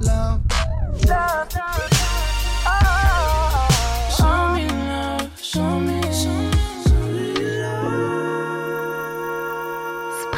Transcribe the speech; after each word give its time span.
love. 0.00 0.40
Love, 1.06 1.54
love. 1.56 1.98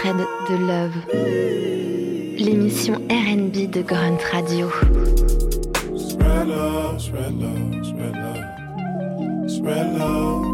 Spread 0.01 0.17
de 0.49 0.57
Love. 0.57 0.97
L'émission 2.39 2.95
RB 3.11 3.71
de 3.71 3.83
Grunt 3.83 4.23
Radio. 4.33 4.71
Spread 5.97 6.49
love, 6.49 7.01
spread 7.01 7.35
love, 7.35 7.85
spread 7.85 8.15
love. 8.17 9.51
Spread 9.51 9.99
love. 9.99 10.50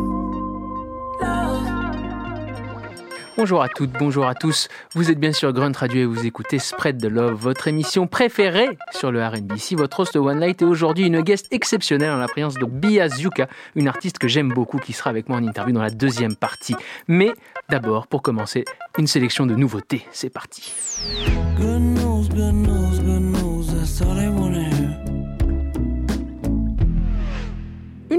Bonjour 3.47 3.63
à 3.63 3.69
toutes, 3.69 3.93
bonjour 3.93 4.27
à 4.27 4.35
tous. 4.35 4.67
Vous 4.95 5.09
êtes 5.09 5.21
bien 5.21 5.31
sur 5.31 5.53
Grunt 5.53 5.71
Radio 5.71 6.01
et 6.01 6.05
vous 6.05 6.27
écoutez 6.27 6.59
Spread 6.59 7.01
the 7.01 7.05
Love, 7.05 7.35
votre 7.35 7.69
émission 7.69 8.09
préférée 8.09 8.77
sur 8.91 9.13
le 9.13 9.25
R&B. 9.25 9.53
Ici, 9.55 9.77
votre 9.77 10.01
host 10.01 10.17
One 10.17 10.41
Light 10.41 10.63
est 10.63 10.65
aujourd'hui 10.65 11.07
une 11.07 11.21
guest 11.21 11.47
exceptionnelle 11.53 12.11
en 12.11 12.17
la 12.17 12.27
présence 12.27 12.55
de 12.55 12.65
Bia 12.65 13.09
Zuka, 13.09 13.47
une 13.77 13.87
artiste 13.87 14.19
que 14.19 14.27
j'aime 14.27 14.49
beaucoup 14.49 14.79
qui 14.79 14.93
sera 14.93 15.11
avec 15.11 15.29
moi 15.29 15.39
en 15.39 15.47
interview 15.47 15.73
dans 15.73 15.81
la 15.81 15.91
deuxième 15.91 16.35
partie. 16.35 16.75
Mais 17.07 17.31
d'abord, 17.69 18.09
pour 18.09 18.21
commencer, 18.21 18.65
une 18.99 19.07
sélection 19.07 19.47
de 19.47 19.55
nouveautés. 19.55 20.05
C'est 20.11 20.29
parti. 20.29 20.73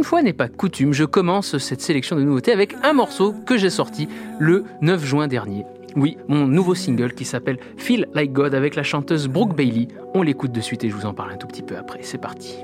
Fois 0.07 0.21
n'est 0.21 0.31
pas 0.31 0.47
coutume, 0.47 0.93
je 0.93 1.03
commence 1.03 1.57
cette 1.57 1.81
sélection 1.81 2.15
de 2.15 2.21
nouveautés 2.21 2.53
avec 2.53 2.75
un 2.81 2.93
morceau 2.93 3.33
que 3.45 3.57
j'ai 3.57 3.69
sorti 3.69 4.07
le 4.39 4.63
9 4.81 5.05
juin 5.05 5.27
dernier. 5.27 5.65
Oui, 5.97 6.17
mon 6.29 6.47
nouveau 6.47 6.75
single 6.75 7.13
qui 7.13 7.25
s'appelle 7.25 7.57
Feel 7.75 8.07
Like 8.13 8.31
God 8.31 8.55
avec 8.55 8.75
la 8.75 8.83
chanteuse 8.83 9.27
Brooke 9.27 9.53
Bailey. 9.53 9.89
On 10.13 10.21
l'écoute 10.21 10.53
de 10.53 10.61
suite 10.61 10.85
et 10.85 10.89
je 10.89 10.95
vous 10.95 11.05
en 11.05 11.13
parle 11.13 11.33
un 11.33 11.35
tout 11.35 11.47
petit 11.47 11.61
peu 11.61 11.75
après. 11.75 11.99
C'est 12.03 12.19
parti. 12.19 12.55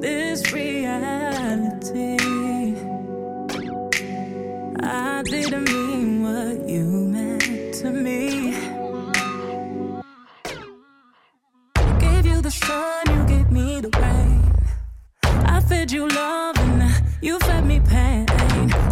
This 0.00 0.52
reality. 0.52 2.16
I 4.80 5.22
didn't 5.24 5.64
mean 5.64 6.22
what 6.22 6.68
you 6.68 6.84
meant 6.84 7.74
to 7.74 7.90
me. 7.90 8.54
Gave 11.98 12.26
you 12.26 12.40
the 12.40 12.50
sun, 12.50 13.02
you 13.08 13.24
gave 13.26 13.50
me 13.50 13.80
the 13.80 13.90
rain. 13.98 14.42
I 15.24 15.60
fed 15.60 15.90
you 15.90 16.08
love 16.08 16.56
and 16.58 17.04
you 17.20 17.38
fed 17.40 17.66
me 17.66 17.80
pain. 17.80 18.26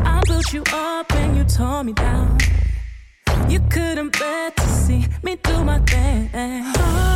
I 0.05 0.21
built 0.27 0.53
you 0.53 0.65
up 0.73 1.13
and 1.15 1.37
you 1.37 1.45
tore 1.45 1.85
me 1.85 1.93
down. 1.93 2.39
You 3.49 3.61
couldn't 3.71 4.19
bear 4.19 4.51
to 4.51 4.69
see 4.69 5.07
me 5.23 5.37
do 5.37 5.65
my 5.65 5.79
thing. 5.81 6.31
Oh 6.35 7.12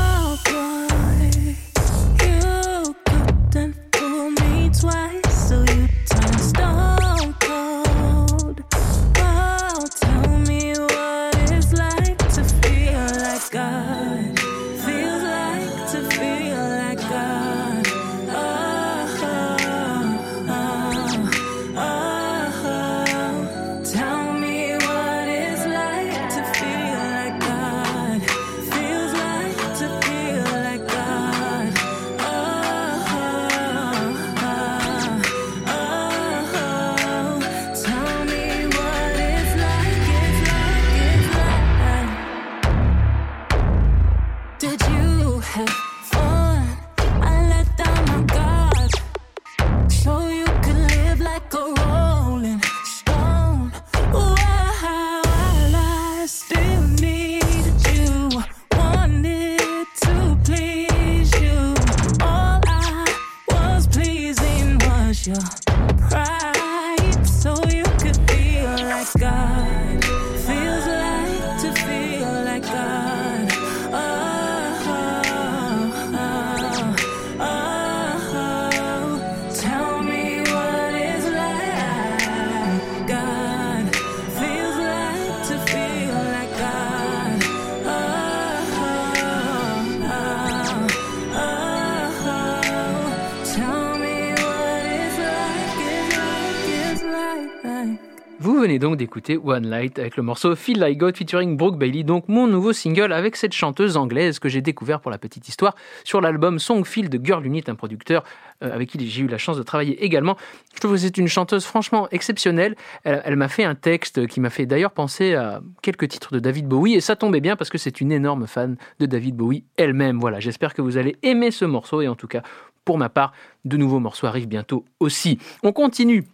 venez 98.67 98.81
donc 98.81 98.97
d'écouter 98.97 99.39
One 99.39 99.69
Light 99.69 99.97
avec 100.01 100.17
le 100.17 100.25
morceau 100.25 100.57
Feel 100.57 100.81
Like 100.81 100.99
God 100.99 101.17
featuring 101.17 101.57
Brooke 101.57 101.79
Bailey, 101.79 102.03
donc 102.03 102.27
mon 102.27 102.49
nouveau 102.49 102.73
single 102.73 103.13
avec 103.13 103.37
cette 103.37 103.53
chanteuse 103.53 103.97
anglaise 103.97 104.41
que 104.41 104.49
j'ai 104.49 104.61
découvert 104.61 104.99
pour 104.99 105.13
la 105.13 105.19
petite 105.19 105.49
histoire 105.49 105.77
sur 106.03 106.21
l'album 106.21 106.59
Songfield 106.59 107.09
de 107.09 107.25
Girl 107.25 107.47
Unit, 107.47 107.63
un 107.69 107.77
producteur 107.77 108.25
euh, 108.65 108.75
avec 108.75 108.89
qui 108.89 109.09
j'ai 109.09 109.23
eu 109.23 109.29
la 109.29 109.39
chance 109.39 109.57
de 109.57 109.63
travailler 109.63 110.05
également. 110.05 110.37
Je 110.75 110.81
trouve 110.81 110.95
que 110.95 110.97
c'est 110.97 111.17
une 111.17 111.29
chanteuse 111.29 111.65
franchement 111.65 112.09
exceptionnelle. 112.11 112.75
Elle, 113.05 113.23
elle 113.25 113.37
m'a 113.37 113.47
fait 113.47 113.63
un 113.63 113.77
texte 113.77 114.27
qui 114.27 114.41
m'a 114.41 114.51
fait 114.51 114.67
d'ailleurs 114.67 114.91
penser 114.91 115.35
à 115.35 115.61
quelques 115.81 116.09
titres 116.09 116.33
de 116.33 116.41
David 116.41 116.67
Bowie 116.67 116.95
et 116.95 117.01
ça 117.01 117.15
tombait 117.15 117.41
bien 117.41 117.55
parce 117.55 117.71
que 117.71 117.79
c'est 117.79 118.01
une 118.01 118.11
énorme 118.11 118.49
fan 118.49 118.77
de 118.99 119.07
David 119.07 119.37
Bowie 119.37 119.63
elle-même. 119.77 120.19
Voilà, 120.19 120.41
j'espère 120.41 120.75
que 120.75 120.83
vous 120.83 120.97
allez 120.97 121.15
aimer 121.23 121.53
ce 121.53 121.65
morceau 121.65 122.03
et 122.03 122.09
en 122.09 122.17
tout 122.17 122.27
cas, 122.27 122.43
pour 122.85 122.99
ma 122.99 123.11
part, 123.11 123.33
de 123.65 123.77
nouveaux 123.77 124.01
morceaux 124.01 124.27
arrivent 124.27 124.49
bientôt 124.49 124.85
aussi. 124.99 125.39
On 125.63 125.73
continue 125.73 126.25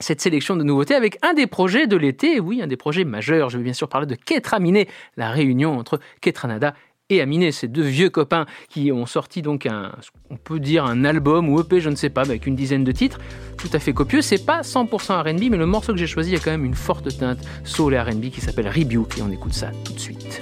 cette 0.00 0.20
sélection 0.20 0.56
de 0.56 0.64
nouveautés 0.64 0.94
avec 0.94 1.18
un 1.22 1.34
des 1.34 1.46
projets 1.46 1.86
de 1.86 1.96
l'été, 1.96 2.40
oui, 2.40 2.60
un 2.62 2.66
des 2.66 2.76
projets 2.76 3.04
majeurs. 3.04 3.50
Je 3.50 3.58
vais 3.58 3.64
bien 3.64 3.72
sûr 3.72 3.88
parler 3.88 4.06
de 4.06 4.14
Ketra 4.14 4.58
Miné, 4.58 4.88
la 5.16 5.30
réunion 5.30 5.78
entre 5.78 6.00
Ketranada 6.20 6.74
et 7.10 7.20
Aminé, 7.20 7.52
ces 7.52 7.68
deux 7.68 7.82
vieux 7.82 8.08
copains 8.08 8.46
qui 8.68 8.92
ont 8.92 9.04
sorti 9.04 9.42
donc 9.42 9.66
un, 9.66 9.92
on 10.30 10.36
peut 10.36 10.60
dire 10.60 10.84
un 10.84 11.04
album 11.04 11.48
ou 11.48 11.60
EP, 11.60 11.80
je 11.80 11.90
ne 11.90 11.96
sais 11.96 12.10
pas, 12.10 12.22
avec 12.22 12.46
une 12.46 12.54
dizaine 12.54 12.84
de 12.84 12.92
titres, 12.92 13.18
tout 13.58 13.70
à 13.72 13.78
fait 13.78 13.92
copieux. 13.92 14.22
C'est 14.22 14.44
pas 14.44 14.60
100% 14.60 15.22
R&B, 15.22 15.50
mais 15.50 15.56
le 15.56 15.66
morceau 15.66 15.92
que 15.92 15.98
j'ai 15.98 16.06
choisi 16.06 16.34
a 16.34 16.38
quand 16.38 16.52
même 16.52 16.64
une 16.64 16.74
forte 16.74 17.16
teinte 17.18 17.40
soul 17.64 17.94
et 17.94 18.00
R&B 18.00 18.30
qui 18.30 18.40
s'appelle 18.40 18.68
Rebuke 18.68 19.18
et 19.18 19.22
on 19.22 19.30
écoute 19.30 19.54
ça 19.54 19.70
tout 19.84 19.92
de 19.92 19.98
suite. 19.98 20.40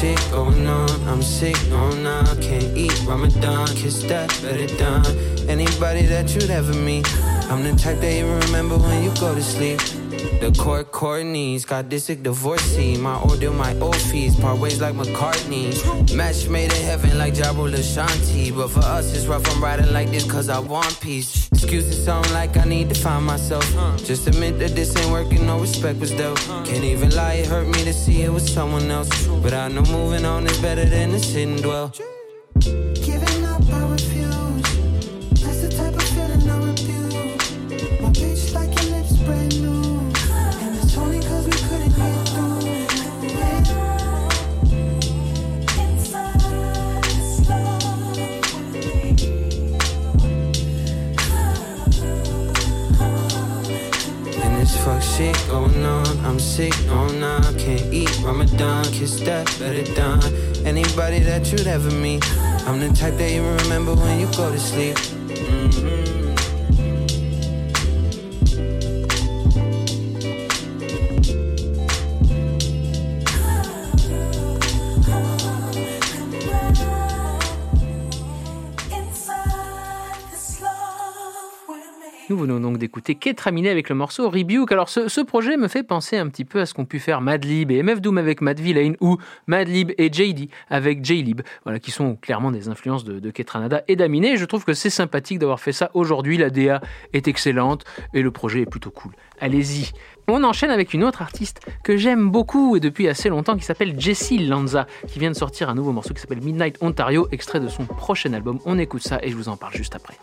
Shit 0.00 0.30
going 0.30 0.66
on. 0.66 0.88
Oh 0.88 1.06
I'm 1.08 1.22
sick, 1.22 1.56
no, 1.68 1.90
nah, 1.96 2.24
can't 2.36 2.74
eat 2.76 2.98
Ramadan. 3.06 3.66
Kiss 3.76 4.02
that, 4.04 4.28
better 4.42 4.66
done. 4.78 5.04
Anybody 5.48 6.02
that 6.06 6.34
you'd 6.34 6.50
ever 6.50 6.72
meet. 6.72 7.06
I'm 7.50 7.62
the 7.62 7.74
type 7.76 8.00
that 8.00 8.14
you 8.16 8.26
remember 8.26 8.78
when 8.78 9.02
you 9.02 9.12
go 9.20 9.34
to 9.34 9.42
sleep. 9.42 9.99
The 10.40 10.52
court 10.58 10.92
Courtney's 10.92 11.64
got 11.64 11.86
disick 11.86 12.22
divorcee. 12.22 12.96
My 12.96 13.18
order, 13.20 13.50
my 13.50 13.74
old 13.78 13.96
fees. 13.96 14.38
Part 14.38 14.58
ways 14.58 14.80
like 14.80 14.94
McCartney. 14.94 15.70
Match 16.14 16.48
made 16.48 16.72
in 16.72 16.82
heaven 16.82 17.16
like 17.18 17.34
Jabba 17.34 17.70
Shanti. 17.70 18.54
But 18.54 18.68
for 18.68 18.80
us, 18.80 19.14
it's 19.14 19.26
rough. 19.26 19.46
I'm 19.50 19.62
riding 19.62 19.92
like 19.92 20.10
this 20.10 20.30
cause 20.30 20.48
I 20.48 20.58
want 20.58 21.00
peace. 21.00 21.48
Excuses 21.52 22.04
sound 22.04 22.30
like 22.32 22.56
I 22.56 22.64
need 22.64 22.88
to 22.90 22.94
find 22.94 23.24
myself. 23.24 23.64
Just 23.98 24.26
admit 24.26 24.58
that 24.58 24.74
this 24.74 24.96
ain't 24.96 25.10
working, 25.10 25.46
no 25.46 25.60
respect 25.60 25.98
was 26.00 26.10
dealt. 26.12 26.38
Can't 26.64 26.84
even 26.84 27.10
lie, 27.10 27.34
it 27.34 27.46
hurt 27.46 27.66
me 27.66 27.84
to 27.84 27.92
see 27.92 28.22
it 28.22 28.32
was 28.32 28.50
someone 28.50 28.90
else. 28.90 29.26
But 29.26 29.54
I 29.54 29.68
know 29.68 29.82
moving 29.82 30.24
on 30.24 30.46
is 30.46 30.58
better 30.58 30.84
than 30.84 31.10
to 31.10 31.18
sit 31.18 31.48
and 31.48 31.62
dwell. 31.62 31.92
I'm 56.30 56.38
sick, 56.38 56.72
no, 56.86 57.08
nah, 57.08 57.40
can't 57.58 57.92
eat 57.92 58.08
Ramadan. 58.22 58.84
Kiss 58.84 59.18
that, 59.22 59.46
better 59.58 59.82
done. 59.94 60.22
Anybody 60.64 61.18
that 61.18 61.50
you'd 61.50 61.66
ever 61.66 61.90
meet. 61.90 62.24
I'm 62.68 62.78
the 62.78 62.88
type 62.94 63.14
that 63.14 63.32
you 63.32 63.42
remember 63.42 63.96
when 63.96 64.20
you 64.20 64.26
go 64.26 64.48
to 64.48 64.58
sleep. 64.60 65.19
Nous 82.40 82.46
venons 82.46 82.60
donc 82.60 82.78
d'écouter 82.78 83.16
Ketraminé 83.16 83.68
avec 83.68 83.90
le 83.90 83.94
morceau 83.94 84.30
Rebuke. 84.30 84.72
Alors 84.72 84.88
ce, 84.88 85.20
projet 85.20 85.58
me 85.58 85.68
fait 85.68 85.82
penser 85.82 86.16
un 86.16 86.26
petit 86.30 86.46
peu 86.46 86.58
à 86.60 86.64
ce 86.64 86.72
qu'ont 86.72 86.86
pu 86.86 86.98
faire 86.98 87.20
Madlib 87.20 87.70
et 87.70 87.82
MF 87.82 88.00
Doom 88.00 88.16
avec 88.16 88.40
Matt 88.40 88.58
Villain 88.58 88.94
ou 89.02 89.18
Madlib 89.46 89.92
et 89.98 90.10
JD 90.10 90.48
avec 90.70 91.04
J-Lib, 91.04 91.42
voilà, 91.64 91.78
qui 91.78 91.90
sont 91.90 92.16
clairement 92.16 92.50
des 92.50 92.70
influences 92.70 93.04
de, 93.04 93.18
de 93.18 93.30
Ketranada 93.30 93.82
et 93.88 93.96
d'Aminé. 93.96 94.38
Je 94.38 94.46
trouve 94.46 94.64
que 94.64 94.72
c'est 94.72 94.88
sympathique 94.88 95.38
d'avoir 95.38 95.60
fait 95.60 95.72
ça 95.72 95.90
aujourd'hui. 95.92 96.38
La 96.38 96.48
DA 96.48 96.80
est 97.12 97.28
excellente 97.28 97.84
et 98.14 98.22
le 98.22 98.30
projet 98.30 98.62
est 98.62 98.70
plutôt 98.70 98.90
cool. 98.90 99.12
Allez-y. 99.38 99.90
On 100.26 100.42
enchaîne 100.42 100.70
avec 100.70 100.94
une 100.94 101.04
autre 101.04 101.20
artiste 101.20 101.60
que 101.84 101.98
j'aime 101.98 102.30
beaucoup 102.30 102.74
et 102.74 102.80
depuis 102.80 103.06
assez 103.06 103.28
longtemps 103.28 103.58
qui 103.58 103.64
s'appelle 103.64 104.00
Jessie 104.00 104.38
Lanza, 104.38 104.86
qui 105.08 105.18
vient 105.18 105.30
de 105.30 105.36
sortir 105.36 105.68
un 105.68 105.74
nouveau 105.74 105.92
morceau 105.92 106.14
qui 106.14 106.22
s'appelle 106.22 106.40
Midnight 106.40 106.78
Ontario, 106.80 107.28
extrait 107.32 107.60
de 107.60 107.68
son 107.68 107.84
prochain 107.84 108.32
album. 108.32 108.60
On 108.64 108.78
écoute 108.78 109.02
ça 109.02 109.18
et 109.22 109.28
je 109.28 109.36
vous 109.36 109.50
en 109.50 109.58
parle 109.58 109.74
juste 109.74 109.94
après. 109.94 110.14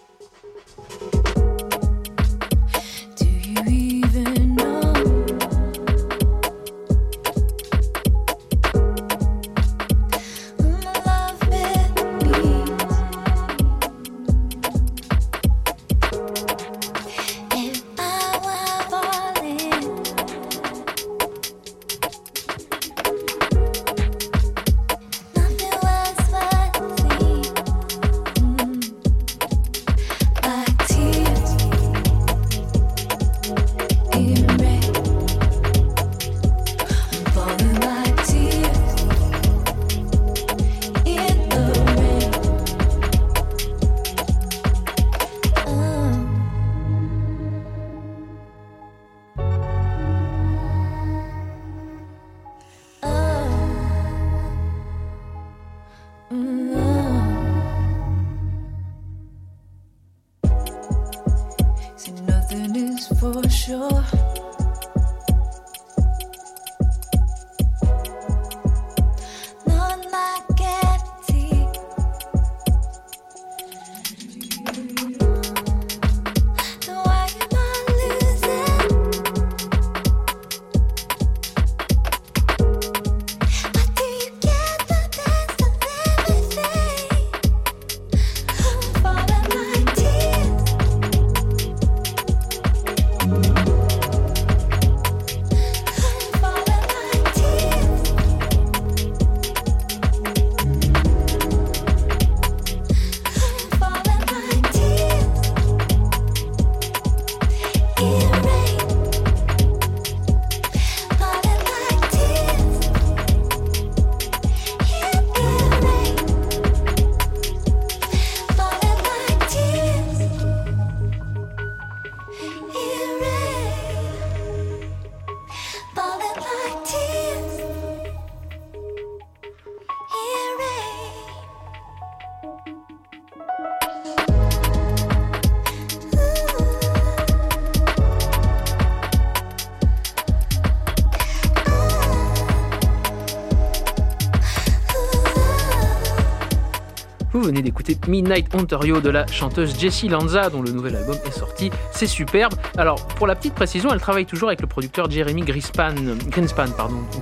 Venez 147.48 147.62
d'écouter 147.62 147.98
Midnight 148.10 148.54
Ontario 148.54 149.00
de 149.00 149.10
la 149.10 149.26
chanteuse 149.28 149.80
Jessie 149.80 150.10
Lanza, 150.10 150.50
dont 150.50 150.62
le 150.62 150.72
nouvel 150.72 150.98
album 150.98 151.16
est 151.26 151.32
sorti. 151.32 151.72
C'est 151.92 152.06
superbe. 152.06 152.54
Alors, 152.78 153.08
pour 153.08 153.26
la 153.26 153.36
petite 153.36 153.54
précision, 153.54 153.90
elle 153.94 154.02
travaille 154.02 154.26
toujours 154.26 154.50
avec 154.50 154.60
le 154.60 154.68
producteur 154.68 155.10
Jeremy 155.10 155.44
Greenspan, 155.44 155.96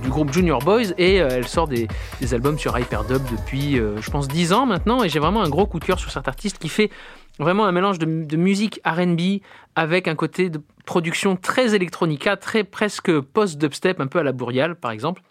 du 0.02 0.08
groupe 0.08 0.32
Junior 0.32 0.58
Boys 0.58 0.92
et 0.98 1.22
euh, 1.22 1.28
elle 1.30 1.46
sort 1.46 1.68
des, 1.68 1.86
albums 2.32 2.58
sur 2.58 2.76
Hyperdub 2.76 3.22
depuis, 3.30 3.78
euh, 3.78 4.00
je 4.00 4.10
pense, 4.10 4.26
10 4.26 4.52
ans 4.52 4.66
maintenant. 4.66 5.04
Et 5.04 5.08
j'ai 5.08 5.20
vraiment 5.20 5.44
un 5.44 5.48
gros 5.48 5.66
coup 5.66 5.78
de 5.78 5.84
cœur 5.84 6.00
sur 6.00 6.10
cet 6.10 6.26
artiste 6.26 6.58
qui 6.58 6.68
fait 6.68 6.90
vraiment 7.38 7.64
un 7.64 7.72
mélange 7.72 8.00
de, 8.00 8.24
de 8.24 8.36
musique 8.36 8.80
RB 8.84 9.42
avec 9.76 10.08
un 10.08 10.16
côté 10.16 10.50
de 10.50 10.60
production 10.86 11.36
très 11.36 11.76
électronica, 11.76 12.36
très 12.36 12.64
presque 12.64 13.20
post-dubstep, 13.20 14.00
un 14.00 14.08
peu 14.08 14.18
à 14.18 14.24
la 14.24 14.32
Bouriale 14.32 14.74
par 14.74 14.90
exemple. 14.90 15.22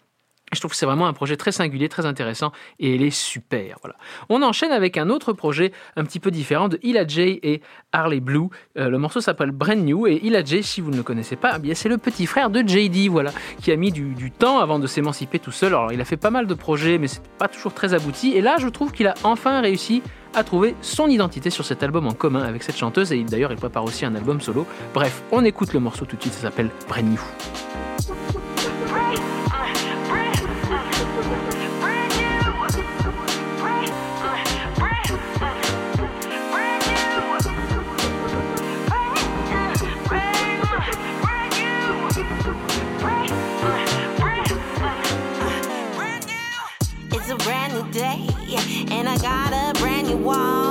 Je 0.52 0.60
trouve 0.60 0.70
que 0.70 0.76
c'est 0.76 0.86
vraiment 0.86 1.08
un 1.08 1.12
projet 1.12 1.36
très 1.36 1.50
singulier, 1.50 1.88
très 1.88 2.06
intéressant 2.06 2.52
et 2.78 2.94
elle 2.94 3.02
est 3.02 3.10
super. 3.10 3.78
Voilà. 3.82 3.96
On 4.28 4.42
enchaîne 4.42 4.70
avec 4.70 4.96
un 4.96 5.10
autre 5.10 5.32
projet 5.32 5.72
un 5.96 6.04
petit 6.04 6.20
peu 6.20 6.30
différent 6.30 6.68
de 6.68 6.78
Ila 6.84 7.04
J 7.06 7.40
et 7.42 7.62
Harley 7.92 8.20
Blue. 8.20 8.48
Euh, 8.78 8.88
le 8.88 8.98
morceau 8.98 9.20
s'appelle 9.20 9.50
Brand 9.50 9.78
New 9.78 10.06
et 10.06 10.20
Ila 10.22 10.44
J, 10.44 10.62
si 10.62 10.80
vous 10.80 10.92
ne 10.92 10.96
le 10.96 11.02
connaissez 11.02 11.34
pas, 11.34 11.58
eh 11.62 11.74
c'est 11.74 11.88
le 11.88 11.98
petit 11.98 12.26
frère 12.26 12.50
de 12.50 12.60
JD, 12.60 13.08
voilà, 13.10 13.32
qui 13.60 13.72
a 13.72 13.76
mis 13.76 13.90
du, 13.90 14.14
du 14.14 14.30
temps 14.30 14.60
avant 14.60 14.78
de 14.78 14.86
s'émanciper 14.86 15.40
tout 15.40 15.50
seul. 15.50 15.74
Alors 15.74 15.92
il 15.92 16.00
a 16.00 16.04
fait 16.04 16.16
pas 16.16 16.30
mal 16.30 16.46
de 16.46 16.54
projets, 16.54 16.98
mais 16.98 17.08
c'est 17.08 17.22
pas 17.38 17.48
toujours 17.48 17.74
très 17.74 17.92
abouti. 17.92 18.32
Et 18.34 18.40
là, 18.40 18.56
je 18.60 18.68
trouve 18.68 18.92
qu'il 18.92 19.08
a 19.08 19.14
enfin 19.24 19.60
réussi 19.60 20.00
à 20.36 20.44
trouver 20.44 20.76
son 20.80 21.08
identité 21.08 21.50
sur 21.50 21.64
cet 21.64 21.82
album 21.82 22.06
en 22.06 22.12
commun 22.12 22.42
avec 22.42 22.62
cette 22.62 22.76
chanteuse 22.76 23.10
et 23.12 23.24
d'ailleurs 23.24 23.52
il 23.52 23.58
prépare 23.58 23.84
aussi 23.84 24.04
un 24.04 24.14
album 24.14 24.40
solo. 24.40 24.66
Bref, 24.94 25.22
on 25.32 25.44
écoute 25.44 25.72
le 25.72 25.80
morceau 25.80 26.04
tout 26.04 26.16
de 26.16 26.20
suite, 26.20 26.34
ça 26.34 26.42
s'appelle 26.42 26.70
Brand 26.88 27.04
New. 27.04 27.20
And 48.96 49.10
I 49.10 49.18
got 49.18 49.52
a 49.52 49.78
brand 49.78 50.08
new 50.08 50.16
walk. 50.16 50.65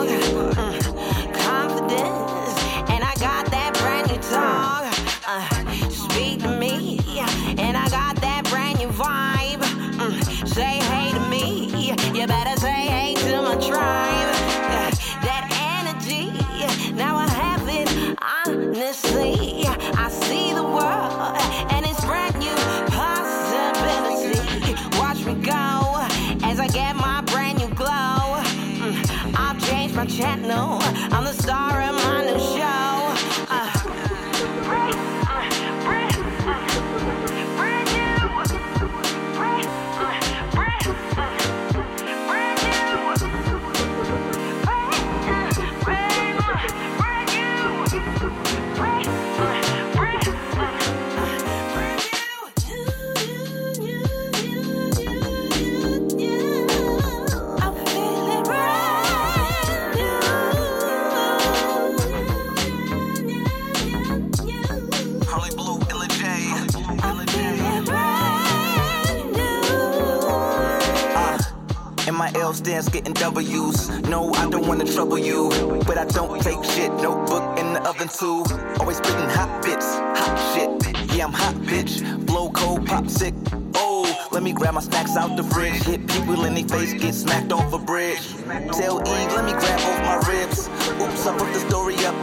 Stands 72.65 72.89
getting 72.89 73.13
W's. 73.13 73.89
No, 74.09 74.33
I 74.33 74.49
don't 74.49 74.65
wanna 74.65 74.85
trouble 74.85 75.19
you. 75.19 75.49
But 75.85 75.99
I 75.99 76.05
don't 76.05 76.41
take 76.41 76.63
shit. 76.63 76.91
Notebook 76.93 77.59
in 77.59 77.73
the 77.73 77.81
oven 77.87 78.07
too. 78.07 78.43
Always 78.79 78.97
spitting 78.97 79.29
hot 79.29 79.61
bits, 79.61 79.85
hot 80.17 80.35
shit. 80.49 81.15
Yeah, 81.15 81.25
I'm 81.25 81.31
hot, 81.31 81.53
bitch. 81.69 82.01
Blow 82.25 82.49
cold, 82.49 82.87
pop 82.87 83.07
sick. 83.07 83.35
Oh, 83.75 84.09
let 84.31 84.41
me 84.41 84.51
grab 84.51 84.73
my 84.73 84.81
snacks 84.81 85.15
out 85.15 85.37
the 85.37 85.43
fridge. 85.43 85.75
Hit 85.83 86.07
people 86.07 86.43
in 86.45 86.55
their 86.55 86.67
face, 86.67 86.93
get 86.99 87.13
smacked 87.13 87.51
off 87.51 87.71
a 87.71 87.77
bridge. 87.77 88.33
Tell 88.73 88.97
Eve, 88.97 89.31
let 89.37 89.45
me 89.45 89.51
grab 89.51 89.79
both 89.85 90.01
my 90.01 90.17
ribs. 90.27 90.67
Oops, 90.99 91.27
I 91.27 91.37
fucked 91.37 91.53
the 91.53 91.59
story 91.69 91.97
up. 91.97 92.15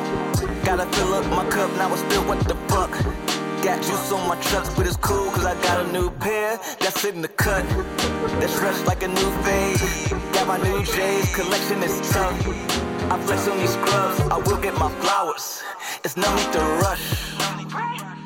Gotta 0.64 0.86
fill 0.96 1.14
up 1.14 1.26
my 1.26 1.48
cup, 1.50 1.70
now 1.76 1.92
it's 1.92 2.02
still 2.02 2.24
what 2.24 2.40
the 2.48 2.56
fuck. 2.66 2.90
Got 3.62 3.80
juice 3.80 4.10
on 4.10 4.28
my 4.28 4.34
trucks, 4.42 4.74
but 4.74 4.88
it's 4.88 4.96
cool 4.96 5.30
cause 5.30 5.46
I 5.46 5.54
got 5.62 5.86
a 5.86 5.92
new 5.92 6.10
pair 6.10 6.58
that's 6.80 7.04
in 7.04 7.22
the 7.22 7.28
cut. 7.28 7.64
That's 8.40 8.58
fresh 8.58 8.84
like 8.88 9.04
a 9.04 9.08
new 9.08 9.30
phase. 9.44 10.08
Got 10.32 10.48
my 10.48 10.58
new 10.58 10.82
J's, 10.82 11.32
collection 11.32 11.80
is 11.84 12.10
tough. 12.10 12.34
I 13.12 13.20
flex 13.20 13.46
on 13.46 13.58
these 13.58 13.74
scrubs, 13.74 14.20
I 14.22 14.38
will 14.38 14.60
get 14.60 14.74
my 14.74 14.90
flowers. 15.00 15.62
It's 16.02 16.16
no 16.16 16.28
need 16.34 16.52
to 16.54 16.58
rush. 16.82 17.61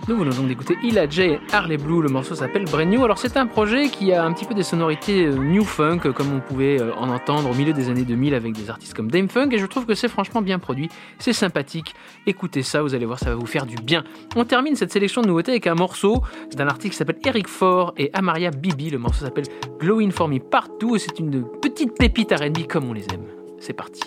Nous 0.09 0.17
venons 0.17 0.31
donc 0.31 0.47
d'écouter 0.47 0.79
Ila 0.85 1.09
J 1.09 1.23
et 1.23 1.41
Harley 1.51 1.79
Blue, 1.79 2.01
le 2.01 2.09
morceau 2.09 2.37
s'appelle 2.37 2.65
Brand 2.65 2.87
New. 2.87 3.05
Alors 3.05 3.19
c'est 3.19 3.37
un 3.37 3.47
projet 3.47 3.89
qui 3.89 4.13
a 4.13 4.25
un 4.25 4.33
petit 4.33 4.45
peu 4.45 4.55
des 4.55 4.63
sonorités 4.63 5.27
euh, 5.27 5.35
new 5.35 5.65
funk, 5.65 6.03
euh, 6.05 6.13
comme 6.13 6.33
on 6.33 6.39
pouvait 6.39 6.81
euh, 6.81 6.95
en 6.95 7.09
entendre 7.09 7.51
au 7.51 7.55
milieu 7.55 7.73
des 7.73 7.89
années 7.89 8.05
2000 8.05 8.33
avec 8.35 8.53
des 8.53 8.71
artistes 8.71 8.95
comme 8.95 9.11
Dame 9.11 9.29
Funk, 9.29 9.49
et 9.51 9.59
je 9.59 9.67
trouve 9.67 9.85
que 9.85 9.97
c'est 9.97 10.07
franchement 10.07 10.43
bien 10.43 10.61
produit, 10.61 10.89
c'est 11.19 11.33
sympathique. 11.33 11.97
Écoutez 12.25 12.63
ça, 12.63 12.83
vous 12.83 12.95
allez 12.95 13.05
voir, 13.05 13.19
ça 13.19 13.31
va 13.31 13.35
vous 13.35 13.47
faire 13.47 13.67
du 13.67 13.75
bien. 13.75 14.05
On 14.37 14.45
termine 14.45 14.77
cette 14.77 14.93
sélection 14.93 15.23
de 15.23 15.27
nouveautés 15.27 15.51
avec 15.51 15.67
un 15.67 15.75
morceau 15.75 16.23
d'un 16.55 16.69
artiste 16.69 16.93
qui 16.93 16.99
s'appelle 16.99 17.19
Eric 17.25 17.49
Faure 17.49 17.93
et 17.97 18.11
Amaria 18.13 18.53
Bibi. 18.53 18.91
Le 18.91 18.99
morceau 18.99 19.25
s'appelle 19.25 19.47
Glowing 19.81 20.13
for 20.13 20.29
Me 20.29 20.39
Partout, 20.39 20.95
et 20.95 21.01
c'est 21.01 21.19
une 21.19 21.45
petite 21.61 21.99
pépite 21.99 22.31
R&B 22.31 22.69
comme 22.69 22.89
on 22.89 22.93
les 22.93 23.07
aime. 23.13 23.27
C'est 23.59 23.73
parti. 23.73 24.03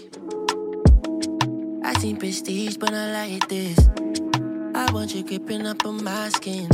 I 4.80 4.90
want 4.94 5.14
you 5.14 5.26
creeping 5.26 5.68
up 5.68 5.86
on 5.86 6.02
my 6.02 6.30
skin. 6.30 6.70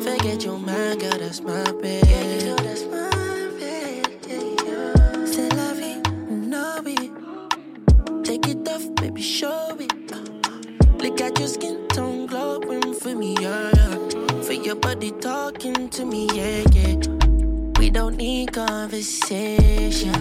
Forget 0.00 0.44
your 0.44 0.56
mind, 0.56 1.00
girl, 1.00 1.18
that's 1.18 1.40
my 1.40 1.64
bed. 1.82 2.06
Yeah, 2.06 2.22
you 2.22 2.46
know 2.46 2.56
that's 2.56 2.84
my. 2.84 3.08
Take 8.22 8.46
it 8.46 8.68
off, 8.68 8.94
baby, 8.96 9.20
show 9.20 9.76
it. 9.80 9.92
Look 11.02 11.20
at 11.20 11.38
your 11.40 11.48
skin 11.48 11.88
tone 11.88 12.26
glowing 12.26 12.94
for 12.94 13.14
me, 13.16 13.34
yeah, 13.40 13.72
yeah. 13.74 14.42
For 14.42 14.52
your 14.52 14.76
body 14.76 15.10
talking 15.10 15.88
to 15.88 16.04
me, 16.04 16.28
yeah, 16.34 16.62
yeah. 16.70 16.94
We 17.80 17.90
don't 17.90 18.16
need 18.16 18.52
conversation. 18.52 20.12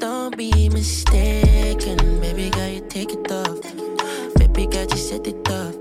Don't 0.00 0.36
be 0.36 0.68
mistaken, 0.70 2.20
baby 2.20 2.50
girl, 2.50 2.68
you 2.68 2.80
take 2.88 3.12
it 3.12 3.30
off. 3.30 3.60
Baby 4.34 4.66
girl, 4.66 4.86
you 4.90 4.96
set 4.96 5.26
it 5.28 5.48
off. 5.48 5.79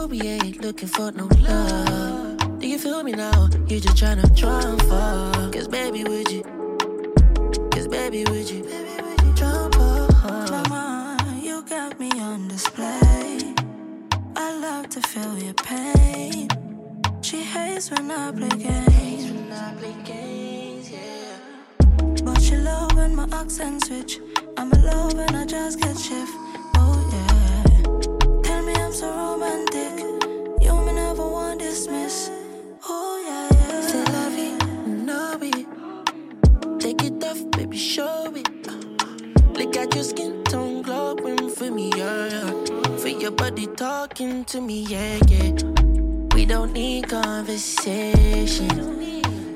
Know 0.00 0.06
we 0.06 0.20
ain't 0.22 0.62
looking 0.62 0.88
for 0.88 1.12
no 1.12 1.28
love. 1.40 2.58
Do 2.58 2.66
you 2.66 2.78
feel 2.78 3.02
me 3.02 3.12
now? 3.12 3.48
You 3.68 3.80
just 3.80 3.96
tryna 3.96 4.28
trump 4.36 4.80
for. 4.82 5.50
Cause 5.52 5.68
baby, 5.68 6.04
would 6.04 6.30
you? 6.30 6.42
Cause 7.72 7.86
baby, 7.88 8.24
would 8.30 8.48
you? 8.48 8.62
Trump 9.36 9.74
for. 9.74 10.46
Mama, 10.52 11.18
you 11.42 11.62
got 11.68 11.98
me 12.00 12.10
on 12.12 12.48
display. 12.48 13.54
I 14.36 14.48
love 14.66 14.88
to 14.90 15.00
feel 15.02 15.38
your 15.38 15.54
pain. 15.54 16.48
She 17.20 17.42
hates 17.42 17.90
when 17.90 18.10
I 18.10 18.32
play 18.32 18.48
games. 18.48 19.52
i 19.52 19.74
play 19.78 19.94
games 20.04 20.90
yeah 20.90 22.24
But 22.24 22.40
she 22.40 22.56
love 22.56 22.94
when 22.96 23.14
my 23.14 23.28
accent 23.32 23.84
switch. 23.84 24.18
I'm 24.56 24.72
in 24.72 24.82
love 24.82 25.12
when 25.14 25.34
I 25.34 25.44
just 25.44 25.80
get 25.80 25.96
shift. 25.98 26.32
Oh 26.82 26.96
yeah. 27.14 28.42
Tell 28.42 28.62
me 28.62 28.72
I'm 28.74 28.92
so 28.92 29.08
romantic. 29.14 29.69
Your 40.00 40.08
skin 40.08 40.42
tone 40.44 40.80
glowing 40.80 41.50
for 41.50 41.70
me, 41.70 41.90
yeah, 41.94 42.28
yeah. 42.30 42.96
For 42.96 43.08
your 43.08 43.32
body 43.32 43.66
talking 43.66 44.46
to 44.46 44.58
me, 44.58 44.86
yeah, 44.88 45.18
yeah. 45.28 45.52
We 46.34 46.46
don't 46.46 46.72
need 46.72 47.10
conversation. 47.10 48.68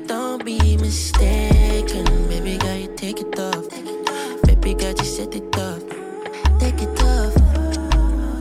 Don't 0.07 0.45
be 0.45 0.77
mistaken, 0.77 2.05
baby 2.29 2.59
girl, 2.59 2.77
you 2.77 2.95
take 2.95 3.23
it 3.23 3.39
off. 3.39 3.71
Baby 4.43 4.75
girl, 4.75 4.93
you 4.93 5.05
set 5.05 5.35
it 5.35 5.57
off. 5.57 5.83
Take 6.61 6.83
it 6.83 7.03
off. 7.03 7.35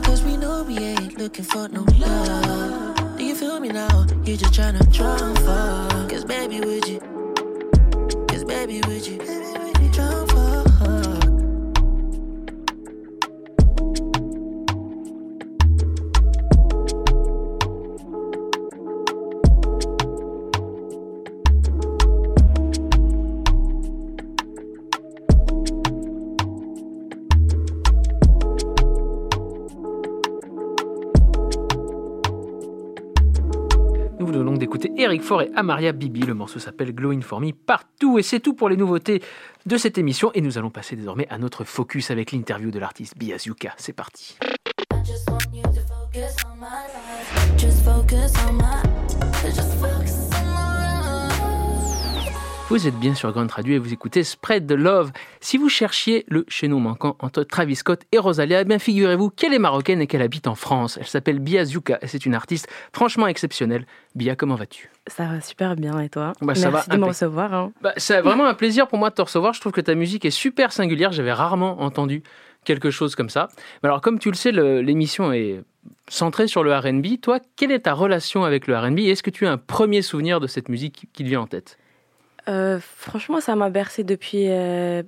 Cause 0.03 0.23
we 0.23 0.35
know 0.35 0.63
we 0.63 0.77
ain't 0.79 1.17
looking 1.17 1.45
for 1.45 1.69
no 1.69 1.85
love. 1.99 3.17
Do 3.17 3.23
you 3.23 3.33
feel 3.33 3.61
me 3.61 3.69
now? 3.69 4.05
You 4.25 4.35
just 4.35 4.53
tryna 4.53 4.83
trump 4.93 5.37
for. 5.37 6.09
Cause 6.09 6.25
baby, 6.25 6.59
would 6.59 6.85
you? 6.85 6.99
Cause 8.27 8.43
baby, 8.43 8.81
would 8.87 9.07
you? 9.07 9.42
D'écouter 34.83 35.01
Eric 35.01 35.21
Faure 35.21 35.41
et 35.43 35.51
Amaria 35.55 35.91
Bibi. 35.91 36.21
Le 36.21 36.33
morceau 36.33 36.59
s'appelle 36.59 36.93
Glowing 36.93 37.21
for 37.21 37.39
Me 37.39 37.51
partout. 37.51 38.19
Et 38.19 38.23
c'est 38.23 38.39
tout 38.39 38.53
pour 38.53 38.69
les 38.69 38.77
nouveautés 38.77 39.21
de 39.65 39.77
cette 39.77 39.97
émission. 39.97 40.31
Et 40.33 40.41
nous 40.41 40.57
allons 40.57 40.69
passer 40.69 40.95
désormais 40.95 41.27
à 41.29 41.37
notre 41.37 41.63
focus 41.63 42.11
avec 42.11 42.31
l'interview 42.31 42.71
de 42.71 42.79
l'artiste 42.79 43.17
Biazuka. 43.17 43.73
C'est 43.77 43.93
parti. 43.93 44.37
Vous 52.73 52.87
êtes 52.87 52.97
bien 52.97 53.13
sur 53.13 53.31
Grand 53.31 53.45
Radio 53.51 53.75
et 53.75 53.77
vous 53.77 53.93
écoutez 53.93 54.23
Spread 54.23 54.65
the 54.65 54.71
Love. 54.71 55.11
Si 55.41 55.59
vous 55.59 55.69
cherchiez 55.69 56.25
le 56.27 56.43
chaînon 56.47 56.79
manquant 56.79 57.15
entre 57.19 57.43
Travis 57.43 57.75
Scott 57.75 58.01
et 58.11 58.17
Rosalia, 58.17 58.61
eh 58.61 58.65
bien 58.65 58.79
figurez-vous 58.79 59.29
qu'elle 59.29 59.53
est 59.53 59.59
marocaine 59.59 60.01
et 60.01 60.07
qu'elle 60.07 60.23
habite 60.23 60.47
en 60.47 60.55
France. 60.55 60.97
Elle 60.99 61.05
s'appelle 61.05 61.37
Bia 61.37 61.65
Zuka 61.65 61.99
et 62.01 62.07
c'est 62.07 62.25
une 62.25 62.33
artiste 62.33 62.67
franchement 62.91 63.27
exceptionnelle. 63.27 63.85
Bia, 64.15 64.35
comment 64.35 64.55
vas-tu? 64.55 64.89
Ça 65.05 65.27
va 65.27 65.39
super 65.39 65.75
bien 65.75 65.99
et 65.99 66.09
toi? 66.09 66.33
Bah, 66.41 66.55
ça 66.55 66.71
Merci 66.71 66.89
va 66.89 66.95
de 66.95 66.99
me 66.99 67.05
recevoir. 67.05 67.53
hein. 67.53 67.71
Bah, 67.83 67.93
c'est 67.97 68.21
vraiment 68.21 68.47
un 68.47 68.55
plaisir 68.55 68.87
pour 68.87 68.97
moi 68.97 69.11
de 69.11 69.15
te 69.15 69.21
recevoir. 69.21 69.53
Je 69.53 69.59
trouve 69.59 69.71
que 69.71 69.79
ta 69.79 69.93
musique 69.93 70.25
est 70.25 70.31
super 70.31 70.71
singulière. 70.73 71.11
J'avais 71.11 71.31
rarement 71.31 71.79
entendu 71.83 72.23
quelque 72.65 72.89
chose 72.89 73.13
comme 73.13 73.29
ça. 73.29 73.49
Mais 73.83 73.89
alors, 73.89 74.01
comme 74.01 74.17
tu 74.17 74.31
le 74.31 74.35
sais, 74.35 74.51
l'émission 74.51 75.31
est 75.31 75.61
centrée 76.07 76.47
sur 76.47 76.63
le 76.63 76.75
RB. 76.75 77.21
Toi, 77.21 77.37
quelle 77.55 77.71
est 77.71 77.81
ta 77.81 77.93
relation 77.93 78.45
avec 78.45 78.65
le 78.65 78.75
RB 78.75 78.97
Est-ce 78.97 79.21
que 79.21 79.29
tu 79.29 79.45
as 79.45 79.51
un 79.51 79.57
premier 79.59 80.01
souvenir 80.01 80.39
de 80.39 80.47
cette 80.47 80.69
musique 80.69 81.07
qui 81.13 81.23
te 81.23 81.29
vient 81.29 81.41
en 81.41 81.47
tête? 81.47 81.77
Euh, 82.47 82.79
franchement, 82.79 83.39
ça 83.39 83.55
m'a 83.55 83.69
bercé 83.69 84.03
depuis 84.03 84.45
euh, 84.49 85.03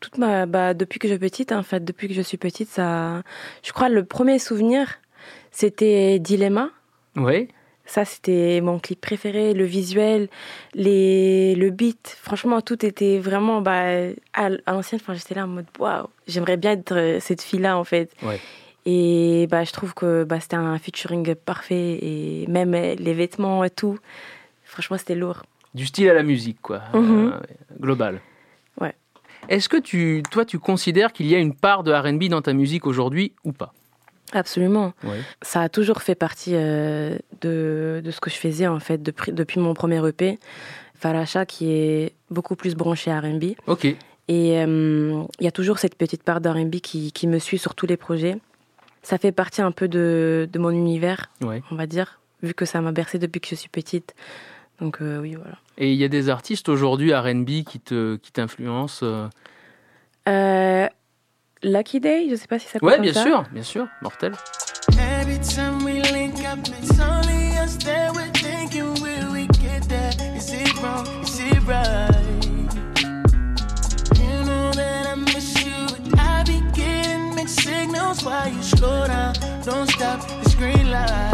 toute 0.00 0.18
ma, 0.18 0.46
bah, 0.46 0.74
depuis 0.74 0.98
que 0.98 1.08
je 1.08 1.12
suis 1.14 1.20
petite. 1.20 1.52
En 1.52 1.62
fait, 1.62 1.84
depuis 1.84 2.08
que 2.08 2.14
je 2.14 2.22
suis 2.22 2.38
petite, 2.38 2.68
ça, 2.68 3.22
je 3.62 3.72
crois 3.72 3.88
le 3.88 4.04
premier 4.04 4.38
souvenir, 4.38 5.00
c'était 5.50 6.18
Dilemma. 6.18 6.70
Oui. 7.16 7.48
Ça, 7.86 8.06
c'était 8.06 8.62
mon 8.62 8.78
clip 8.78 8.98
préféré, 8.98 9.52
le 9.52 9.64
visuel, 9.64 10.28
les, 10.72 11.54
le 11.54 11.68
beat. 11.68 12.16
Franchement, 12.18 12.62
tout 12.62 12.84
était 12.84 13.18
vraiment 13.18 13.60
bah, 13.60 13.84
à 14.32 14.48
l'ancienne. 14.72 15.00
Enfin, 15.02 15.12
j'étais 15.12 15.34
là 15.34 15.44
en 15.44 15.48
mode 15.48 15.66
waouh, 15.78 16.06
j'aimerais 16.26 16.56
bien 16.56 16.72
être 16.72 16.96
euh, 16.96 17.20
cette 17.20 17.42
fille-là 17.42 17.76
en 17.76 17.84
fait. 17.84 18.10
Ouais. 18.22 18.40
Et 18.86 19.46
bah, 19.50 19.64
je 19.64 19.72
trouve 19.72 19.92
que 19.92 20.24
bah, 20.24 20.40
c'était 20.40 20.56
un 20.56 20.78
featuring 20.78 21.34
parfait 21.34 21.98
et 22.00 22.46
même 22.48 22.72
les 22.72 23.14
vêtements 23.14 23.64
et 23.64 23.70
tout. 23.70 23.98
Franchement, 24.64 24.96
c'était 24.98 25.14
lourd. 25.14 25.42
Du 25.74 25.86
style 25.86 26.08
à 26.08 26.14
la 26.14 26.22
musique, 26.22 26.60
quoi. 26.62 26.82
Mhm. 26.94 27.32
Euh, 27.34 27.40
global. 27.80 28.20
Ouais. 28.80 28.94
Est-ce 29.48 29.68
que 29.68 29.76
tu, 29.76 30.22
toi, 30.30 30.44
tu 30.44 30.58
considères 30.58 31.12
qu'il 31.12 31.26
y 31.26 31.34
a 31.34 31.38
une 31.38 31.54
part 31.54 31.82
de 31.82 31.92
RB 31.92 32.24
dans 32.30 32.42
ta 32.42 32.52
musique 32.52 32.86
aujourd'hui 32.86 33.32
ou 33.44 33.52
pas? 33.52 33.72
Absolument. 34.32 34.92
Oui. 35.04 35.16
Ça 35.42 35.62
a 35.62 35.68
toujours 35.68 36.02
fait 36.02 36.14
partie 36.14 36.52
euh, 36.54 37.18
de, 37.40 38.00
de 38.04 38.10
ce 38.10 38.20
que 38.20 38.30
je 38.30 38.36
faisais 38.36 38.66
en 38.66 38.80
fait 38.80 39.02
depuis, 39.02 39.32
depuis 39.32 39.60
mon 39.60 39.74
premier 39.74 40.04
EP. 40.08 40.38
Faracha 40.94 41.44
qui 41.44 41.70
est 41.72 42.14
beaucoup 42.30 42.56
plus 42.56 42.74
branché 42.74 43.12
R&B. 43.12 43.54
Ok. 43.66 43.84
Et 43.84 43.96
euh, 44.60 45.22
il 45.38 45.44
y 45.44 45.48
a 45.48 45.52
toujours 45.52 45.78
cette 45.78 45.96
petite 45.96 46.22
part 46.22 46.40
d'R&B 46.40 46.76
qui, 46.76 47.12
qui 47.12 47.26
me 47.26 47.38
suit 47.38 47.58
sur 47.58 47.74
tous 47.74 47.86
les 47.86 47.96
projets. 47.98 48.38
Ça 49.02 49.18
fait 49.18 49.32
partie 49.32 49.60
un 49.60 49.70
peu 49.72 49.86
de, 49.86 50.48
de 50.50 50.58
mon 50.58 50.70
univers, 50.70 51.30
Ouais. 51.42 51.62
on 51.70 51.74
va 51.74 51.86
dire, 51.86 52.20
vu 52.42 52.54
que 52.54 52.64
ça 52.64 52.80
m'a 52.80 52.90
bercé 52.92 53.18
depuis 53.18 53.40
que 53.40 53.48
je 53.48 53.54
suis 53.54 53.68
petite. 53.68 54.14
Donc 54.80 55.00
euh, 55.00 55.18
oui, 55.20 55.34
voilà. 55.34 55.56
Et 55.78 55.92
il 55.92 55.96
y 55.98 56.04
a 56.04 56.08
des 56.08 56.28
artistes 56.28 56.68
aujourd'hui 56.68 57.14
RB 57.14 57.64
qui 57.64 57.80
te 57.80 58.16
qui 58.16 58.32
t'influencent 58.32 59.04
euh? 59.04 59.28
Euh, 60.28 60.88
Lucky 61.62 62.00
Day, 62.00 62.28
je 62.30 62.34
sais 62.36 62.46
pas 62.46 62.58
si 62.58 62.66
ça 62.68 62.78
Ouais, 62.82 62.98
bien 62.98 63.12
ça. 63.12 63.22
sûr, 63.22 63.44
bien 63.52 63.62
sûr. 63.62 63.86
Mortel. 64.02 64.32
Every 65.20 65.38
time 65.40 65.84
we 65.84 66.02
link 66.12 66.34
up, 66.44 66.58
it's 66.80 66.98
only 67.00 67.56
us 67.58 67.76
that 67.84 68.12
we're 68.14 68.30
thinking 68.34 68.92
will 69.02 69.32
we 69.32 69.46
get 69.62 69.88
there? 69.88 70.10
Is 70.36 70.52
it 70.52 70.74
wrong? 70.82 71.06
Is 71.22 71.38
it 71.40 71.62
right? 71.66 72.10
You 74.18 74.44
know 74.44 74.70
that 74.72 75.06
I 75.06 75.14
miss 75.16 75.54
you, 75.64 75.86
but 76.12 76.20
I 76.20 76.42
be 76.44 76.60
getting 76.74 77.34
mixed 77.34 77.60
signals 77.62 78.22
while 78.24 78.48
you 78.48 78.62
slow 78.62 79.06
down. 79.06 79.34
Don't 79.64 79.88
stop, 79.88 80.20
it's 80.42 80.54
green 80.54 80.90
light. 80.90 81.33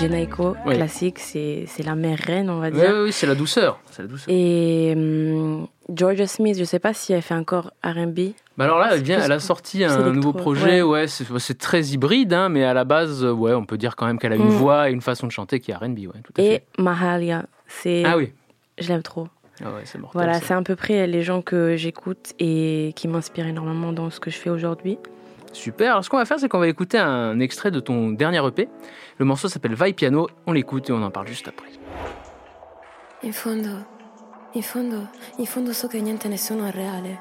Jenaiko, 0.00 0.56
Oui. 0.64 0.76
classique, 0.76 1.18
c'est 1.18 1.66
la 1.84 1.94
mère 1.94 2.18
reine, 2.18 2.48
on 2.48 2.58
va 2.58 2.70
dire. 2.70 2.90
oui, 2.94 3.00
oui, 3.04 3.12
c'est 3.12 3.26
la 3.26 3.34
douceur. 3.34 3.78
C'est 3.90 4.02
la 4.02 4.08
douceur. 4.08 4.26
Et 4.34 4.94
hum, 4.96 5.66
Georgia 5.94 6.26
Smith, 6.26 6.56
je 6.58 6.64
sais 6.64 6.78
pas 6.78 6.94
si 6.94 7.12
elle 7.12 7.20
fait 7.22 7.34
encore 7.34 7.70
R&B. 7.84 8.30
Bah 8.56 8.64
alors 8.64 8.78
là, 8.78 8.90
elle, 8.94 9.02
vient, 9.02 9.20
elle 9.22 9.32
a 9.32 9.40
sorti 9.40 9.84
un 9.84 10.10
nouveau 10.12 10.32
projet. 10.32 10.82
ouais. 10.82 11.02
Ouais, 11.02 11.06
c'est 11.38 11.58
très 11.58 11.82
hybride, 11.88 12.32
hein, 12.32 12.48
mais 12.48 12.64
à 12.64 12.72
la 12.74 12.84
base, 12.84 13.24
ouais, 13.24 13.52
on 13.54 13.64
peut 13.66 13.76
dire 13.78 13.94
quand 13.96 14.06
même 14.06 14.18
qu'elle 14.18 14.32
a 14.32 14.36
une 14.36 14.46
Mm. 14.46 14.50
voix 14.50 14.88
et 14.90 14.92
une 14.92 15.00
façon 15.02 15.26
de 15.26 15.32
chanter 15.32 15.60
qui 15.60 15.70
est 15.70 15.74
R&B. 15.74 15.98
Ouais, 16.00 16.20
tout 16.24 16.32
à 16.38 16.42
Et 16.42 16.50
fait. 16.50 16.64
Mahalia, 16.78 17.44
c'est 17.68 18.02
Ah 18.06 18.16
oui. 18.16 18.32
je 18.78 18.88
l'aime 18.88 19.02
trop. 19.02 19.28
Ah 19.62 19.66
ouais, 19.74 19.82
c'est 19.84 19.98
mortel. 19.98 20.18
Voilà, 20.22 20.40
c'est 20.40 20.54
à 20.54 20.62
peu 20.62 20.76
près 20.76 21.06
les 21.06 21.22
gens 21.22 21.42
que 21.42 21.76
j'écoute 21.76 22.32
et 22.38 22.92
qui 22.96 23.06
m'inspirent 23.08 23.46
énormément 23.46 23.92
dans 23.92 24.08
ce 24.08 24.18
que 24.18 24.30
je 24.30 24.36
fais 24.38 24.48
aujourd'hui. 24.50 24.98
Super. 25.52 25.92
Alors, 25.92 26.04
ce 26.04 26.10
qu'on 26.10 26.16
va 26.16 26.24
faire, 26.24 26.38
c'est 26.38 26.48
qu'on 26.48 26.58
va 26.60 26.68
écouter 26.68 26.98
un 26.98 27.40
extrait 27.40 27.70
de 27.70 27.80
ton 27.80 28.10
dernier 28.10 28.40
EP. 28.46 28.68
Le 29.18 29.24
morceau 29.24 29.48
s'appelle 29.48 29.74
Vai 29.74 29.92
Piano. 29.92 30.28
On 30.46 30.52
l'écoute 30.52 30.90
et 30.90 30.92
on 30.92 31.02
en 31.02 31.10
parle 31.10 31.26
juste 31.26 31.48
après. 31.48 31.68
In 33.22 33.32
fondo, 33.32 33.70
in 34.54 34.62
fondo, 34.62 35.06
in 35.38 35.44
fondo 35.46 35.72
so 35.72 35.88
che 35.88 36.00
niente 36.00 36.28
nessuno 36.28 36.66
è 36.66 36.70
reale. 36.70 37.20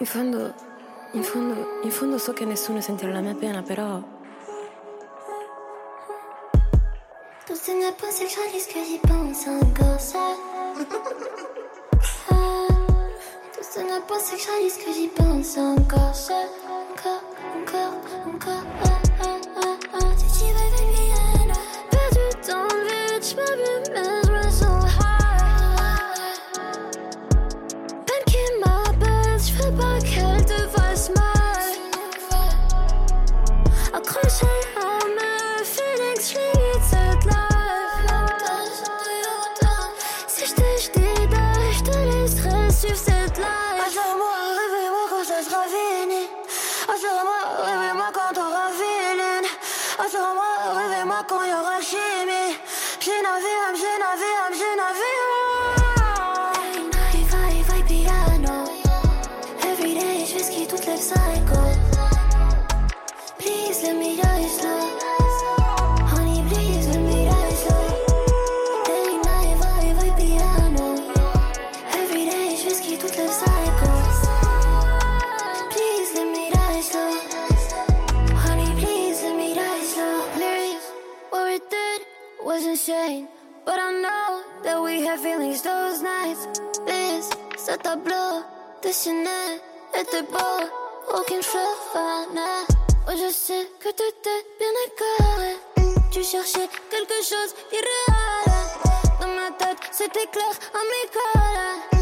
In 0.00 0.06
fondo, 0.06 0.52
in 1.12 1.22
fondo, 1.22 1.54
in 1.84 1.90
fondo 1.90 2.18
so 2.18 2.32
che 2.32 2.44
nessuno 2.44 2.80
sentirà 2.80 3.12
la 3.12 3.20
mia 3.20 3.34
pena, 3.34 3.62
però. 3.62 4.02
Tout 7.46 7.56
ce 7.56 7.70
n'est 7.72 7.92
pas 7.92 8.10
c'est 8.10 8.24
que 8.26 8.30
je 8.30 8.40
réalise 8.40 8.66
que 8.66 8.80
j'y 8.84 8.98
pense 8.98 9.46
encore 9.48 10.00
ça. 10.00 10.18
Ah, 12.30 12.34
Tout 13.52 13.62
ce 13.62 13.80
n'est 17.72 18.38
pas 18.38 18.87
dessiné 88.88 89.60
était 90.00 90.22
beau. 90.22 90.60
Aucune 91.14 91.42
chevanne. 91.42 92.40
Oh, 93.06 93.12
je 93.22 93.30
sais 93.30 93.68
que 93.80 93.90
t'étais 93.90 94.40
bien 94.58 94.74
égaré. 94.86 95.56
Tu 96.10 96.24
cherchais 96.24 96.68
quelque 96.90 97.20
chose 97.30 97.54
d'irréel. 97.70 98.48
Dans 99.20 99.28
ma 99.28 99.50
tête, 99.58 99.82
c'était 99.92 100.26
clair, 100.32 100.54
amical. 100.80 101.97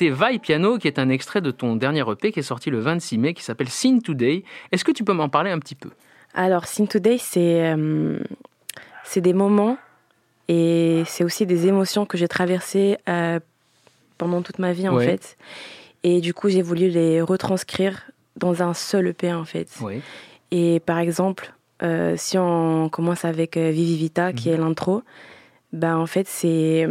D'écouter 0.00 0.10
Vai 0.10 0.38
Piano, 0.38 0.78
qui 0.78 0.88
est 0.88 0.98
un 0.98 1.08
extrait 1.08 1.40
de 1.40 1.50
ton 1.50 1.76
dernier 1.76 2.02
EP 2.10 2.32
qui 2.32 2.40
est 2.40 2.42
sorti 2.42 2.70
le 2.70 2.78
26 2.80 3.18
mai, 3.18 3.34
qui 3.34 3.42
s'appelle 3.42 3.68
Scene 3.68 4.00
Today. 4.00 4.44
Est-ce 4.72 4.84
que 4.84 4.92
tu 4.92 5.04
peux 5.04 5.12
m'en 5.12 5.28
parler 5.28 5.50
un 5.50 5.58
petit 5.58 5.74
peu? 5.74 5.90
Alors, 6.34 6.66
Sing 6.66 6.86
Today, 6.88 7.18
c'est 7.18 7.70
euh, 7.74 8.18
c'est 9.04 9.20
des 9.20 9.32
moments 9.34 9.76
et 10.48 11.02
c'est 11.06 11.24
aussi 11.24 11.44
des 11.46 11.66
émotions 11.66 12.06
que 12.06 12.16
j'ai 12.16 12.28
traversées 12.28 12.96
euh, 13.08 13.40
pendant 14.16 14.42
toute 14.42 14.58
ma 14.58 14.72
vie, 14.72 14.88
en 14.88 14.96
Ouais. 14.96 15.04
fait. 15.04 15.36
Et 16.02 16.20
du 16.20 16.32
coup, 16.32 16.48
j'ai 16.48 16.62
voulu 16.62 16.88
les 16.88 17.20
retranscrire 17.20 18.10
dans 18.36 18.62
un 18.62 18.72
seul 18.74 19.08
EP, 19.08 19.32
en 19.34 19.44
fait. 19.44 19.68
Et 20.50 20.80
par 20.80 20.98
exemple, 20.98 21.52
euh, 21.82 22.14
si 22.16 22.38
on 22.38 22.88
commence 22.88 23.24
avec 23.24 23.56
Vivi 23.56 23.96
Vita, 23.96 24.32
qui 24.32 24.48
est 24.48 24.56
l'intro, 24.56 25.02
ben 25.72 25.96
en 25.96 26.06
fait, 26.06 26.26
c'est 26.26 26.86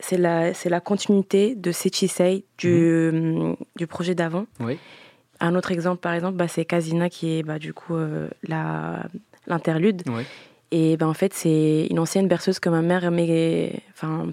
c'est 0.00 0.18
la, 0.18 0.52
la 0.52 0.80
continuité 0.80 1.54
de 1.54 1.72
Sechisei 1.72 2.44
du, 2.58 2.68
euh, 2.68 3.54
du 3.76 3.86
projet 3.86 4.14
d'avant. 4.14 4.46
Oui. 4.60 4.78
Un 5.40 5.54
autre 5.54 5.70
exemple, 5.70 6.00
par 6.00 6.14
exemple, 6.14 6.36
bah, 6.36 6.48
c'est 6.48 6.64
Kazina, 6.64 7.08
qui 7.08 7.38
est 7.38 7.42
bah, 7.42 7.58
du 7.58 7.72
coup 7.72 7.94
euh, 7.94 8.28
l'interlude. 9.46 10.02
Oui. 10.08 10.22
Et 10.70 10.96
ben 10.96 11.06
en 11.06 11.14
fait, 11.14 11.32
c'est 11.32 11.86
une 11.88 11.98
ancienne 11.98 12.28
berceuse 12.28 12.58
que 12.58 12.68
ma 12.68 12.82
mère 12.82 13.10
me 13.10 13.82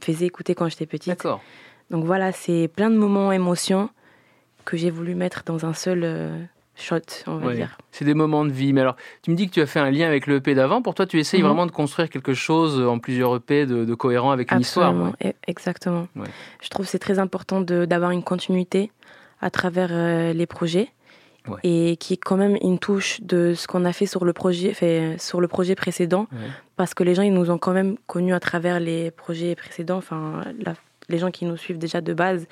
faisait 0.02 0.26
écouter 0.26 0.54
quand 0.54 0.68
j'étais 0.68 0.86
petite. 0.86 1.10
D'accord. 1.10 1.42
Donc 1.92 2.04
voilà, 2.04 2.32
c'est 2.32 2.68
plein 2.68 2.90
de 2.90 2.98
moments 2.98 3.32
émotions 3.32 3.90
que 4.66 4.76
j'ai 4.76 4.90
voulu 4.90 5.16
mettre 5.16 5.44
dans 5.46 5.66
un 5.66 5.74
seul 5.74 6.02
euh, 6.04 6.38
shot, 6.76 7.00
on 7.28 7.38
va 7.38 7.48
Ouais. 7.48 7.56
dire. 7.56 7.78
C'est 7.92 8.06
des 8.06 8.14
moments 8.14 8.44
de 8.46 8.52
vie. 8.52 8.74
Mais 8.74 8.82
alors, 8.82 8.96
tu 9.22 9.32
me 9.32 9.36
dis 9.36 9.48
que 9.48 9.54
tu 9.54 9.62
as 9.62 9.66
fait 9.66 9.80
un 9.80 9.90
lien 9.92 10.08
avec 10.08 10.28
le 10.28 10.36
EP 10.38 10.54
d'avant. 10.56 10.82
Pour 10.82 10.94
toi, 10.96 11.06
tu 11.06 11.20
essayes 11.20 11.42
Mhm. 11.42 11.48
vraiment 11.48 11.66
de 11.66 11.72
construire 11.72 12.10
quelque 12.10 12.34
chose 12.34 12.80
en 12.82 13.00
plusieurs 13.00 13.36
EP 13.36 13.66
de, 13.66 13.86
de 13.86 13.94
cohérent 13.96 14.32
avec 14.32 14.52
une 14.52 14.60
histoire. 14.62 14.90
Absolument, 14.90 15.14
ouais. 15.24 15.30
e- 15.32 15.36
exactement. 15.48 16.08
Ouais. 16.16 16.28
Je 16.62 16.70
trouve 16.70 16.86
que 16.86 16.92
c'est 16.92 17.00
très 17.00 17.20
important 17.20 17.62
d'avoir 17.62 18.12
une 18.12 18.24
continuité 18.24 18.92
à 19.42 19.50
travers 19.50 19.90
euh, 19.92 20.34
les 20.34 20.46
projets 20.46 20.90
et 21.64 21.96
qui 21.98 22.14
est 22.14 22.18
quand 22.18 22.38
même 22.38 22.58
une 22.62 22.80
touche 22.80 23.22
de 23.22 23.54
ce 23.54 23.68
qu'on 23.68 23.86
a 23.86 23.94
fait 23.94 24.08
sur 24.08 24.26
le 24.26 24.34
projet, 24.34 24.74
fait, 24.74 25.16
sur 25.20 25.40
le 25.42 25.48
projet 25.48 25.76
précédent, 25.76 26.26
parce 26.76 26.96
que 26.96 27.04
les 27.04 27.14
gens 27.14 27.22
ils 27.22 27.34
nous 27.34 27.52
ont 27.52 27.60
quand 27.60 27.72
même 27.74 27.98
connus 28.08 28.34
à 28.34 28.40
travers 28.40 28.80
les 28.80 29.12
projets 29.12 29.54
précédents, 29.54 29.98
enfin 29.98 30.42
la- 30.60 30.74
les 31.10 31.18
gens 31.18 31.32
qui 31.32 31.46
nous 31.46 31.58
suivent 31.58 31.78
déjà 31.78 32.02
de 32.02 32.14
base, 32.14 32.48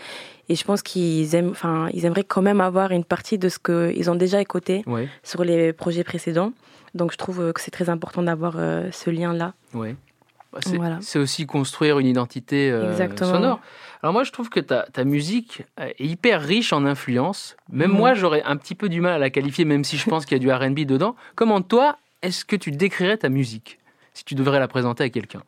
et 0.49 0.55
je 0.55 0.63
pense 0.63 0.81
qu'ils 0.81 1.33
aiment, 1.35 1.51
enfin 1.51 1.89
ils 1.93 2.05
aimeraient 2.05 2.23
quand 2.23 2.41
même 2.41 2.61
avoir 2.61 2.91
une 2.91 3.03
partie 3.05 3.37
de 3.37 3.49
ce 3.49 3.59
qu'ils 3.59 4.09
ont 4.09 4.15
déjà 4.15 4.41
écouté 4.41 4.83
Ouais. 4.87 5.07
sur 5.23 5.43
les 5.43 5.73
projets 5.73 6.03
précédents. 6.03 6.53
Donc 6.93 7.11
je 7.11 7.17
trouve 7.17 7.41
euh, 7.41 7.51
que 7.53 7.61
c'est 7.61 7.71
très 7.71 7.89
important 7.89 8.21
d'avoir 8.23 8.55
euh, 8.57 8.89
ce 8.91 9.09
lien 9.09 9.33
là. 9.33 9.53
Ouais. 9.73 9.95
Bah, 10.51 10.59
C'est 10.61 10.77
Voilà. 10.77 10.99
aussi 11.15 11.47
construire 11.47 11.97
une 11.97 12.05
identité 12.05 12.69
euh, 12.69 12.95
sonore. 13.17 13.59
Alors 14.03 14.13
moi, 14.13 14.23
je 14.23 14.31
trouve 14.31 14.49
que 14.49 14.59
ta, 14.59 14.83
ta 14.93 15.03
musique 15.03 15.63
est 15.79 15.95
hyper 16.05 16.41
riche 16.43 16.73
en 16.73 16.85
influences. 16.85 17.55
Même 17.71 17.89
Mhm. 17.91 17.97
moi, 17.97 18.13
j'aurais 18.13 18.43
un 18.43 18.57
petit 18.57 18.75
peu 18.75 18.87
du 18.89 19.01
mal 19.01 19.13
à 19.13 19.17
la 19.17 19.31
qualifier, 19.31 19.65
même 19.65 19.83
si 19.83 19.97
je 19.97 20.07
pense 20.07 20.25
qu'il 20.27 20.37
y 20.37 20.39
a 20.39 20.43
du 20.43 20.51
R&B 20.51 20.81
dedans. 20.85 21.15
Comment 21.35 21.61
toi, 21.61 21.97
est-ce 22.21 22.45
que 22.45 22.55
tu 22.55 22.69
décrirais 22.69 23.17
ta 23.17 23.29
musique 23.29 23.79
si 24.13 24.23
tu 24.25 24.35
devrais 24.35 24.59
la 24.59 24.67
présenter 24.67 25.03
à 25.05 25.09
quelqu'un? 25.09 25.41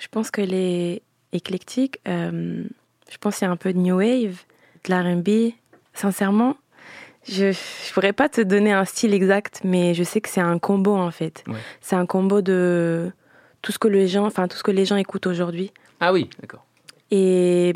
Je 0.00 0.08
pense 0.08 0.30
qu'elle 0.32 0.54
est 0.54 1.02
éclectique. 1.32 1.98
euh, 2.08 2.64
je 3.10 3.16
pense 3.18 3.38
qu'il 3.38 3.46
y 3.46 3.48
a 3.48 3.52
un 3.52 3.56
peu 3.56 3.72
de 3.72 3.78
new 3.78 3.96
wave, 3.96 4.36
de 4.84 4.90
l'R&B. 4.94 5.52
Sincèrement, 5.94 6.56
je 7.28 7.46
ne 7.46 7.92
pourrais 7.94 8.12
pas 8.12 8.28
te 8.28 8.40
donner 8.40 8.72
un 8.72 8.84
style 8.84 9.14
exact, 9.14 9.60
mais 9.64 9.94
je 9.94 10.02
sais 10.04 10.20
que 10.20 10.28
c'est 10.28 10.40
un 10.42 10.58
combo 10.58 10.94
en 10.96 11.10
fait. 11.10 11.42
Ouais. 11.46 11.58
C'est 11.80 11.96
un 11.96 12.06
combo 12.06 12.42
de 12.42 13.10
tout 13.62 13.72
ce 13.72 13.78
que 13.78 13.88
les 13.88 14.06
gens, 14.08 14.26
enfin 14.26 14.46
tout 14.46 14.56
ce 14.56 14.62
que 14.62 14.70
les 14.70 14.84
gens 14.84 14.96
écoutent 14.96 15.26
aujourd'hui. 15.26 15.72
Ah 16.00 16.12
oui, 16.12 16.28
d'accord. 16.40 16.64
Et 17.10 17.72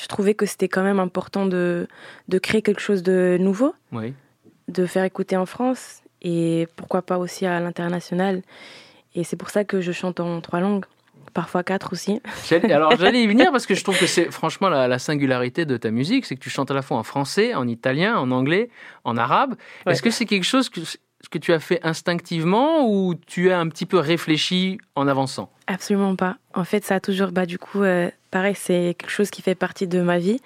je 0.00 0.06
trouvais 0.08 0.34
que 0.34 0.46
c'était 0.46 0.68
quand 0.68 0.82
même 0.82 0.98
important 1.00 1.46
de, 1.46 1.86
de 2.28 2.38
créer 2.38 2.62
quelque 2.62 2.80
chose 2.80 3.02
de 3.02 3.36
nouveau, 3.40 3.74
Oui. 3.92 4.14
de 4.68 4.84
faire 4.86 5.04
écouter 5.04 5.36
en 5.36 5.46
France 5.46 6.02
et 6.22 6.66
pourquoi 6.76 7.02
pas 7.02 7.18
aussi 7.18 7.46
à 7.46 7.60
l'international. 7.60 8.42
Et 9.14 9.24
c'est 9.24 9.36
pour 9.36 9.50
ça 9.50 9.64
que 9.64 9.80
je 9.80 9.92
chante 9.92 10.20
en 10.20 10.40
trois 10.40 10.60
langues, 10.60 10.84
parfois 11.32 11.62
quatre 11.62 11.92
aussi. 11.92 12.20
J'allais- 12.48 12.72
Alors 12.72 12.96
j'allais 12.96 13.22
y 13.22 13.26
venir 13.26 13.50
parce 13.52 13.66
que 13.66 13.74
je 13.74 13.82
trouve 13.82 13.98
que 13.98 14.06
c'est 14.06 14.30
franchement 14.30 14.68
la, 14.68 14.88
la 14.88 14.98
singularité 14.98 15.64
de 15.64 15.76
ta 15.76 15.90
musique, 15.90 16.26
c'est 16.26 16.36
que 16.36 16.40
tu 16.40 16.50
chantes 16.50 16.70
à 16.70 16.74
la 16.74 16.82
fois 16.82 16.96
en 16.96 17.02
français, 17.02 17.54
en 17.54 17.66
italien, 17.68 18.16
en 18.18 18.30
anglais, 18.30 18.68
en 19.04 19.16
arabe. 19.16 19.54
Ouais. 19.86 19.92
Est-ce 19.92 20.02
que 20.02 20.10
c'est 20.10 20.26
quelque 20.26 20.44
chose 20.44 20.68
que, 20.68 20.80
que 21.30 21.38
tu 21.38 21.52
as 21.52 21.60
fait 21.60 21.80
instinctivement 21.84 22.86
ou 22.88 23.14
tu 23.14 23.50
as 23.50 23.58
un 23.58 23.68
petit 23.68 23.86
peu 23.86 23.98
réfléchi 23.98 24.78
en 24.94 25.08
avançant? 25.08 25.50
Absolument 25.66 26.16
pas. 26.16 26.36
En 26.54 26.64
fait, 26.64 26.84
ça 26.84 26.96
a 26.96 27.00
toujours, 27.00 27.30
bah, 27.32 27.46
du 27.46 27.58
coup, 27.58 27.82
euh, 27.82 28.10
pareil, 28.30 28.54
c'est 28.56 28.94
quelque 28.98 29.10
chose 29.10 29.30
qui 29.30 29.40
fait 29.42 29.54
partie 29.54 29.86
de 29.86 30.00
ma 30.02 30.18
vie. 30.18 30.40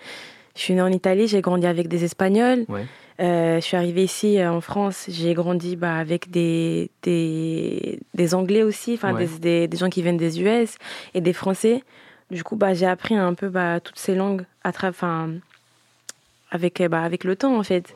Je 0.57 0.61
suis 0.63 0.75
née 0.75 0.83
en 0.83 0.91
Italie, 0.91 1.29
j'ai 1.29 1.41
grandi 1.43 1.67
avec 1.67 1.87
des 1.87 2.03
Espagnols. 2.05 2.65
Ouais. 2.69 2.85
Euh, 3.21 3.57
je 3.57 3.61
suis 3.61 3.77
arrivée 3.77 4.05
ici 4.05 4.39
euh, 4.39 4.51
en 4.53 4.61
France, 4.61 5.07
j'ai 5.09 5.33
grandi 5.35 5.77
bah, 5.77 5.95
avec 5.97 6.31
des, 6.31 6.91
des, 7.03 7.99
des 8.15 8.35
Anglais 8.35 8.63
aussi, 8.63 8.95
enfin 8.95 9.15
Ouais. 9.15 9.27
des, 9.41 9.69
gens 9.77 9.89
qui 9.89 10.03
viennent 10.03 10.17
des 10.19 10.41
US 10.43 10.77
et 11.15 11.21
des 11.21 11.33
Français. 11.33 11.83
Du 12.31 12.43
coup, 12.43 12.57
bah, 12.57 12.75
j'ai 12.75 12.87
appris 12.87 13.15
un 13.15 13.33
peu 13.35 13.49
bah, 13.49 13.81
toutes 13.81 13.99
ces 13.99 14.15
langues 14.15 14.45
à 14.65 14.71
tra- 14.73 14.89
enfin, 14.91 15.31
avec, 16.51 16.83
bah, 16.91 17.03
avec 17.03 17.25
le 17.25 17.37
temps, 17.37 17.57
en 17.57 17.63
fait. 17.63 17.95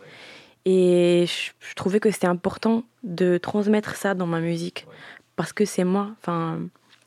Et 0.64 1.24
je, 1.26 1.50
je 1.68 1.74
trouvais 1.74 2.00
que 2.00 2.10
c'était 2.10 2.26
important 2.26 2.84
de 3.02 3.38
transmettre 3.38 3.96
ça 3.96 4.14
dans 4.14 4.26
ma 4.26 4.40
musique 4.40 4.86
parce 5.36 5.52
que 5.52 5.64
c'est 5.64 5.84
moi, 5.84 6.10
enfin, 6.20 6.60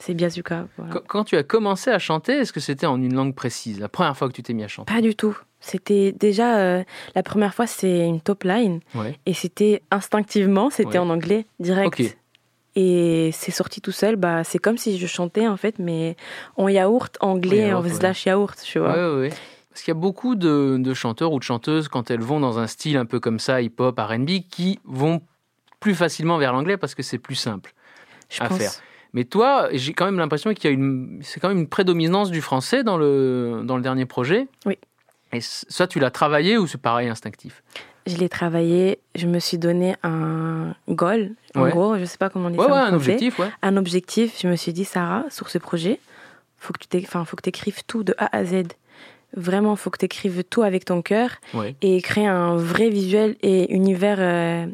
c'est 0.06 0.14
Biazuka. 0.14 0.68
voilà. 0.78 0.94
Quand, 0.94 1.02
quand 1.08 1.24
tu 1.24 1.36
as 1.38 1.44
commencé 1.44 1.90
à 1.90 2.00
chanter, 2.00 2.34
est-ce 2.34 2.52
que 2.54 2.60
c'était 2.60 2.86
en 2.86 3.02
une 3.02 3.14
langue 3.14 3.34
précise 3.36 3.80
La 3.80 3.90
première 3.90 4.16
fois 4.18 4.28
que 4.28 4.34
tu 4.34 4.44
t'es 4.44 4.54
mis 4.54 4.64
à 4.64 4.68
chanter? 4.68 4.94
Pas 4.94 5.02
du 5.02 5.16
tout. 5.16 5.38
C'était 5.60 6.12
déjà 6.12 6.58
euh, 6.58 6.84
la 7.16 7.24
première 7.24 7.54
fois, 7.54 7.68
c'est 7.68 8.06
une 8.06 8.20
top 8.20 8.44
line 8.44 8.82
Ouais. 8.96 9.18
et 9.26 9.34
c'était 9.34 9.82
instinctivement, 9.92 10.70
c'était 10.70 10.90
Ouais. 11.00 11.06
en 11.06 11.10
anglais 11.10 11.46
direct. 11.60 12.02
Et 12.76 13.30
c'est 13.34 13.52
sorti 13.52 13.82
tout 13.82 13.92
seul, 13.92 14.16
bah 14.16 14.44
c'est 14.44 14.58
comme 14.58 14.78
si 14.78 14.98
je 14.98 15.06
chantais 15.08 15.48
en 15.48 15.58
fait, 15.58 15.78
mais 15.78 16.16
en 16.58 16.68
yaourt 16.68 17.16
anglais, 17.22 17.66
En 17.66 17.66
en 17.66 17.70
yaourt, 17.70 17.84
ouais. 17.86 17.94
slash 17.94 18.26
yaourt, 18.26 18.60
tu 18.64 18.80
vois. 18.80 18.94
Parce 19.70 19.82
qu'il 19.84 19.94
y 19.94 19.98
a 19.98 20.00
beaucoup 20.00 20.36
de, 20.36 20.78
de 20.80 20.94
chanteurs 20.94 21.32
ou 21.34 21.40
de 21.40 21.44
chanteuses, 21.44 21.88
quand 21.88 22.10
elles 22.12 22.20
vont 22.22 22.40
dans 22.40 22.58
un 22.60 22.68
style 22.68 22.98
un 22.98 23.06
peu 23.06 23.20
comme 23.20 23.40
ça, 23.40 23.62
hip-hop, 23.62 24.00
RB, 24.00 24.30
qui 24.50 24.80
vont 24.86 25.22
plus 25.80 25.94
facilement 25.96 26.38
vers 26.40 26.52
l'anglais 26.54 26.78
parce 26.78 26.94
que 26.96 27.04
c'est 27.04 27.18
plus 27.20 27.36
simple 27.36 27.74
je 28.30 28.42
à 28.42 28.48
pense. 28.50 28.58
faire. 28.58 28.72
Mais 29.14 29.26
toi, 29.26 29.70
j'ai 29.74 29.94
quand 29.94 30.06
même 30.06 30.18
l'impression 30.18 30.54
qu'il 30.54 30.66
y 30.66 30.68
a 30.68 30.72
une, 30.74 31.20
c'est 31.22 31.40
quand 31.40 31.50
même 31.50 31.60
une 31.60 31.68
prédominance 31.68 32.32
du 32.32 32.42
français 32.42 32.84
dans 32.84 32.98
le, 32.98 33.62
dans 33.64 33.76
le 33.78 33.84
dernier 33.84 34.06
projet. 34.06 34.48
Oui. 34.66 34.78
Et 35.34 35.40
ça, 35.42 35.88
tu 35.88 36.00
l'as 36.00 36.12
travaillé 36.12 36.58
ou 36.58 36.66
c'est 36.68 36.82
pareil 36.82 37.10
instinctif? 37.10 37.64
Je 38.06 38.18
l'ai 38.18 38.28
travaillé, 38.30 39.00
je 39.16 39.28
me 39.28 39.40
suis 39.40 39.58
donné 39.58 39.96
un 40.04 40.76
goal, 40.90 41.32
en 41.56 41.64
Ouais. 41.64 41.70
gros, 41.72 41.98
je 41.98 42.06
sais 42.06 42.18
pas 42.18 42.30
comment 42.30 42.48
on 42.48 42.50
dit 42.50 42.58
Ouais, 42.58 42.66
ça. 42.66 42.72
en 42.72 42.76
ouais, 42.76 42.80
un 42.82 42.88
français. 42.88 42.96
objectif, 42.98 43.40
ouais. 43.40 43.48
Un 43.62 43.78
objectif, 43.78 44.40
je 44.42 44.48
me 44.48 44.56
suis 44.56 44.74
dit, 44.74 44.84
Sarah, 44.84 45.24
sur 45.30 45.50
ce 45.50 45.58
projet, 45.58 46.00
faut 46.58 46.74
que 46.74 46.80
tu 46.80 46.88
t'é- 46.88 47.04
enfin, 47.06 47.24
faut 47.24 47.36
que 47.38 47.44
tu 47.44 47.50
écrives 47.50 47.84
tout 47.88 48.04
de 48.04 48.14
A 48.18 48.36
à 48.36 48.44
Z. 48.46 48.64
Vraiment, 49.36 49.76
faut 49.76 49.90
que 49.90 49.98
tu 50.00 50.06
écrives 50.06 50.44
tout 50.44 50.64
avec 50.64 50.86
ton 50.86 51.02
cœur 51.02 51.30
Ouais. 51.54 51.76
et 51.82 52.02
créer 52.02 52.28
un 52.28 52.56
vrai 52.58 52.90
visuel 52.90 53.36
et 53.42 53.74
univers 53.74 54.18
euh, 54.20 54.66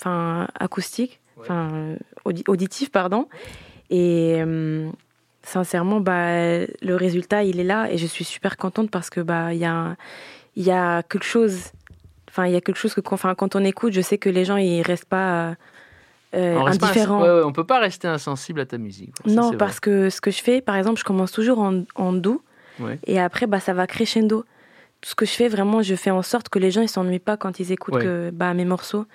enfin, 0.00 0.46
acoustique, 0.58 1.20
enfin, 1.40 1.70
euh, 1.74 1.96
audi- 2.24 2.44
auditif, 2.46 2.90
pardon. 2.90 3.26
Et 3.90 4.36
euh, 4.44 4.88
sincèrement, 5.42 6.00
bah, 6.00 6.60
le 6.82 6.94
résultat, 6.94 7.44
il 7.44 7.60
est 7.60 7.64
là 7.64 7.90
et 7.90 7.98
je 7.98 8.06
suis 8.06 8.24
super 8.24 8.56
contente 8.56 8.90
parce 8.90 9.10
que 9.10 9.20
bah, 9.20 9.52
il 9.54 9.58
y, 9.60 9.64
a, 9.64 9.96
y 10.56 10.70
a 10.70 11.02
quelque 11.02 11.24
chose 11.24 11.70
Enfin, 12.28 12.48
il 12.48 12.52
y 12.52 12.56
a 12.56 12.60
quelque 12.60 12.76
chose 12.76 12.92
que, 12.92 13.00
enfin, 13.12 13.34
quand 13.34 13.56
on 13.56 13.64
écoute, 13.64 13.94
je 13.94 14.02
sais 14.02 14.18
que 14.18 14.28
les 14.28 14.44
gens, 14.44 14.56
ils 14.58 14.82
restent 14.82 15.06
pas 15.06 15.54
euh, 16.34 16.58
On 16.58 16.64
pas 16.64 16.70
indifférents. 16.72 17.20
ins- 17.20 17.22
ouais, 17.22 17.38
ouais, 17.38 17.44
on 17.46 17.52
peut 17.52 17.64
pas 17.64 17.78
rester 17.78 18.08
insensible 18.08 18.60
à 18.60 18.66
ta 18.66 18.76
musique. 18.76 19.14
Non, 19.24 19.52
parce 19.56 19.80
que 19.80 20.10
ce 20.10 20.20
que 20.20 20.30
je 20.30 20.42
fais, 20.42 20.60
par 20.60 20.76
exemple, 20.76 20.98
je 21.00 21.04
commence 21.04 21.32
toujours 21.32 21.60
en, 21.60 21.84
en. 21.94 22.20
Ouais. 22.78 22.98
et 23.06 23.18
après, 23.18 23.46
bah, 23.46 23.58
ça 23.58 23.72
va 23.72 23.86
crescendo. 23.86 24.44
Tout 25.00 25.10
ce 25.10 25.14
que 25.14 25.24
je 25.24 25.30
fais, 25.30 25.48
vraiment, 25.48 25.80
je 25.80 25.94
fais 25.94 26.10
en 26.10 26.20
sorte 26.20 26.50
que 26.50 26.58
les 26.58 26.70
gens, 26.70 26.82
ils 26.82 26.90
s'ennuient 26.90 27.20
pas 27.20 27.38
quand 27.38 27.58
ils 27.58 27.72
écoutent 27.72 28.00
que, 28.02 28.30
bah, 28.34 28.52
mes 28.52 28.66
morceaux. 28.66 29.06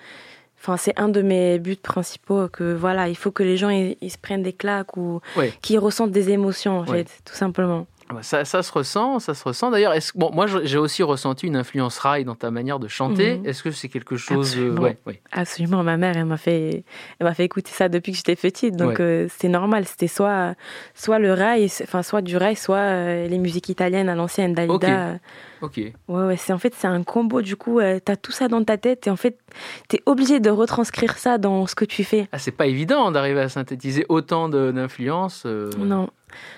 Enfin, 0.62 0.76
c'est 0.76 0.96
un 0.96 1.08
de 1.08 1.22
mes 1.22 1.58
buts 1.58 1.74
principaux 1.74 2.46
que 2.48 2.72
voilà, 2.72 3.08
il 3.08 3.16
faut 3.16 3.32
que 3.32 3.42
les 3.42 3.56
gens 3.56 3.68
ils, 3.68 3.96
ils 4.00 4.10
se 4.12 4.16
prennent 4.16 4.44
des 4.44 4.52
claques 4.52 4.96
ou 4.96 5.20
Ouais. 5.36 5.52
qu'ils 5.60 5.80
ressentent 5.80 6.12
des 6.12 6.30
émotions 6.30 6.78
en 6.78 6.86
Ouais. 6.86 6.98
fait, 6.98 7.08
tout 7.24 7.34
simplement. 7.34 7.88
Ça, 8.20 8.44
ça 8.44 8.62
se 8.62 8.70
ressent, 8.72 9.18
ça 9.18 9.32
se 9.32 9.42
ressent. 9.44 9.70
D'ailleurs, 9.70 9.94
bon, 10.14 10.30
moi 10.32 10.46
j'ai 10.46 10.76
aussi 10.76 11.02
ressenti 11.02 11.46
une 11.46 11.56
influence 11.56 11.98
rail 11.98 12.24
dans 12.24 12.34
ta 12.34 12.50
manière 12.50 12.78
de 12.78 12.88
chanter. 12.88 13.38
Mhm. 13.38 13.46
Est-ce 13.46 13.62
que 13.62 13.70
c'est 13.70 13.88
quelque 13.88 14.16
chose 14.16 14.54
euh, 14.56 14.60
Absolument. 14.68 14.82
ouais, 14.82 14.98
ouais. 15.06 15.22
Absolument, 15.32 15.82
ma 15.82 15.96
mère, 15.96 16.16
elle 16.16 16.26
m'a 16.26 16.36
fait, 16.36 16.84
elle 17.18 17.26
m'a 17.26 17.32
fait 17.34 17.44
écouter 17.44 17.70
ça 17.72 17.88
depuis 17.88 18.12
que 18.12 18.18
j'étais 18.18 18.36
petite, 18.36 18.76
donc 18.76 18.90
Ouais. 18.98 19.00
euh, 19.00 19.26
c'est 19.38 19.48
normal. 19.48 19.86
C'était 19.86 20.08
soit, 20.08 20.54
soit 20.94 21.18
le 21.18 21.32
rail, 21.32 21.70
enfin 21.82 22.02
soit 22.02 22.20
du 22.20 22.36
rail, 22.36 22.56
soit 22.56 22.76
euh, 22.76 23.26
les 23.28 23.38
musiques 23.38 23.68
italiennes 23.70 24.08
à 24.10 24.14
l'ancienne, 24.14 24.52
Dalida. 24.52 24.74
Ok. 24.74 24.84
euh, 24.84 25.14
Ok. 25.62 25.76
Ouais, 26.08 26.24
ouais, 26.26 26.36
c'est 26.36 26.52
en 26.52 26.58
fait 26.58 26.74
c'est 26.76 26.88
un 26.88 27.04
combo. 27.04 27.40
Du 27.40 27.54
coup, 27.54 27.78
euh, 27.78 28.00
t'as 28.04 28.16
tout 28.16 28.32
ça 28.32 28.48
dans 28.48 28.64
ta 28.64 28.76
tête 28.78 29.06
et 29.06 29.10
en 29.10 29.16
fait, 29.16 29.38
t'es 29.86 30.02
obligé 30.06 30.40
de 30.40 30.50
retranscrire 30.50 31.16
ça 31.18 31.38
dans 31.38 31.68
ce 31.68 31.76
que 31.76 31.84
tu 31.84 32.02
fais. 32.02 32.26
Ah, 32.32 32.38
c'est 32.40 32.50
pas 32.50 32.66
évident 32.66 33.12
d'arriver 33.12 33.40
à 33.40 33.48
synthétiser 33.48 34.04
autant 34.08 34.48
d'influences. 34.48 35.44
Non, 35.78 36.10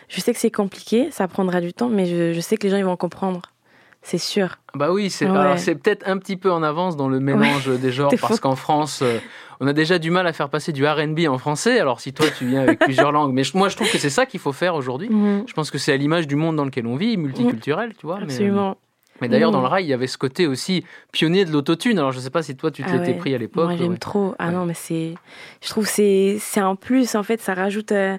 je 0.09 0.21
sais 0.21 0.33
que 0.33 0.39
c'est 0.39 0.51
compliqué, 0.51 1.09
ça 1.11 1.29
prendra 1.29 1.61
du 1.61 1.73
temps, 1.73 1.89
mais 1.89 2.07
je, 2.07 2.33
je 2.33 2.41
sais 2.41 2.57
que 2.57 2.65
les 2.65 2.71
gens 2.71 2.77
ils 2.77 2.85
vont 2.85 2.97
comprendre. 2.97 3.43
C'est 4.03 4.19
sûr. 4.19 4.57
Bah 4.75 4.93
oui, 4.93 5.09
c'est 5.09 5.27
Ouais. 5.27 5.75
peut-être 5.77 6.07
un 6.07 6.19
petit 6.19 6.37
peu 6.37 6.53
en 6.53 6.63
avance 6.63 6.95
dans 6.97 7.09
le 7.09 7.21
mélange 7.21 7.69
des 7.81 7.91
genres 7.91 8.13
parce 8.21 8.39
qu'en 8.39 8.55
France, 8.55 9.01
euh, 9.03 9.19
on 9.61 9.67
a 9.67 9.73
déjà 9.73 9.99
du 9.99 10.11
mal 10.11 10.27
à 10.27 10.35
faire 10.35 10.51
passer 10.51 10.73
du 10.73 10.87
R&B 10.87 11.21
en 11.27 11.39
français. 11.39 11.81
Alors 11.81 12.01
si 12.01 12.13
toi 12.13 12.27
tu 12.37 12.45
viens 12.47 12.61
avec 12.61 12.81
plusieurs 12.81 13.13
langues, 13.13 13.33
mais 13.33 13.45
je- 13.45 13.57
moi 13.57 13.71
je 13.71 13.77
trouve 13.77 13.91
que 13.91 13.97
c'est 13.97 14.11
ça 14.11 14.27
qu'il 14.27 14.41
faut 14.41 14.53
faire 14.53 14.75
aujourd'hui. 14.75 15.09
Mhm. 15.09 15.45
Je 15.47 15.53
pense 15.55 15.71
que 15.71 15.79
c'est 15.79 15.93
à 15.93 15.97
l'image 15.97 16.27
du 16.27 16.37
monde 16.37 16.57
dans 16.57 16.67
lequel 16.67 16.87
on 16.87 16.97
vit, 16.97 17.17
multiculturel, 17.17 17.95
tu 17.97 18.05
vois. 18.05 18.17
mais, 18.17 18.23
euh, 18.23 18.25
Absolument. 18.27 18.77
Mais, 19.23 19.29
d'ailleurs 19.29 19.51
Mhm. 19.53 19.55
dans 19.57 19.63
le 19.63 19.69
rail, 19.69 19.85
il 19.85 19.89
y 19.89 19.93
avait 19.95 20.09
ce 20.09 20.19
côté 20.19 20.47
aussi 20.49 20.85
pionnier 21.13 21.45
de 21.47 21.53
l'autotune. 21.53 21.99
Alors 21.99 22.13
je 22.13 22.19
sais 22.19 22.31
pas 22.31 22.43
si 22.43 22.57
toi 22.57 22.71
tu 22.73 22.83
te 22.83 22.89
Ah 22.91 22.97
l'étais 22.97 23.13
ouais. 23.13 23.19
pris 23.19 23.35
à 23.35 23.39
l'époque. 23.39 23.65
Moi, 23.69 23.77
j'aime 23.77 23.93
ouais. 23.93 23.97
trop. 23.97 24.35
Ah 24.39 24.49
Ouais. 24.49 24.53
non, 24.53 24.67
mais 24.67 24.75
c'est. 24.75 25.15
Je 25.63 25.69
trouve 25.71 25.85
que 25.85 25.91
c'est 25.91 26.37
c'est 26.41 26.61
un 26.61 26.75
plus, 26.75 27.15
en 27.15 27.23
fait, 27.23 27.41
ça 27.41 27.55
rajoute 27.55 27.93
euh, 27.93 28.19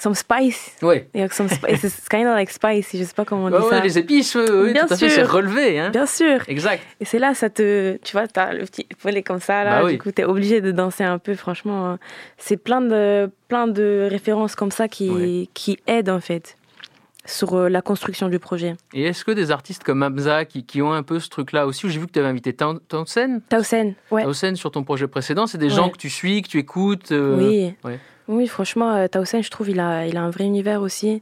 some 0.00 0.14
spice. 0.14 0.72
Ouais. 0.82 1.06
A 1.14 1.28
some 1.28 1.48
spice. 1.48 1.84
It's 1.84 2.08
kind 2.08 2.26
of 2.26 2.34
like 2.34 2.50
spice, 2.50 2.88
je 2.96 3.04
sais 3.04 3.14
pas 3.14 3.24
comment 3.24 3.44
on 3.44 3.48
dit 3.50 3.54
Ouais, 3.56 3.62
ouais, 3.62 3.70
ça. 3.70 3.80
les 3.80 3.98
épices, 3.98 4.34
ouais, 4.34 4.50
ouais, 4.50 4.72
Bien 4.72 4.86
tout 4.86 4.94
à 4.94 4.96
fait, 4.96 5.08
sûr. 5.08 5.16
c'est 5.26 5.30
relevé. 5.30 5.78
Hein. 5.78 5.90
Bien 5.90 6.06
sûr. 6.06 6.40
Exact. 6.48 6.82
Et 7.00 7.04
c'est 7.04 7.18
là, 7.18 7.34
ça 7.34 7.50
te. 7.50 7.96
Tu 8.02 8.12
vois, 8.12 8.26
t'as 8.26 8.52
le 8.52 8.64
petit 8.64 8.86
volet 9.02 9.22
comme 9.22 9.40
ça, 9.40 9.62
là. 9.64 9.80
Bah 9.80 9.84
oui. 9.86 9.92
Du 9.92 9.98
coup, 9.98 10.10
t'es 10.10 10.24
obligé 10.24 10.60
de 10.60 10.70
danser 10.72 11.04
un 11.04 11.18
peu, 11.18 11.34
franchement. 11.34 11.92
euh, 11.92 11.96
C'est 12.38 12.56
plein 12.56 12.80
de, 12.80 13.30
plein 13.48 13.66
de 13.66 14.08
références 14.10 14.54
comme 14.54 14.70
ça 14.70 14.88
qui, 14.88 15.10
Ouais. 15.10 15.48
qui 15.54 15.78
aident, 15.86 16.10
en 16.10 16.20
fait, 16.20 16.56
sur 17.26 17.54
euh, 17.54 17.68
la 17.68 17.82
construction 17.82 18.28
du 18.28 18.38
projet. 18.38 18.76
Et 18.94 19.02
est-ce 19.04 19.24
que 19.24 19.30
des 19.32 19.50
artistes 19.50 19.84
comme 19.84 20.02
Hamza 20.02 20.44
qui, 20.44 20.64
qui 20.64 20.80
ont 20.82 20.92
un 20.92 21.02
peu 21.02 21.20
ce 21.20 21.28
truc-là 21.28 21.66
aussi, 21.66 21.88
j'ai 21.90 22.00
vu 22.00 22.06
que 22.06 22.12
tu 22.12 22.18
avais 22.18 22.28
invité 22.28 22.52
Town- 22.52 22.80
Townsend, 22.88 23.40
Tausen, 23.48 23.94
ouais. 24.10 24.22
Townsend 24.24 24.54
sur 24.56 24.70
ton 24.70 24.82
projet 24.84 25.06
précédent, 25.06 25.46
c'est 25.46 25.58
des 25.58 25.66
Ouais. 25.66 25.70
gens 25.74 25.88
que 25.90 25.98
tu 25.98 26.08
suis, 26.10 26.42
que 26.42 26.48
tu 26.48 26.58
écoutes 26.58 27.12
euh, 27.12 27.36
Oui. 27.38 27.74
ouais. 27.84 27.98
Oui, 28.28 28.46
franchement, 28.46 28.92
euh, 28.94 29.06
Tausen, 29.08 29.42
je 29.42 29.50
trouve, 29.50 29.70
il 29.70 29.80
a, 29.80 30.06
il 30.06 30.16
a 30.16 30.22
un 30.22 30.30
vrai 30.30 30.44
univers 30.44 30.82
aussi. 30.82 31.20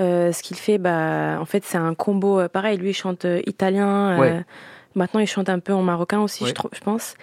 Euh, 0.00 0.32
ce 0.32 0.42
qu'il 0.42 0.56
fait, 0.56 0.78
bah, 0.78 1.38
en 1.40 1.44
fait, 1.44 1.64
c'est 1.64 1.78
un 1.78 1.94
combo. 1.94 2.46
pareil, 2.48 2.78
lui, 2.78 2.90
il 2.90 2.94
chante 2.94 3.26
italien. 3.46 4.20
euh. 4.20 4.40
Maintenant, 4.94 5.20
il 5.20 5.26
chante 5.26 5.48
un 5.48 5.60
peu 5.60 5.72
en 5.72 5.82
marocain 5.82 6.20
aussi, 6.20 6.44
je, 6.46 6.52
je 6.72 6.80
pense. 6.80 7.14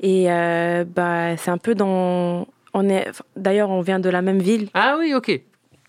Et 0.00 0.26
bah, 0.26 1.36
c'est 1.36 1.50
un 1.50 1.58
peu 1.58 1.74
dans. 1.74 2.46
On 2.74 2.88
est. 2.88 3.08
enfin, 3.08 3.24
D'ailleurs, 3.36 3.70
on 3.70 3.80
vient 3.80 4.00
de 4.00 4.08
la 4.10 4.22
même 4.22 4.38
ville. 4.40 4.68
Ah 4.74 4.96
oui, 4.98 5.14
ok. 5.14 5.40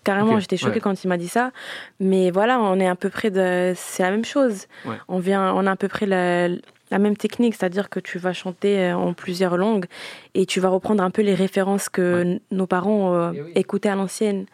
Carrément, 0.04 0.38
j'étais 0.38 0.56
choquée 0.56 0.74
ouais. 0.74 0.80
quand 0.80 1.02
il 1.02 1.08
m'a 1.08 1.16
dit 1.16 1.28
ça. 1.28 1.50
Mais 1.98 2.30
voilà, 2.30 2.60
on 2.60 2.78
est 2.78 2.86
à 2.86 2.94
peu 2.94 3.08
près 3.08 3.30
de. 3.30 3.72
C'est 3.76 4.02
la 4.02 4.10
même 4.10 4.24
chose. 4.24 4.66
Ouais. 4.84 4.96
On 5.08 5.18
vient, 5.18 5.52
on 5.54 5.66
a 5.66 5.72
à 5.72 5.76
peu 5.76 5.88
près 5.88 6.06
la, 6.06 6.48
la 6.90 6.98
même 6.98 7.16
technique, 7.16 7.54
c'est-à-dire 7.54 7.88
que 7.88 7.98
tu 7.98 8.18
vas 8.18 8.32
chanter 8.32 8.78
euh, 8.78 8.96
en 8.96 9.14
plusieurs 9.14 9.56
langues 9.56 9.86
et 10.34 10.44
tu 10.46 10.60
vas 10.60 10.68
reprendre 10.68 11.02
un 11.02 11.10
peu 11.10 11.22
les 11.22 11.34
références 11.34 11.88
que 11.88 12.38
nos 12.50 12.66
parents 12.66 13.14
euh, 13.14 13.32
Eh 13.34 13.42
oui. 13.42 13.52
écoutaient 13.54 13.88
à 13.88 13.94
l'ancienne 13.94 14.46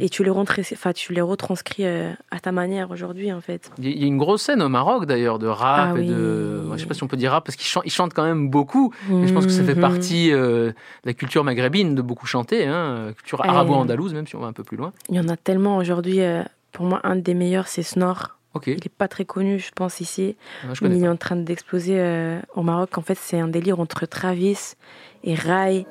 et 0.00 0.08
tu 0.10 0.22
les, 0.22 0.30
enfin, 0.30 0.92
tu 0.92 1.12
les 1.14 1.20
retranscris 1.22 1.86
euh, 1.86 2.12
à 2.30 2.40
ta 2.40 2.52
manière 2.52 2.90
aujourd'hui, 2.90 3.32
en 3.32 3.40
fait. 3.40 3.70
Il 3.78 3.98
y 3.98 4.04
a- 4.04 4.06
une 4.06 4.18
grosse 4.18 4.42
scène 4.42 4.60
au 4.62 4.68
Maroc 4.68 5.06
d'ailleurs 5.06 5.38
de 5.38 5.46
rap 5.46 5.94
Ah 5.96 5.98
et 6.00 6.04
de. 6.04 6.60
oui. 6.64 6.70
ouais, 6.70 6.76
Je 6.76 6.82
sais 6.82 6.88
pas 6.88 6.94
si 6.94 7.02
on 7.02 7.08
peut 7.08 7.16
dire 7.16 7.32
rap 7.32 7.44
parce 7.44 7.56
qu'ils 7.56 7.66
chantent, 7.66 7.84
ils 7.86 7.90
chantent 7.92 8.14
quand 8.14 8.24
même 8.24 8.50
beaucoup. 8.50 8.92
Mais 9.08 9.26
je 9.26 9.32
pense 9.32 9.46
que 9.46 9.52
ça 9.52 9.64
fait 9.64 9.74
Mhm. 9.74 9.80
partie 9.80 10.30
euh, 10.32 10.68
de 10.68 10.74
la 11.04 11.14
culture 11.14 11.42
maghrébine 11.44 11.94
de 11.94 12.02
beaucoup 12.02 12.26
chanter, 12.26 12.66
hein, 12.66 13.12
culture 13.16 13.40
Euh, 13.44 13.48
arabo-andalouse 13.48 14.12
même 14.14 14.26
si 14.26 14.36
on 14.36 14.40
va 14.40 14.46
un 14.48 14.52
peu 14.52 14.62
plus 14.64 14.76
loin. 14.76 14.92
Il 15.08 15.14
y 15.16 15.20
en 15.20 15.28
a 15.28 15.36
tellement 15.36 15.78
aujourd'hui. 15.78 16.20
pour 16.72 16.86
moi, 16.86 17.00
un 17.04 17.16
des 17.16 17.34
meilleurs, 17.34 17.68
c'est 17.68 17.82
Snore. 17.82 18.38
Okay. 18.54 18.72
Il 18.72 18.84
n'est 18.84 18.90
pas 18.96 19.08
très 19.08 19.24
connu, 19.24 19.58
je 19.58 19.70
pense, 19.74 20.00
ici. 20.00 20.36
Ah, 20.64 20.72
il 20.82 21.04
est 21.04 21.08
en 21.08 21.16
train 21.16 21.36
d'exploser 21.36 21.98
euh, 21.98 22.38
au 22.54 22.62
Maroc. 22.62 22.98
En 22.98 23.02
fait, 23.02 23.18
c'est 23.20 23.40
un 23.40 23.48
délire 23.48 23.80
entre 23.80 24.04
Travis 24.06 24.74
et 25.24 25.34
Rai. 25.34 25.86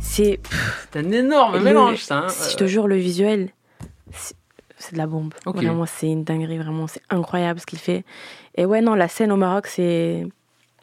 C'est 0.00 0.40
un 0.94 1.10
énorme 1.10 1.60
mélange, 1.60 2.02
ça. 2.02 2.18
Hein. 2.18 2.26
Je 2.50 2.56
te 2.56 2.66
jure, 2.66 2.88
le 2.88 2.96
visuel, 2.96 3.50
c'est 4.78 4.92
de 4.92 4.98
la 4.98 5.06
bombe. 5.06 5.32
Vraiment, 5.44 5.86
c'est 5.86 6.08
une 6.08 6.24
dinguerie. 6.24 6.58
Vraiment, 6.58 6.86
c'est 6.86 7.02
incroyable 7.10 7.60
ce 7.60 7.66
qu'il 7.66 7.78
fait. 7.78 8.04
Et 8.54 8.64
ouais, 8.64 8.80
non, 8.80 8.94
la 8.94 9.08
scène 9.08 9.32
au 9.32 9.36
Maroc, 9.36 9.66
c'est. 9.66 10.26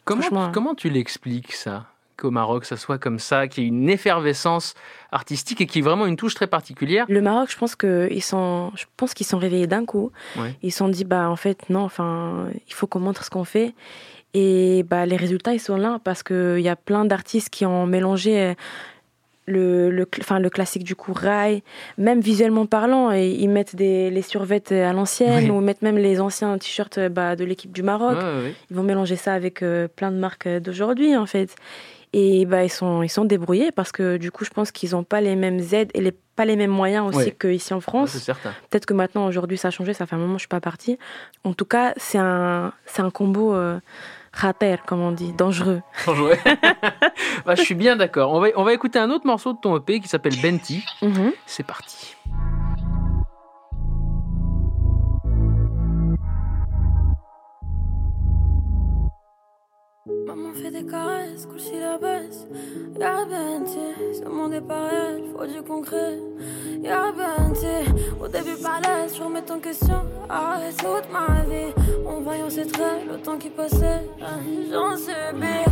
Comment, 0.04 0.50
comment 0.52 0.74
tu 0.74 0.90
l'expliques 0.90 1.52
ça 1.52 1.86
Qu'au 2.16 2.30
Maroc, 2.30 2.64
ça 2.64 2.76
soit 2.76 2.98
comme 2.98 3.18
ça, 3.18 3.48
qu'il 3.48 3.64
y 3.64 3.66
ait 3.66 3.70
une 3.70 3.88
effervescence 3.88 4.74
artistique 5.10 5.60
et 5.60 5.66
qu'il 5.66 5.82
y 5.82 5.84
ait 5.84 5.88
vraiment 5.88 6.06
une 6.06 6.16
touche 6.16 6.34
très 6.34 6.46
particulière? 6.46 7.06
Le 7.08 7.20
Maroc, 7.20 7.50
je 7.50 7.56
pense 7.56 7.74
que 7.74 8.08
ils 8.12 8.22
sont, 8.22 8.70
je 8.76 8.84
pense 8.96 9.14
qu'ils 9.14 9.26
sont 9.26 9.38
réveillés 9.38 9.66
d'un 9.66 9.84
coup. 9.84 10.12
Ouais. 10.36 10.54
Ils 10.62 10.70
se 10.70 10.78
sont 10.78 10.88
dit 10.88 11.04
bah 11.04 11.28
en 11.28 11.36
fait 11.36 11.68
non, 11.70 11.80
enfin 11.80 12.46
il 12.68 12.72
faut 12.74 12.86
qu'on 12.86 13.00
montre 13.00 13.24
ce 13.24 13.30
qu'on 13.30 13.44
fait. 13.44 13.74
Et 14.32 14.84
bah 14.84 15.06
les 15.06 15.16
résultats 15.16 15.54
ils 15.54 15.60
sont 15.60 15.76
là 15.76 15.98
parce 16.04 16.22
que 16.22 16.56
il 16.58 16.64
y 16.64 16.68
a 16.68 16.76
plein 16.76 17.04
d'artistes 17.04 17.50
qui 17.50 17.66
ont 17.66 17.86
mélangé 17.86 18.54
le, 19.46 19.90
le, 19.90 20.06
enfin, 20.20 20.38
le 20.38 20.48
classique 20.50 20.84
du 20.84 20.94
coup 20.96 21.12
rail, 21.12 21.62
même 21.98 22.20
visuellement 22.20 22.66
parlant, 22.66 23.12
et 23.12 23.28
ils 23.30 23.48
mettent 23.48 23.76
des, 23.76 24.10
les 24.10 24.22
survêtes 24.22 24.72
à 24.72 24.92
l'ancienne 24.92 25.44
Oui. 25.44 25.50
ou 25.50 25.60
mettent 25.60 25.82
même 25.82 25.98
les 25.98 26.20
anciens 26.20 26.56
t-shirts 26.58 26.98
euh, 26.98 27.08
bah, 27.08 27.36
de 27.36 27.44
l'équipe 27.44 27.72
du 27.72 27.82
Maroc. 27.82 28.16
Ils 28.70 28.76
vont 28.76 28.82
mélanger 28.82 29.16
ça 29.16 29.34
avec 29.34 29.62
euh, 29.62 29.86
plein 29.88 30.10
de 30.10 30.16
marques 30.16 30.46
euh, 30.46 30.60
d'aujourd'hui, 30.60 31.16
en 31.16 31.26
fait. 31.26 31.54
Et 32.16 32.46
bah, 32.46 32.62
ils, 32.64 32.70
sont, 32.70 33.02
ils 33.02 33.08
sont 33.08 33.24
débrouillés 33.24 33.72
parce 33.72 33.90
que 33.90 34.16
du 34.18 34.30
coup, 34.30 34.44
je 34.44 34.50
pense 34.50 34.70
qu'ils 34.70 34.92
n'ont 34.92 35.02
pas 35.02 35.20
les 35.20 35.34
mêmes 35.34 35.58
aides 35.72 35.90
et 35.94 36.00
les, 36.00 36.12
pas 36.12 36.44
les 36.44 36.54
mêmes 36.54 36.70
moyens 36.70 37.08
aussi 37.08 37.18
Ouais. 37.26 37.36
qu'ici 37.38 37.74
en 37.74 37.80
France. 37.80 38.30
Peut-être 38.70 38.86
que 38.86 38.94
maintenant, 38.94 39.26
aujourd'hui, 39.26 39.58
ça 39.58 39.68
a 39.68 39.70
changé, 39.72 39.94
ça 39.94 40.06
fait 40.06 40.14
un 40.14 40.18
moment 40.18 40.34
que 40.34 40.38
je 40.38 40.42
suis 40.42 40.48
pas 40.48 40.60
partie. 40.60 40.96
En 41.42 41.54
tout 41.54 41.64
cas, 41.64 41.92
c'est 41.96 42.18
un, 42.18 42.72
un 42.98 43.10
combo 43.10 43.52
euh, 43.54 43.78
rater, 44.34 44.76
comme 44.86 45.00
on 45.00 45.12
dit, 45.12 45.32
dangereux. 45.32 45.82
Ouais. 46.06 46.38
Bah, 47.44 47.54
je 47.54 47.62
suis 47.62 47.74
bien 47.74 47.96
d'accord. 47.96 48.32
On 48.32 48.40
va, 48.40 48.48
on 48.56 48.64
va 48.64 48.72
écouter 48.72 48.98
un 48.98 49.10
autre 49.10 49.26
morceau 49.26 49.52
de 49.52 49.58
ton 49.58 49.76
EP 49.76 50.00
qui 50.00 50.08
s'appelle 50.08 50.40
Benti. 50.40 50.82
Mhm. 51.02 51.32
C'est 51.44 51.66
parti. 51.66 52.14
Maman 60.26 60.52
fait 60.52 60.70
des 60.70 60.86
caresses, 60.86 61.46
si 61.58 61.78
la 61.78 61.98
baisse. 61.98 62.46
Y'a 62.98 63.24
Benti, 63.24 63.78
ce 64.12 64.28
monde 64.28 64.54
est 64.54 64.60
pareil, 64.60 65.24
faut 65.36 65.46
du 65.46 65.62
concret. 65.62 66.18
Y'a 66.84 67.12
Benti, 67.12 67.90
au 68.20 68.28
début 68.28 68.56
pas 68.62 68.78
l'aise, 68.78 69.14
je 69.16 69.22
remets 69.22 69.50
en 69.50 69.58
question. 69.58 70.02
Arrête 70.28 70.76
toute 70.76 71.10
ma 71.10 71.42
vie, 71.44 71.72
en 72.06 72.20
voyant 72.20 72.50
ces 72.50 72.66
traits, 72.66 73.06
le 73.10 73.16
temps 73.16 73.38
qui 73.38 73.48
passait. 73.48 74.02
J'en 74.70 74.94
subis, 74.94 75.64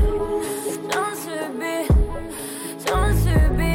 j'en 0.90 1.12
subis, 1.14 1.86
j'en 2.86 3.08
subis, 3.12 3.71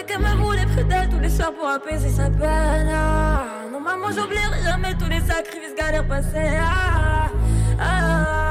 Vrai 0.00 0.06
qu'elle 0.06 0.22
me 0.22 0.42
voulait 0.42 0.64
près 0.64 1.08
tous 1.08 1.18
les 1.18 1.28
soirs 1.28 1.52
pour 1.52 1.68
apaiser 1.68 2.08
sa 2.08 2.30
peine. 2.30 2.88
Ah, 2.90 3.66
non, 3.70 3.80
maman, 3.80 4.06
j'oublierai 4.16 4.62
jamais 4.64 4.94
tous 4.94 5.10
les 5.10 5.20
sacrifices, 5.20 5.74
galères 5.76 6.06
passées. 6.06 6.56
Ah, 6.58 7.28
Ah, 7.78 8.49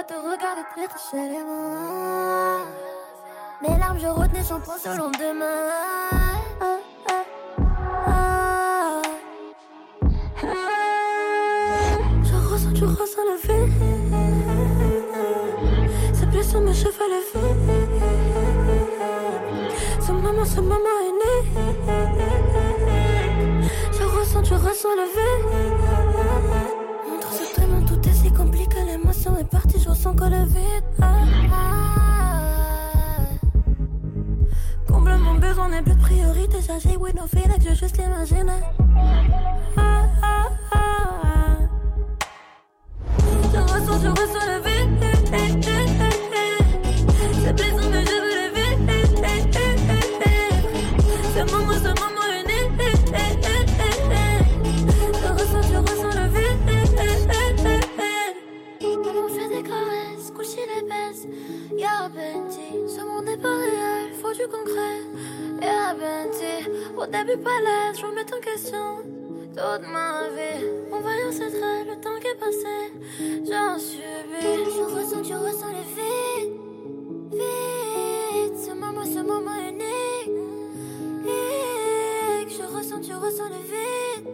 pas 0.00 0.14
te 0.14 0.18
regarder 0.18 0.62
très 0.72 1.28
les 1.28 1.44
mots. 1.44 2.64
Mes 3.62 3.78
larmes, 3.78 3.98
je 3.98 4.06
retenais 4.06 4.42
sans 4.42 4.60
penser 4.60 4.88
au 4.88 4.96
lendemain. 4.96 5.68
Je 12.22 12.36
ressens, 12.50 12.74
je 12.74 12.84
ressens 12.84 13.24
le 13.30 13.36
vide. 13.44 13.72
C'est 16.14 16.28
plus 16.30 16.44
sur 16.50 16.60
mes 16.60 16.74
cheveux 16.74 17.08
levés. 17.16 17.54
Ce 20.00 20.12
moment, 20.12 20.44
ce 20.44 20.60
moment 20.60 20.96
est 21.02 21.08
unique. 21.14 21.50
Je 23.92 24.04
ressens, 24.04 24.44
je 24.44 24.54
ressens 24.54 24.94
le 24.96 25.06
vide. 25.16 25.29
Ressens 30.10 30.16
que 30.16 30.24
le 30.24 30.44
vide. 30.44 30.84
Ah, 31.00 31.24
ah. 31.52 32.38
Comble 34.86 35.16
mon 35.16 35.34
besoin, 35.34 35.68
n'est 35.68 35.82
plus 35.82 35.94
de 35.94 36.00
priorité. 36.00 36.58
J'agis 36.66 36.96
with 36.96 37.14
no 37.14 37.26
feeling, 37.26 37.60
je 37.60 37.74
juste 37.74 37.96
l'imaginer. 37.98 38.62
Ah, 39.76 40.06
ah. 40.22 40.48
Je 43.52 43.58
ressens, 43.58 44.00
je 44.02 44.08
ressens 44.08 44.46
le 44.46 44.60
vide. 44.64 44.79
Pas 67.36 67.60
l'aise, 67.60 67.98
je 68.00 68.06
remets 68.06 68.32
en 68.32 68.40
question. 68.40 69.02
Toute 69.54 69.86
ma 69.92 70.28
vie, 70.30 70.64
on 70.92 71.00
voyant 71.00 71.32
ses 71.32 71.50
traits, 71.50 71.86
le 71.88 72.00
temps 72.00 72.18
qui 72.20 72.28
est 72.28 72.38
passé, 72.38 72.92
j'en 73.48 73.78
subis. 73.78 74.64
Je 74.64 74.82
ressens, 74.94 75.24
je 75.24 75.34
ressens 75.34 75.72
le 75.72 75.84
vide. 75.96 76.52
Vide, 77.32 78.56
ce 78.56 78.72
moment, 78.72 79.04
ce 79.04 79.20
moment 79.20 79.56
unique. 79.68 80.30
Je 82.48 82.62
ressens, 82.76 83.02
je 83.02 83.14
ressens 83.14 83.48
le. 83.48 83.60
Vide, 83.70 84.28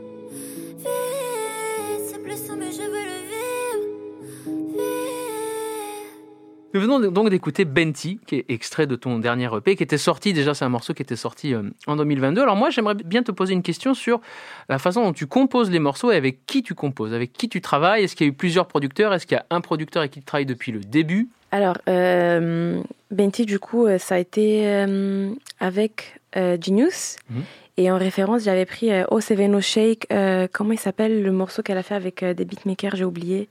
Nous 6.76 6.82
venons 6.82 7.00
donc 7.00 7.30
d'écouter 7.30 7.64
Benti, 7.64 8.20
qui 8.26 8.34
est 8.34 8.44
extrait 8.50 8.86
de 8.86 8.96
ton 8.96 9.18
dernier 9.18 9.48
EP, 9.56 9.76
qui 9.76 9.82
était 9.82 9.96
sorti, 9.96 10.34
déjà 10.34 10.52
c'est 10.52 10.66
un 10.66 10.68
morceau 10.68 10.92
qui 10.92 11.00
était 11.00 11.16
sorti 11.16 11.54
euh, 11.54 11.62
en 11.86 11.96
2022. 11.96 12.42
Alors 12.42 12.54
moi 12.54 12.68
j'aimerais 12.68 12.94
bien 12.94 13.22
te 13.22 13.32
poser 13.32 13.54
une 13.54 13.62
question 13.62 13.94
sur 13.94 14.20
la 14.68 14.78
façon 14.78 15.02
dont 15.02 15.14
tu 15.14 15.26
composes 15.26 15.70
les 15.70 15.78
morceaux 15.78 16.12
et 16.12 16.16
avec 16.16 16.44
qui 16.44 16.62
tu 16.62 16.74
composes, 16.74 17.14
avec 17.14 17.32
qui 17.32 17.48
tu 17.48 17.62
travailles. 17.62 18.04
Est-ce 18.04 18.14
qu'il 18.14 18.26
y 18.26 18.28
a 18.28 18.30
eu 18.30 18.34
plusieurs 18.34 18.66
producteurs? 18.66 19.14
Est-ce 19.14 19.26
qu'il 19.26 19.36
y 19.36 19.40
a 19.40 19.46
un 19.48 19.62
producteur 19.62 20.02
avec 20.02 20.12
qui 20.12 20.20
tu 20.20 20.26
travailles 20.26 20.44
depuis 20.44 20.70
le 20.70 20.80
début? 20.80 21.30
Alors, 21.50 21.78
euh, 21.88 22.82
Benti, 23.10 23.46
du 23.46 23.58
coup, 23.58 23.86
euh, 23.86 23.96
ça 23.96 24.16
a 24.16 24.18
été 24.18 24.66
euh, 24.66 25.30
avec 25.60 26.20
euh, 26.36 26.58
Genius. 26.60 27.16
Mhm. 27.30 27.42
Et 27.78 27.90
en 27.90 27.96
référence, 27.96 28.42
j'avais 28.42 28.66
pris 28.66 28.90
Oh 29.10 29.20
Seven 29.22 29.54
Oh 29.54 29.62
Shake. 29.62 30.08
comment 30.52 30.72
il 30.72 30.78
s'appelle 30.78 31.22
le 31.22 31.32
morceau 31.32 31.62
qu'elle 31.62 31.78
a 31.78 31.82
fait 31.82 31.94
avec 31.94 32.22
des 32.22 32.44
beatmakers? 32.44 32.96
J'ai 32.96 33.04
oublié. 33.04 33.48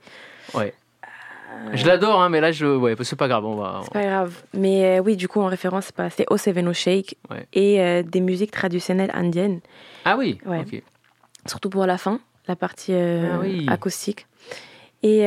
Ouais. 0.54 0.74
Je 1.74 1.86
l'adore, 1.86 2.22
hein, 2.22 2.28
mais 2.28 2.40
là, 2.40 2.52
je... 2.52 2.66
ouais, 2.66 2.94
c'est 3.02 3.16
pas 3.16 3.28
grave, 3.28 3.44
on 3.44 3.56
va... 3.56 3.80
C'est 3.84 3.92
pas 3.92 4.02
grave. 4.04 4.34
Mais 4.54 4.98
euh, 4.98 5.02
oui, 5.02 5.16
du 5.16 5.28
coup, 5.28 5.40
en 5.40 5.46
référence, 5.46 5.86
c'est 5.86 5.94
pas- 5.94 6.10
c'est 6.10 6.26
Oh 6.30 6.36
Seven 6.36 6.68
Oh 6.68 6.72
Shake 6.72 7.16
Ouais. 7.30 7.46
et 7.52 7.80
euh, 7.80 8.02
des 8.02 8.20
musiques 8.20 8.50
traditionnelles 8.52 9.10
indiennes. 9.14 9.60
Ah 10.04 10.16
oui, 10.16 10.38
Ouais. 10.46 10.64
surtout 11.46 11.68
pour 11.70 11.86
la 11.86 11.98
fin, 11.98 12.20
la 12.48 12.56
partie 12.56 12.92
euh, 12.94 13.28
Ah 13.34 13.38
oui. 13.40 13.66
acoustique. 13.68 14.26
Et, 15.02 15.20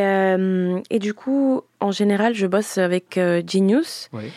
et 0.89 0.99
du 0.99 1.13
coup, 1.13 1.61
en 1.79 1.91
général, 1.91 2.33
je 2.33 2.47
bosse 2.47 2.77
avec 2.77 3.17
Genius. 3.47 4.09
Ouais. 4.11 4.29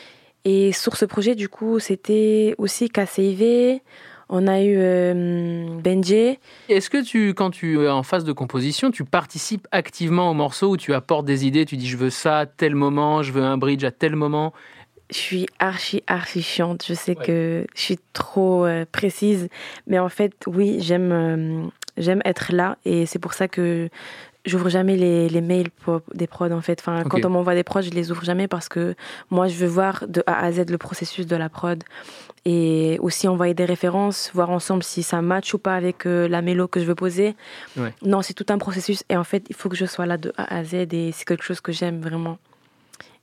Et 0.44 0.72
sur 0.72 0.96
ce 0.96 1.04
projet, 1.04 1.34
du 1.34 1.48
coup, 1.48 1.80
c'était 1.80 2.54
aussi 2.58 2.88
KCIV. 2.90 3.80
On 4.28 4.46
a 4.46 4.62
eu 4.62 4.74
euh, 4.76 5.80
Benji. 5.82 6.38
Est-ce 6.68 6.90
que 6.90 7.02
tu, 7.02 7.34
quand 7.34 7.50
tu 7.50 7.82
es 7.82 7.88
en 7.88 8.02
phase 8.02 8.24
de 8.24 8.32
composition, 8.32 8.90
tu 8.90 9.04
participes 9.04 9.66
activement 9.72 10.30
au 10.30 10.34
morceau 10.34 10.70
où 10.70 10.76
tu 10.76 10.94
apportes 10.94 11.26
des 11.26 11.46
idées, 11.46 11.64
tu 11.64 11.76
dis 11.76 11.88
je 11.88 11.96
veux 11.96 12.10
ça 12.10 12.40
à 12.40 12.46
tel 12.46 12.74
moment, 12.74 13.22
je 13.22 13.32
veux 13.32 13.42
un 13.42 13.58
bridge 13.58 13.84
à 13.84 13.90
tel 13.90 14.16
moment? 14.16 14.52
Je 15.10 15.18
suis 15.18 15.46
archi, 15.58 16.02
archi 16.06 16.42
chiante. 16.42 16.84
Je 16.86 16.94
sais 16.94 17.14
que 17.14 17.66
je 17.74 17.80
suis 17.80 17.98
trop 18.14 18.64
euh, 18.64 18.86
précise. 18.90 19.48
Mais 19.86 19.98
en 19.98 20.08
fait, 20.08 20.32
oui, 20.46 20.78
j'aime 20.80 21.12
euh, 21.12 21.66
j'aime 21.98 22.22
être 22.24 22.52
là. 22.52 22.78
Et 22.86 23.04
c'est 23.04 23.18
pour 23.18 23.34
ça 23.34 23.46
que 23.46 23.90
j'ouvre 24.44 24.68
jamais 24.68 24.96
les, 24.96 25.28
les 25.28 25.40
mails 25.40 25.70
pour 25.70 26.00
des 26.14 26.26
prods, 26.26 26.50
en 26.50 26.60
fait. 26.60 26.80
Enfin. 26.80 27.02
Quand 27.04 27.24
on 27.24 27.30
m'envoie 27.30 27.54
des 27.54 27.62
prods, 27.62 27.82
je 27.82 27.90
les 27.90 28.10
ouvre 28.10 28.24
jamais 28.24 28.48
parce 28.48 28.68
que 28.68 28.94
moi, 29.30 29.48
je 29.48 29.56
veux 29.56 29.66
voir 29.66 30.04
de 30.08 30.22
A 30.26 30.44
à 30.44 30.52
Z 30.52 30.70
le 30.70 30.78
processus 30.78 31.26
de 31.26 31.36
la 31.36 31.48
prod. 31.48 31.82
Et 32.44 32.98
aussi 33.00 33.28
envoyer 33.28 33.54
des 33.54 33.64
références, 33.64 34.32
voir 34.34 34.50
ensemble 34.50 34.82
si 34.82 35.04
ça 35.04 35.22
match 35.22 35.54
ou 35.54 35.58
pas 35.58 35.76
avec 35.76 36.06
euh, 36.06 36.26
la 36.26 36.42
mélo 36.42 36.66
que 36.66 36.80
je 36.80 36.84
veux 36.86 36.96
poser. 36.96 37.36
Ouais. 37.76 37.94
Non, 38.02 38.20
c'est 38.20 38.34
tout 38.34 38.46
un 38.48 38.58
processus. 38.58 39.04
Et 39.08 39.16
en 39.16 39.22
fait, 39.22 39.44
il 39.48 39.54
faut 39.54 39.68
que 39.68 39.76
je 39.76 39.86
sois 39.86 40.06
là 40.06 40.16
de 40.16 40.32
A 40.36 40.56
à 40.56 40.64
Z. 40.64 40.74
Et 40.92 41.12
c'est 41.12 41.24
quelque 41.24 41.44
chose 41.44 41.60
que 41.60 41.70
j'aime 41.70 42.00
vraiment. 42.00 42.38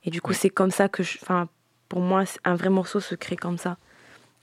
Et 0.06 0.10
du 0.10 0.22
coup, 0.22 0.32
c'est 0.32 0.50
comme 0.50 0.72
ça 0.72 0.88
que 0.88 1.04
je. 1.04 1.18
Enfin, 1.22 1.50
pour 1.90 2.00
moi, 2.00 2.24
un 2.46 2.56
vrai 2.56 2.70
morceau 2.70 3.02
se 3.02 3.16
crée 3.16 3.36
comme 3.36 3.58
ça. 3.58 3.78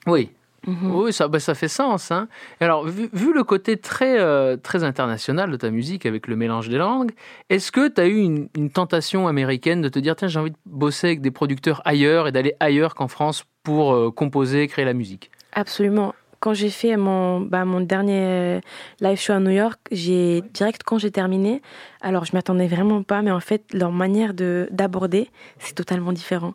Oui. 0.07 0.31
Mhm. 0.67 0.95
Oui, 0.95 1.13
ça, 1.13 1.29
bah, 1.29 1.41
ça 1.41 1.55
fait 1.55 1.69
sens. 1.69 2.11
Hein. 2.11 2.29
Et 2.61 2.65
Alors, 2.65 2.87
vu, 2.87 3.09
vu 3.13 3.33
le 3.33 3.45
côté 3.45 3.77
très, 3.77 4.19
euh, 4.21 4.57
très 4.57 4.85
international 4.85 5.51
de 5.51 5.57
ta 5.57 5.71
musique 5.71 6.07
avec 6.07 6.27
le 6.27 6.37
mélange 6.37 6.69
des 6.69 6.79
langues, 6.79 7.13
est-ce 7.51 7.71
que 7.71 7.89
tu 7.89 8.01
as 8.01 8.07
eu 8.07 8.19
une, 8.19 8.49
une 8.57 8.71
tentation 8.71 9.29
américaine 9.29 9.81
de 9.83 9.89
te 9.89 9.99
dire, 9.99 10.17
tiens, 10.17 10.29
j'ai 10.29 10.41
envie 10.41 10.51
de 10.51 10.57
bosser 10.67 11.09
avec 11.09 11.21
des 11.21 11.31
producteurs 11.31 11.83
ailleurs 11.85 12.27
et 12.29 12.33
d'aller 12.33 12.55
ailleurs 12.61 12.95
qu'en 12.95 13.09
France 13.09 13.45
pour 13.63 13.93
euh, 13.93 14.11
composer, 14.11 14.67
créer 14.67 14.85
la 14.85 14.95
musique? 14.95 15.31
Absolument. 15.53 16.15
Quand 16.39 16.53
j'ai 16.53 16.71
fait 16.71 16.97
mon, 16.97 17.41
bah, 17.41 17.65
mon 17.65 17.81
dernier 17.81 18.21
euh, 18.21 18.61
live 19.01 19.19
show 19.19 19.33
à 19.33 19.41
New 19.41 19.51
York, 19.51 19.81
j'ai 19.91 20.43
direct 20.53 20.83
quand 20.85 20.99
j'ai 20.99 21.11
terminé, 21.11 21.63
alors 22.03 22.25
je 22.25 22.33
m'attendais 22.35 22.67
vraiment 22.67 23.03
pas, 23.03 23.23
mais 23.23 23.31
en 23.31 23.41
fait 23.41 23.65
leur 23.73 23.91
manière 23.91 24.35
de 24.35 24.69
d'aborder, 24.71 25.31
c'est 25.59 25.75
totalement 25.75 26.13
différent. 26.13 26.55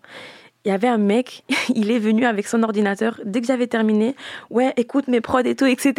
Il 0.64 0.70
y 0.70 0.72
avait 0.72 0.88
un 0.88 1.00
mec, 1.00 1.44
il 1.76 1.90
est 1.90 2.00
venu 2.00 2.26
avec 2.26 2.48
son 2.48 2.62
ordinateur 2.62 3.20
dès 3.26 3.42
que 3.42 3.48
j'avais 3.48 3.68
terminé. 3.68 4.16
Ouais, 4.50 4.74
écoute 4.78 5.08
mes 5.08 5.22
prods 5.22 5.40
et 5.40 5.56
tout, 5.56 5.66
etc. 5.66 5.94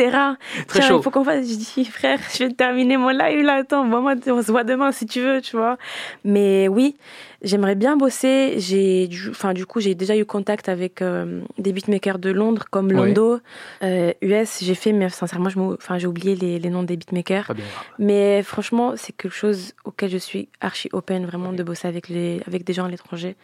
Très 0.68 0.81
Tiens, 0.81 0.88
chaud. 0.88 0.98
Il 0.98 1.03
faut 1.03 1.11
qu'on 1.11 1.25
fasse. 1.25 1.48
Je 1.48 1.57
dis 1.57 1.85
frère, 1.90 2.18
je 2.33 2.44
vais 2.44 2.53
terminer 2.53 2.96
mon 2.96 3.09
live 3.09 3.42
là. 3.42 3.55
Attends, 3.55 3.85
moi, 3.85 4.14
on 4.27 4.42
se 4.42 4.53
voit 4.53 4.64
demain 4.64 4.92
si 4.92 5.07
tu 5.07 5.20
veux, 5.20 5.40
tu 5.40 5.57
vois. 5.57 5.79
Mais 6.25 6.68
oui, 6.68 6.96
j'aimerais 7.42 7.74
bien 7.74 7.96
bosser. 7.96 8.55
J'ai, 8.59 9.09
du- 9.09 9.31
enfin, 9.31 9.52
du 9.52 9.66
coup, 9.66 9.81
j'ai 9.81 9.94
déjà 9.94 10.16
eu 10.16 10.24
contact 10.24 10.68
avec 10.68 11.02
euh, 11.02 11.40
des 11.59 11.72
beatmakers 11.72 12.18
de 12.18 12.31
Londres 12.31 12.64
comme 12.70 12.87
Ouais. 12.88 12.94
Lando, 12.94 13.40
euh, 13.83 14.12
US. 14.22 14.61
J'ai 14.62 14.74
fait, 14.74 14.92
mais 14.92 15.09
sincèrement, 15.09 15.48
je 15.50 15.59
m'ou- 15.59 15.74
enfin, 15.74 15.98
j'ai 15.98 16.07
oublié 16.07 16.35
les, 16.37 16.59
les 16.59 16.70
noms 16.70 16.83
des 16.83 16.96
beatmakers. 16.96 17.46
Pas 17.46 17.55
bien. 17.55 17.64
Mais 17.98 18.42
franchement, 18.42 18.94
c'est 18.96 19.12
quelque 19.16 19.35
chose 19.35 19.74
auquel 19.85 20.11
je 20.11 20.18
suis 20.18 20.48
archi 20.61 20.88
open, 20.92 21.26
vraiment, 21.26 21.52
de 21.52 21.62
bosser 21.62 21.88
avec 21.88 22.09
les, 22.09 22.40
avec 22.46 22.64
des 22.64 22.72
gens 22.72 22.84
à 22.84 22.88
l'étranger. 22.88 23.36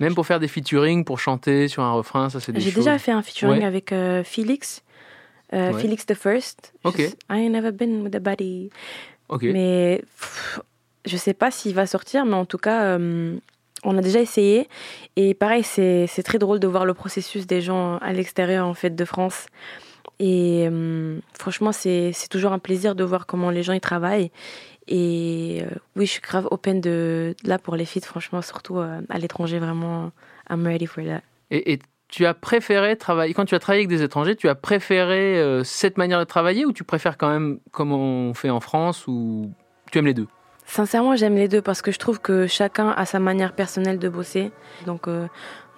Même 0.00 0.14
pour 0.14 0.26
faire 0.26 0.40
des 0.40 0.48
featuring, 0.48 1.04
pour 1.04 1.20
chanter 1.20 1.68
sur 1.68 1.82
un 1.82 1.92
refrain, 1.92 2.28
ça 2.30 2.40
c'est 2.40 2.52
des 2.52 2.60
J'ai 2.60 2.72
déjà 2.72 2.98
fait 2.98 3.12
un 3.12 3.22
featuring 3.22 3.60
Ouais. 3.60 3.64
avec 3.64 3.92
euh, 3.92 4.24
Felix. 4.24 4.82
Euh, 5.52 5.72
Ouais. 5.72 5.80
Felix 5.82 6.04
the 6.06 6.14
First. 6.14 6.72
Ok. 6.82 6.96
sais- 6.96 7.16
I 7.30 7.44
ain't 7.44 7.52
never 7.52 7.70
been 7.70 8.02
with 8.02 8.14
a 8.16 8.18
body. 8.18 8.70
Ok. 9.28 9.42
Mais 9.44 10.02
pff, 10.18 10.60
je 11.04 11.16
sais 11.16 11.34
pas 11.34 11.50
s'il 11.50 11.74
va 11.74 11.86
sortir, 11.86 12.24
mais 12.24 12.34
en 12.34 12.44
tout 12.44 12.58
cas, 12.58 12.84
euh, 12.84 13.36
on 13.84 13.96
a 13.98 14.00
déjà 14.00 14.20
essayé. 14.20 14.68
Et 15.16 15.34
pareil, 15.34 15.62
c'est 15.62 16.22
très 16.24 16.38
drôle 16.38 16.60
de 16.60 16.66
voir 16.66 16.86
le 16.86 16.94
processus 16.94 17.46
des 17.46 17.60
gens 17.60 17.98
à 17.98 18.12
l'extérieur 18.12 18.66
en 18.66 18.74
fait 18.74 18.94
de 18.94 19.04
France. 19.04 19.46
Et 20.18 20.66
euh, 20.70 21.18
franchement, 21.38 21.72
c'est 21.72 22.12
toujours 22.30 22.52
un 22.52 22.58
plaisir 22.58 22.94
de 22.94 23.04
voir 23.04 23.26
comment 23.26 23.50
les 23.50 23.62
gens 23.62 23.72
y 23.72 23.80
travaillent. 23.80 24.30
Et 24.86 25.62
euh, 25.62 25.74
oui, 25.96 26.06
je 26.06 26.12
suis 26.12 26.20
grave 26.20 26.46
open 26.50 26.80
de 26.80 27.34
là 27.44 27.58
pour 27.58 27.74
les 27.76 27.84
feats, 27.84 28.04
franchement, 28.04 28.42
surtout 28.42 28.78
à 28.78 29.18
l'étranger, 29.18 29.58
vraiment. 29.58 30.12
I'm 30.50 30.66
ready 30.66 30.86
for 30.86 31.02
that. 31.04 31.22
Et, 31.50 31.72
et 31.72 31.78
tu 32.08 32.26
as 32.26 32.34
préféré 32.34 32.96
travailler, 32.96 33.34
quand 33.34 33.46
tu 33.46 33.54
as 33.54 33.58
travaillé 33.58 33.80
avec 33.80 33.88
des 33.88 34.02
étrangers, 34.02 34.36
tu 34.36 34.48
as 34.48 34.54
préféré 34.54 35.62
cette 35.64 35.98
manière 35.98 36.20
de 36.20 36.24
travailler 36.24 36.64
ou 36.64 36.72
tu 36.72 36.84
préfères 36.84 37.18
quand 37.18 37.30
même 37.30 37.58
comme 37.70 37.92
on 37.92 38.34
fait 38.34 38.50
en 38.50 38.60
France 38.60 39.06
ou 39.06 39.50
tu 39.90 39.98
aimes 39.98 40.06
les 40.06 40.14
deux? 40.14 40.28
Sincèrement, 40.66 41.14
j'aime 41.16 41.34
les 41.34 41.48
deux 41.48 41.60
parce 41.62 41.82
que 41.82 41.92
je 41.92 41.98
trouve 41.98 42.20
que 42.20 42.46
chacun 42.46 42.90
a 42.90 43.04
sa 43.06 43.18
manière 43.18 43.52
personnelle 43.52 43.98
de 43.98 44.08
bosser. 44.08 44.50
Donc, 44.86 45.08
euh, 45.08 45.26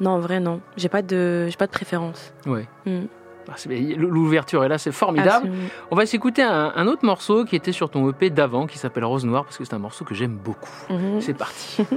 non, 0.01 0.13
en 0.13 0.21
vrai, 0.21 0.41
non. 0.41 0.61
J'ai 0.77 0.89
pas 0.89 1.03
de, 1.03 1.47
j'ai 1.49 1.57
pas 1.57 1.67
de 1.67 1.73
préférence. 1.73 2.33
Ouais. 2.47 2.67
Mm. 2.87 3.07
Ah, 3.49 3.55
L'ouverture 3.97 4.65
est 4.65 4.69
là, 4.69 4.79
c'est 4.79 4.93
formidable. 4.93 5.47
Absolument. 5.47 5.69
On 5.91 5.97
va 5.97 6.07
s'écouter 6.07 6.43
un, 6.43 6.73
un 6.75 6.87
autre 6.87 7.05
morceau 7.05 7.45
qui 7.45 7.55
était 7.57 7.73
sur 7.73 7.91
ton 7.91 8.09
EP 8.11 8.31
d'avant, 8.31 8.67
qui 8.67 8.79
s'appelle 8.79 9.05
Rose 9.05 9.25
Noire, 9.25 9.45
parce 9.45 9.57
que 9.57 9.65
c'est 9.65 9.75
un 9.75 9.79
morceau 9.79 10.05
que 10.05 10.15
j'aime 10.15 10.37
beaucoup. 10.37 10.69
Mhm. 10.91 11.21
C'est 11.21 11.35
parti. 11.35 11.85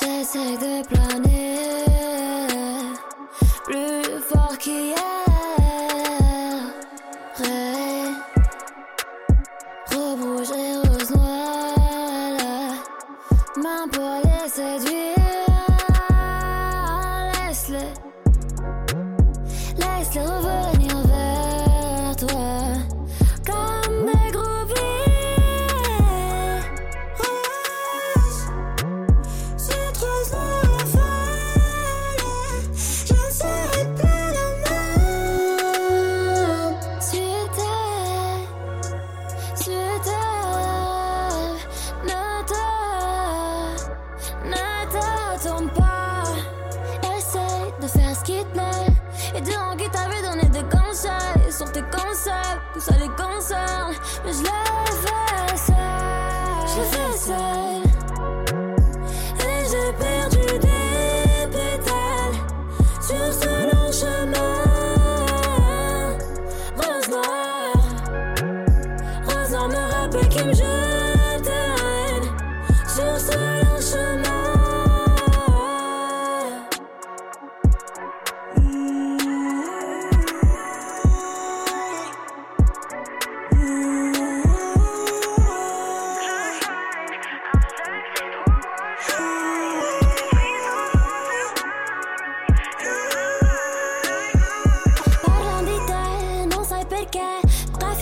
J'essaie 0.00 0.56
de 0.56 0.86
planer 0.88 1.58
plus 3.64 4.20
fort 4.28 4.58
qu'hier. 4.58 4.94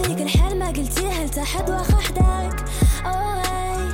فيك 0.02 0.22
الحال 0.22 0.60
ما 0.60 0.68
قلتيها 0.68 1.26
لتحد 1.26 1.70
واخا 1.70 1.98
حداك 1.98 2.64
اوي 3.06 3.90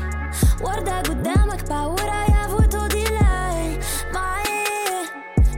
وردة 0.62 0.99
قدامك 1.01 1.70
باورا 1.70 2.24
يا 2.30 2.47
فوتو 2.47 2.88
ديلاي 2.88 3.80
معي 4.14 5.06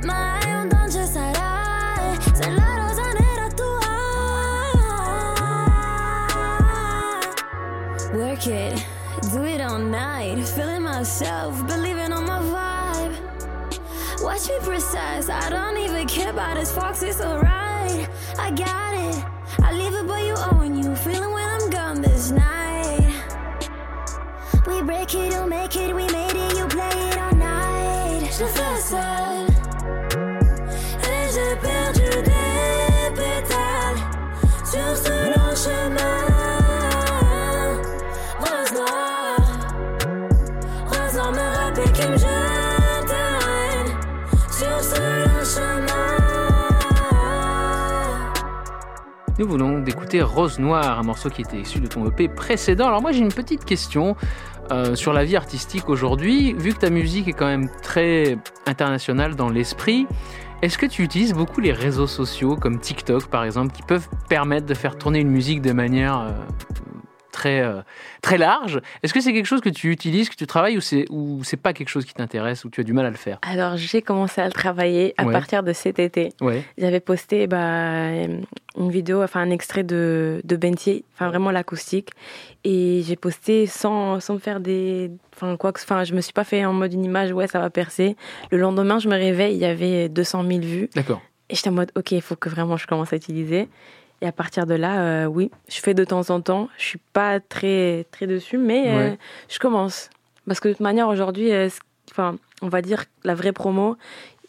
معي 0.03 0.41
un 0.61 0.69
danger 0.69 1.07
sarai 1.15 2.17
sei 2.39 2.51
la 2.57 2.69
rosa 2.79 3.07
nera 3.19 3.47
tua 3.59 3.95
Work 8.19 8.47
it, 8.47 8.75
do 9.31 9.43
it 9.53 9.61
all 9.61 9.79
night 9.79 10.37
Feeling 10.55 10.83
myself, 10.83 11.51
believing 11.67 12.11
on 12.17 12.23
my 12.31 12.39
vibe 12.53 13.15
Watch 14.25 14.47
me 14.49 14.57
precise, 14.69 15.27
I 15.29 15.49
don't 15.55 15.77
even 15.85 16.07
care 16.07 16.31
about 16.31 16.55
his 16.57 16.71
fox, 16.71 17.03
it's 17.03 17.21
alright. 17.21 18.07
I 18.45 18.47
got 18.65 18.93
it, 19.09 19.17
We 24.66 24.82
break 24.82 25.14
it, 25.14 25.32
you 25.32 25.46
make 25.46 25.74
it, 25.76 25.94
we 25.94 26.06
made 26.08 26.36
it, 26.36 26.56
you 26.56 26.66
play 26.68 26.88
it 26.88 27.18
all 27.18 27.34
night. 27.34 28.30
Seul, 28.30 29.29
Nous 49.40 49.48
venons 49.48 49.78
d'écouter 49.78 50.20
Rose 50.20 50.58
Noire, 50.58 50.98
un 50.98 51.02
morceau 51.02 51.30
qui 51.30 51.40
était 51.40 51.56
issu 51.56 51.80
de 51.80 51.86
ton 51.86 52.06
EP 52.06 52.28
précédent. 52.28 52.88
Alors 52.88 53.00
moi 53.00 53.10
j'ai 53.10 53.20
une 53.20 53.32
petite 53.32 53.64
question 53.64 54.14
euh, 54.70 54.94
sur 54.94 55.14
la 55.14 55.24
vie 55.24 55.34
artistique 55.34 55.88
aujourd'hui. 55.88 56.52
Vu 56.52 56.74
que 56.74 56.80
ta 56.80 56.90
musique 56.90 57.26
est 57.26 57.32
quand 57.32 57.46
même 57.46 57.70
très 57.80 58.36
internationale 58.66 59.36
dans 59.36 59.48
l'esprit, 59.48 60.06
est-ce 60.60 60.76
que 60.76 60.84
tu 60.84 61.02
utilises 61.02 61.32
beaucoup 61.32 61.62
les 61.62 61.72
réseaux 61.72 62.06
sociaux 62.06 62.54
comme 62.54 62.80
TikTok 62.80 63.28
par 63.28 63.44
exemple 63.44 63.72
qui 63.72 63.80
peuvent 63.80 64.10
permettre 64.28 64.66
de 64.66 64.74
faire 64.74 64.98
tourner 64.98 65.20
une 65.20 65.30
musique 65.30 65.62
de 65.62 65.72
manière 65.72 66.18
euh, 66.18 66.32
très, 67.30 67.60
euh, 67.60 67.80
très 68.22 68.38
large 68.38 68.80
Est-ce 69.02 69.12
que 69.14 69.20
c'est 69.20 69.32
quelque 69.32 69.46
chose 69.46 69.60
que 69.60 69.68
tu 69.68 69.90
utilises, 69.90 70.28
que 70.28 70.34
tu 70.36 70.46
travailles 70.46 70.76
ou 70.76 70.80
c'est, 70.80 71.04
ou 71.10 71.42
c'est 71.44 71.56
pas 71.56 71.72
quelque 71.72 71.88
chose 71.88 72.04
qui 72.04 72.14
t'intéresse 72.14 72.64
ou 72.64 72.70
tu 72.70 72.80
as 72.80 72.84
du 72.84 72.92
mal 72.92 73.06
à 73.06 73.10
le 73.10 73.16
faire? 73.16 73.38
Alors, 73.42 73.76
j'ai 73.76 74.02
commencé 74.02 74.40
à 74.40 74.46
le 74.46 74.52
travailler 74.52 75.14
à 75.16 75.24
Ouais. 75.24 75.32
partir 75.32 75.62
de 75.62 75.72
cet 75.72 75.98
été. 75.98 76.32
Ouais. 76.40 76.62
J'avais 76.78 77.00
posté 77.00 77.46
bah, 77.46 78.10
une 78.76 78.90
vidéo, 78.90 79.22
enfin 79.22 79.40
un 79.40 79.50
extrait 79.50 79.82
de, 79.84 80.40
de 80.44 80.56
Bentier, 80.56 81.04
enfin 81.14 81.28
vraiment 81.28 81.50
l'acoustique. 81.50 82.10
Et 82.64 83.02
j'ai 83.06 83.16
posté 83.16 83.66
sans, 83.66 84.20
sans 84.20 84.34
me 84.34 84.38
faire 84.38 84.60
des. 84.60 85.10
Enfin, 85.34 85.56
quoi 85.56 85.72
que. 85.72 85.80
Enfin, 85.80 86.04
je 86.04 86.14
me 86.14 86.20
suis 86.20 86.32
pas 86.32 86.44
fait 86.44 86.64
en 86.64 86.72
mode 86.72 86.92
une 86.92 87.04
image, 87.04 87.32
ouais, 87.32 87.46
ça 87.46 87.58
va 87.60 87.70
percer. 87.70 88.16
Le 88.50 88.58
lendemain, 88.58 88.98
je 88.98 89.08
me 89.08 89.14
réveille, 89.14 89.54
il 89.54 89.60
y 89.60 89.64
avait 89.64 90.08
200 90.08 90.44
000 90.46 90.60
vues. 90.60 90.90
D'accord. 90.94 91.22
Et 91.48 91.54
j'étais 91.56 91.70
en 91.70 91.72
mode, 91.72 91.90
ok, 91.96 92.12
il 92.12 92.22
faut 92.22 92.36
que 92.36 92.48
vraiment 92.48 92.76
je 92.76 92.86
commence 92.86 93.12
à 93.12 93.16
utiliser. 93.16 93.68
Et 94.22 94.26
à 94.26 94.32
partir 94.32 94.66
de 94.66 94.74
là, 94.74 95.00
euh, 95.00 95.24
oui, 95.26 95.50
je 95.68 95.80
fais 95.80 95.94
de 95.94 96.04
temps 96.04 96.28
en 96.30 96.40
temps. 96.42 96.68
Je 96.76 96.84
suis 96.84 97.00
pas 97.12 97.40
très, 97.40 98.06
très 98.10 98.26
dessus, 98.26 98.58
mais 98.58 98.84
euh, 98.88 99.10
je 99.48 99.58
commence. 99.58 100.10
Parce 100.46 100.60
que 100.60 100.68
de 100.68 100.74
toute 100.74 100.80
manière, 100.82 101.08
aujourd'hui, 101.08 101.52
euh, 101.52 101.68
enfin, 102.10 102.36
on 102.60 102.68
va 102.68 102.82
dire 102.82 103.04
la 103.24 103.34
vraie 103.34 103.52
promo, 103.52 103.96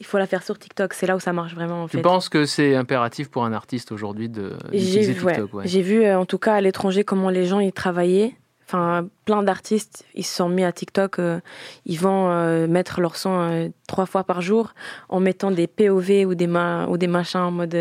il 0.02 0.06
faut 0.06 0.18
la 0.18 0.28
faire 0.28 0.44
sur 0.44 0.60
TikTok. 0.60 0.94
C'est 0.94 1.06
là 1.08 1.16
où 1.16 1.22
ça 1.22 1.32
marche 1.32 1.56
vraiment, 1.56 1.84
en 1.84 1.88
Tu 1.88 1.98
fait. 1.98 2.02
penses 2.04 2.28
que 2.28 2.46
c'est 2.46 2.76
impératif 2.76 3.30
pour 3.30 3.46
un 3.46 3.54
artiste 3.54 3.94
aujourd'hui 3.94 4.28
de, 4.28 4.54
d'utiliser 4.72 5.14
vu, 5.14 5.24
ouais. 5.26 5.34
TikTok 5.36 5.54
ouais. 5.54 5.68
J'ai 5.68 5.82
vu, 5.82 6.06
en 6.12 6.26
tout 6.26 6.38
cas, 6.40 6.56
à 6.56 6.62
l'étranger, 6.62 7.06
comment 7.06 7.30
les 7.30 7.46
gens 7.46 7.62
y 7.62 7.72
travaillaient. 7.72 8.36
Enfin, 8.68 9.08
plein 9.26 9.44
d'artistes, 9.44 10.06
ils 10.16 10.26
se 10.26 10.34
sont 10.36 10.48
mis 10.50 10.64
à 10.64 10.72
TikTok. 10.72 11.18
ils 11.86 12.00
vont 12.00 12.68
mettre 12.68 13.00
leur 13.02 13.16
son 13.18 13.70
trois 13.88 14.06
fois 14.06 14.24
par 14.24 14.42
jour 14.42 14.74
en 15.10 15.20
mettant 15.20 15.52
des 15.52 15.68
POV 15.68 16.26
ou 16.26 16.36
des, 16.36 16.48
ma- 16.48 16.88
ou 16.88 16.98
des 16.98 17.08
machins 17.08 17.42
en 17.42 17.52
mode. 17.52 17.76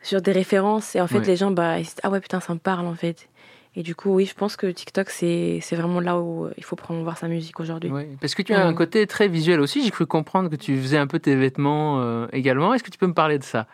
Euh, 0.00 0.04
sur 0.06 0.20
des 0.22 0.32
références. 0.32 0.94
Et 0.96 1.00
en 1.00 1.06
fait, 1.06 1.18
Ouais. 1.18 1.26
les 1.26 1.36
gens, 1.36 1.50
bah, 1.50 1.78
ils 1.78 1.84
se 1.84 1.90
disent, 1.90 2.00
ah 2.02 2.10
ouais, 2.10 2.20
putain, 2.20 2.40
ça 2.40 2.52
me 2.54 2.58
parle, 2.58 2.86
en 2.86 2.94
fait. 2.94 3.28
Et 3.76 3.82
du 3.84 3.94
coup, 3.94 4.12
oui, 4.14 4.26
je 4.26 4.34
pense 4.34 4.56
que 4.56 4.66
TikTok, 4.66 5.10
c'est 5.10 5.60
vraiment 5.72 6.00
là 6.00 6.18
où 6.18 6.46
euh, 6.46 6.52
il 6.58 6.64
faut 6.64 6.74
promouvoir 6.74 7.16
sa 7.16 7.28
musique 7.28 7.60
aujourd'hui. 7.60 7.90
Ouais, 7.90 8.08
parce 8.20 8.34
que 8.34 8.42
tu 8.42 8.52
as 8.52 8.64
un 8.64 8.70
Ouais. 8.70 8.74
côté 8.74 9.06
très 9.06 9.28
visuel 9.28 9.60
aussi. 9.60 9.84
J'ai 9.84 9.92
cru 9.92 10.06
comprendre 10.06 10.50
que 10.50 10.56
tu 10.56 10.76
faisais 10.76 10.98
un 10.98 11.06
peu 11.06 11.20
tes 11.20 11.36
vêtements 11.36 12.00
euh, 12.00 12.26
également. 12.32 12.74
Est-ce 12.74 12.82
que 12.82 12.90
tu 12.90 12.98
peux 12.98 13.06
me 13.06 13.14
parler 13.14 13.38
de 13.38 13.44
ça? 13.44 13.66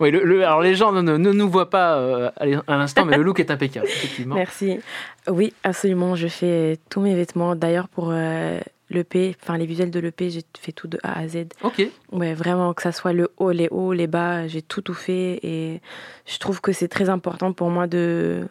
Oui, 0.00 0.10
le, 0.10 0.24
le- 0.24 0.44
alors 0.44 0.60
les 0.60 0.74
gens 0.74 0.90
ne, 0.90 1.00
ne, 1.00 1.16
ne 1.16 1.30
nous 1.30 1.48
voient 1.48 1.70
pas 1.70 1.94
euh, 1.98 2.28
à 2.36 2.46
l'in- 2.46 2.64
à 2.66 2.76
l'instant, 2.76 3.04
mais 3.04 3.16
le 3.16 3.22
look 3.22 3.38
est 3.38 3.52
impeccable, 3.52 3.86
effectivement. 3.94 4.34
Merci. 4.34 4.80
Oui, 5.28 5.52
absolument. 5.62 6.16
Je 6.16 6.26
fais 6.26 6.80
tous 6.90 7.00
mes 7.00 7.14
vêtements. 7.14 7.54
D'ailleurs, 7.54 7.86
pour 7.86 8.08
euh, 8.10 8.58
l'EP, 8.90 9.36
enfin 9.42 9.56
les 9.56 9.66
visuels 9.66 9.90
de 9.90 10.00
l'EP, 10.00 10.30
j'ai 10.30 10.42
fait 10.58 10.72
tout 10.72 10.88
de 10.88 10.98
A 11.02 11.18
à 11.18 11.28
Z. 11.28 11.46
Ok. 11.62 11.86
Ouais, 12.12 12.34
vraiment, 12.34 12.74
que 12.74 12.82
ça 12.82 12.92
soit 12.92 13.12
le 13.12 13.30
haut, 13.38 13.50
les 13.50 13.68
hauts, 13.70 13.92
les 13.92 14.06
bas, 14.06 14.46
j'ai 14.46 14.62
tout, 14.62 14.82
tout 14.82 14.94
fait. 14.94 15.40
Et 15.42 15.80
je 16.26 16.38
trouve 16.38 16.60
que 16.60 16.72
c'est 16.72 16.88
très 16.88 17.08
important 17.08 17.52
pour 17.52 17.70
moi 17.70 17.86
de 17.86 18.46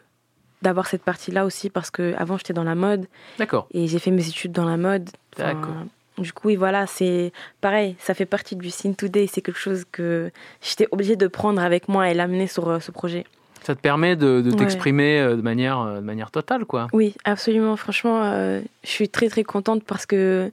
d'avoir 0.61 0.87
cette 0.87 1.03
partie-là 1.03 1.43
aussi 1.43 1.69
parce 1.69 1.91
que 1.91 2.13
avant 2.17 2.37
j'étais 2.37 2.53
dans 2.53 2.63
la 2.63 2.73
mode 2.73 3.05
D'accord. 3.37 3.67
et 3.73 3.85
j'ai 3.87 3.99
fait 3.99 4.11
mes 4.11 4.25
études 4.25 4.53
dans 4.53 4.63
la 4.63 4.77
mode. 4.77 5.09
D'accord. 5.37 5.75
Du 6.17 6.31
coup, 6.31 6.49
oui, 6.49 6.55
voilà, 6.55 6.85
c'est 6.85 7.33
pareil, 7.59 7.95
ça 7.99 8.13
fait 8.13 8.27
partie 8.27 8.55
du 8.55 8.69
Scene 8.69 8.95
Today. 8.95 9.27
C'est 9.27 9.41
quelque 9.41 9.59
chose 9.59 9.83
que 9.91 10.31
j'étais 10.61 10.87
obligée 10.91 11.15
de 11.15 11.27
prendre 11.27 11.61
avec 11.61 11.87
moi 11.87 12.09
et 12.09 12.13
l'amener 12.13 12.47
sur 12.47 12.69
euh, 12.69 12.79
ce 12.79 12.91
projet. 12.91 13.25
Ça 13.63 13.75
te 13.75 13.79
permet 13.81 14.15
de, 14.15 14.41
de 14.41 14.51
t'exprimer 14.51 15.19
euh, 15.19 15.35
de 15.35 15.41
manière, 15.41 15.79
euh, 15.79 15.95
de 16.01 16.05
manière 16.05 16.31
totale, 16.31 16.65
quoi. 16.65 16.87
Oui, 16.93 17.15
absolument. 17.23 17.75
Franchement, 17.77 18.21
euh, 18.23 18.61
je 18.83 18.89
suis 18.89 19.09
très 19.09 19.29
très 19.29 19.43
contente 19.43 19.83
parce 19.83 20.05
que 20.05 20.51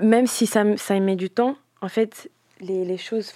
même 0.00 0.26
si 0.26 0.46
ça, 0.46 0.64
ça 0.76 0.98
met 0.98 1.16
du 1.16 1.30
temps, 1.30 1.56
en 1.82 1.88
fait, 1.88 2.28
les, 2.60 2.84
les 2.84 2.98
choses 2.98 3.32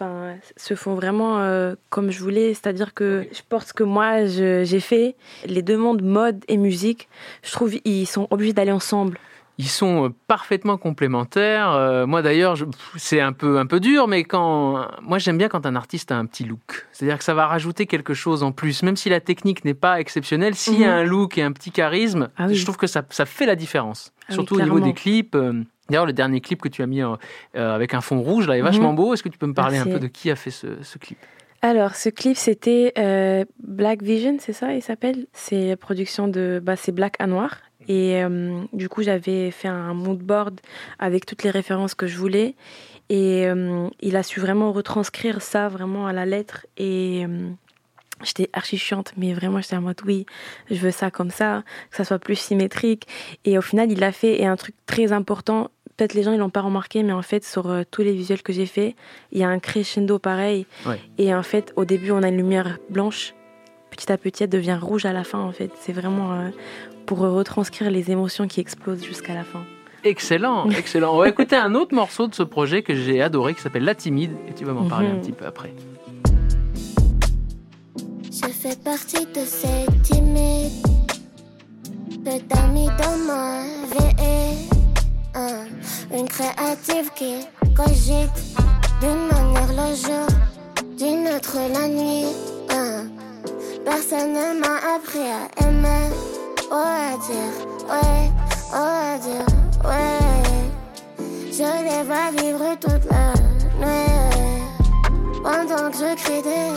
se 0.56 0.74
font 0.74 0.94
vraiment 0.94 1.38
euh, 1.38 1.74
comme 1.88 2.10
je 2.10 2.20
voulais. 2.20 2.54
C'est-à-dire 2.54 2.94
que 2.94 3.26
je 3.32 3.40
porte 3.48 3.68
ce 3.68 3.72
que 3.72 3.84
moi 3.84 4.26
j'ai 4.26 4.80
fait. 4.80 5.14
Les 5.46 5.62
deux 5.62 5.76
mondes, 5.78 6.02
mode 6.02 6.44
et 6.48 6.56
musique, 6.56 7.08
je 7.42 7.52
trouve 7.52 7.74
ils 7.84 8.06
sont 8.06 8.26
obligés 8.30 8.52
d'aller 8.52 8.72
ensemble. 8.72 9.18
Ils 9.58 9.68
sont 9.68 10.06
euh, 10.06 10.08
parfaitement 10.26 10.76
complémentaires. 10.78 11.70
Euh, 11.72 12.06
moi 12.06 12.22
d'ailleurs, 12.22 12.56
c'est 12.96 13.20
un 13.20 13.32
peu 13.32 13.58
un 13.58 13.66
peu 13.66 13.78
dur, 13.78 14.08
mais 14.08 14.24
quand 14.24 14.88
moi 15.02 15.18
j'aime 15.18 15.38
bien 15.38 15.48
quand 15.48 15.64
un 15.66 15.76
artiste 15.76 16.10
a 16.10 16.16
un 16.16 16.26
petit 16.26 16.44
look. 16.44 16.86
C'est-à-dire 16.92 17.18
que 17.18 17.24
ça 17.24 17.34
va 17.34 17.46
rajouter 17.46 17.86
quelque 17.86 18.14
chose 18.14 18.42
en 18.42 18.50
plus, 18.52 18.82
même 18.82 18.96
si 18.96 19.08
la 19.08 19.20
technique 19.20 19.64
n'est 19.64 19.74
pas 19.74 20.00
exceptionnelle. 20.00 20.54
S'il 20.56 20.80
y 20.80 20.84
a 20.84 20.88
Mhm. 20.88 20.98
un 20.98 21.04
look 21.04 21.38
et 21.38 21.42
un 21.42 21.52
petit 21.52 21.70
charisme, 21.70 22.30
Ah 22.36 22.46
oui. 22.48 22.56
je 22.56 22.62
trouve 22.64 22.76
que 22.76 22.86
ça, 22.88 23.02
ça 23.10 23.26
fait 23.26 23.46
la 23.46 23.54
différence. 23.56 24.12
Ah 24.22 24.24
oui, 24.30 24.34
Surtout 24.34 24.56
au 24.56 24.60
niveau 24.60 24.80
des 24.80 24.92
clips. 24.94 25.34
Euh, 25.36 25.62
D'ailleurs, 25.90 26.06
le 26.06 26.14
dernier 26.14 26.40
clip 26.40 26.62
que 26.62 26.68
tu 26.70 26.82
as 26.82 26.86
mis 26.86 27.02
euh, 27.02 27.14
avec 27.54 27.92
un 27.92 28.00
fond 28.00 28.18
rouge, 28.22 28.48
là, 28.48 28.56
est 28.56 28.60
Mhm. 28.60 28.64
vachement 28.64 28.94
beau. 28.94 29.12
Est-ce 29.12 29.22
que 29.22 29.28
tu 29.28 29.36
peux 29.36 29.46
me 29.46 29.52
parler 29.52 29.76
un 29.76 29.84
peu 29.84 29.98
de 29.98 30.06
qui 30.06 30.30
a 30.30 30.34
fait 30.34 30.50
ce, 30.50 30.82
ce 30.82 30.96
clip? 30.96 31.18
Alors, 31.60 31.94
ce 31.94 32.08
clip, 32.08 32.36
c'était 32.38 32.92
euh, 32.98 33.44
Black 33.62 34.02
Vision, 34.02 34.36
c'est 34.38 34.54
ça, 34.54 34.72
il 34.74 34.80
s'appelle? 34.82 35.26
C'est 35.34 35.68
la 35.68 35.76
production 35.76 36.26
de. 36.26 36.58
Bah, 36.64 36.76
c'est 36.76 36.92
Black 36.92 37.16
à 37.18 37.26
Noir. 37.26 37.56
Et 37.88 38.22
euh, 38.22 38.62
du 38.72 38.88
coup, 38.88 39.02
j'avais 39.02 39.50
fait 39.50 39.68
un 39.68 39.94
mood 39.94 40.18
board 40.18 40.60
avec 40.98 41.26
toutes 41.26 41.42
les 41.42 41.50
références 41.50 41.94
que 41.94 42.06
je 42.06 42.16
voulais. 42.16 42.54
Et 43.10 43.46
euh, 43.46 43.88
il 44.00 44.16
a 44.16 44.22
su 44.22 44.40
vraiment 44.40 44.72
retranscrire 44.72 45.42
ça 45.42 45.68
vraiment 45.68 46.06
à 46.06 46.12
la 46.12 46.24
lettre. 46.24 46.66
Et 46.76 47.24
euh, 47.26 47.48
j'étais 48.22 48.48
archi 48.52 48.78
chiante, 48.78 49.12
mais 49.16 49.34
vraiment, 49.34 49.60
j'étais 49.60 49.76
en 49.76 49.82
mode 49.82 50.00
oui, 50.06 50.26
je 50.70 50.76
veux 50.76 50.90
ça 50.90 51.10
comme 51.10 51.30
ça, 51.30 51.62
que 51.90 51.96
ça 51.96 52.04
soit 52.04 52.18
plus 52.18 52.36
symétrique. 52.36 53.06
Et 53.44 53.58
au 53.58 53.62
final, 53.62 53.92
il 53.92 54.00
l'a 54.00 54.12
fait. 54.12 54.40
Et 54.40 54.46
un 54.46 54.56
truc 54.56 54.74
très 54.86 55.12
important, 55.12 55.70
peut-être 55.96 56.14
les 56.14 56.22
gens 56.22 56.32
ils 56.32 56.38
l'ont 56.38 56.50
pas 56.50 56.62
remarqué, 56.62 57.02
mais 57.02 57.12
en 57.12 57.22
fait, 57.22 57.44
sur 57.44 57.70
euh, 57.70 57.82
tous 57.90 58.02
les 58.02 58.12
visuels 58.12 58.42
que 58.42 58.52
j'ai 58.52 58.66
fait, 58.66 58.96
il 59.32 59.38
y 59.38 59.44
a 59.44 59.48
un 59.48 59.58
crescendo 59.58 60.18
pareil. 60.18 60.66
Ouais. 60.86 61.00
Et 61.18 61.34
en 61.34 61.42
fait, 61.42 61.72
au 61.76 61.84
début, 61.84 62.10
on 62.10 62.22
a 62.22 62.28
une 62.28 62.36
lumière 62.36 62.78
blanche. 62.88 63.34
Petit 63.90 64.10
à 64.10 64.18
petit, 64.18 64.42
elle 64.42 64.50
devient 64.50 64.78
rouge 64.80 65.04
à 65.04 65.12
la 65.12 65.24
fin, 65.24 65.38
en 65.38 65.52
fait. 65.52 65.70
C'est 65.80 65.92
vraiment 65.92 66.32
euh, 66.32 66.48
pour 67.06 67.18
retranscrire 67.18 67.90
les 67.90 68.10
émotions 68.10 68.46
qui 68.46 68.60
explosent 68.60 69.04
jusqu'à 69.04 69.34
la 69.34 69.44
fin. 69.44 69.64
Excellent, 70.04 70.68
excellent. 70.78 71.14
On 71.14 71.18
va 71.18 71.28
écouter 71.28 71.56
un 71.56 71.74
autre 71.74 71.94
morceau 71.94 72.26
de 72.28 72.34
ce 72.34 72.42
projet 72.42 72.82
que 72.82 72.94
j'ai 72.94 73.22
adoré 73.22 73.54
qui 73.54 73.60
s'appelle 73.62 73.84
La 73.84 73.94
Timide 73.94 74.32
et 74.48 74.52
tu 74.54 74.64
vas 74.64 74.72
m'en 74.72 74.88
parler 74.88 75.08
un 75.08 75.14
Mhm. 75.14 75.20
petit 75.20 75.32
peu 75.32 75.46
après. 75.46 75.72
Je 78.30 78.48
fais 78.50 78.76
partie 78.76 79.24
de 79.26 79.40
ces 79.46 79.86
timides 80.02 80.72
Peu 82.24 82.38
d'amis 82.48 82.88
dans 82.98 83.16
ma 83.26 83.62
vie 83.92 84.66
Hein, 85.36 85.64
Une 86.12 86.28
créative 86.28 87.10
qui 87.16 87.34
cogite 87.74 88.30
D'une 89.00 89.28
manière 89.30 89.68
le 89.72 89.94
jour 89.94 90.26
D'une 90.98 91.28
autre 91.28 91.56
la 91.72 91.88
nuit 91.88 92.26
Hein, 92.70 93.06
Personne 93.84 94.32
ne 94.32 94.60
m'a 94.60 94.76
appris 94.96 95.20
à 95.20 95.66
aimer 95.66 95.93
Oh 96.76 96.78
à 96.78 97.16
dire, 97.18 97.54
ouais, 97.88 98.32
oh 98.72 98.76
à 98.76 99.16
dire, 99.16 99.46
ouais. 99.84 100.18
Je 101.52 101.68
les 101.86 102.02
vois 102.02 102.32
vivre 102.36 102.74
toute 102.80 103.04
la 103.12 103.32
nuit. 103.78 104.64
Pendant 105.40 105.88
que 105.92 105.96
je 105.98 106.16
crée 106.16 106.42
des 106.42 106.72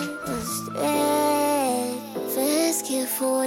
Fais 2.29 2.73
ce 2.73 2.83
qu'il 2.83 3.07
faut 3.07 3.41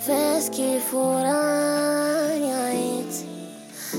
Fais 0.00 0.40
ce 0.40 0.50
qu'il 0.50 0.80
faut 0.80 1.18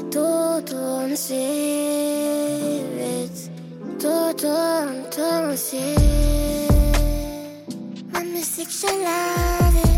Tout 0.09 0.61
tourne 0.65 1.15
si 1.15 2.79
vite. 2.97 3.51
Tout 3.99 4.33
tourne, 4.35 5.03
tourne 5.11 5.55
je 8.71 9.90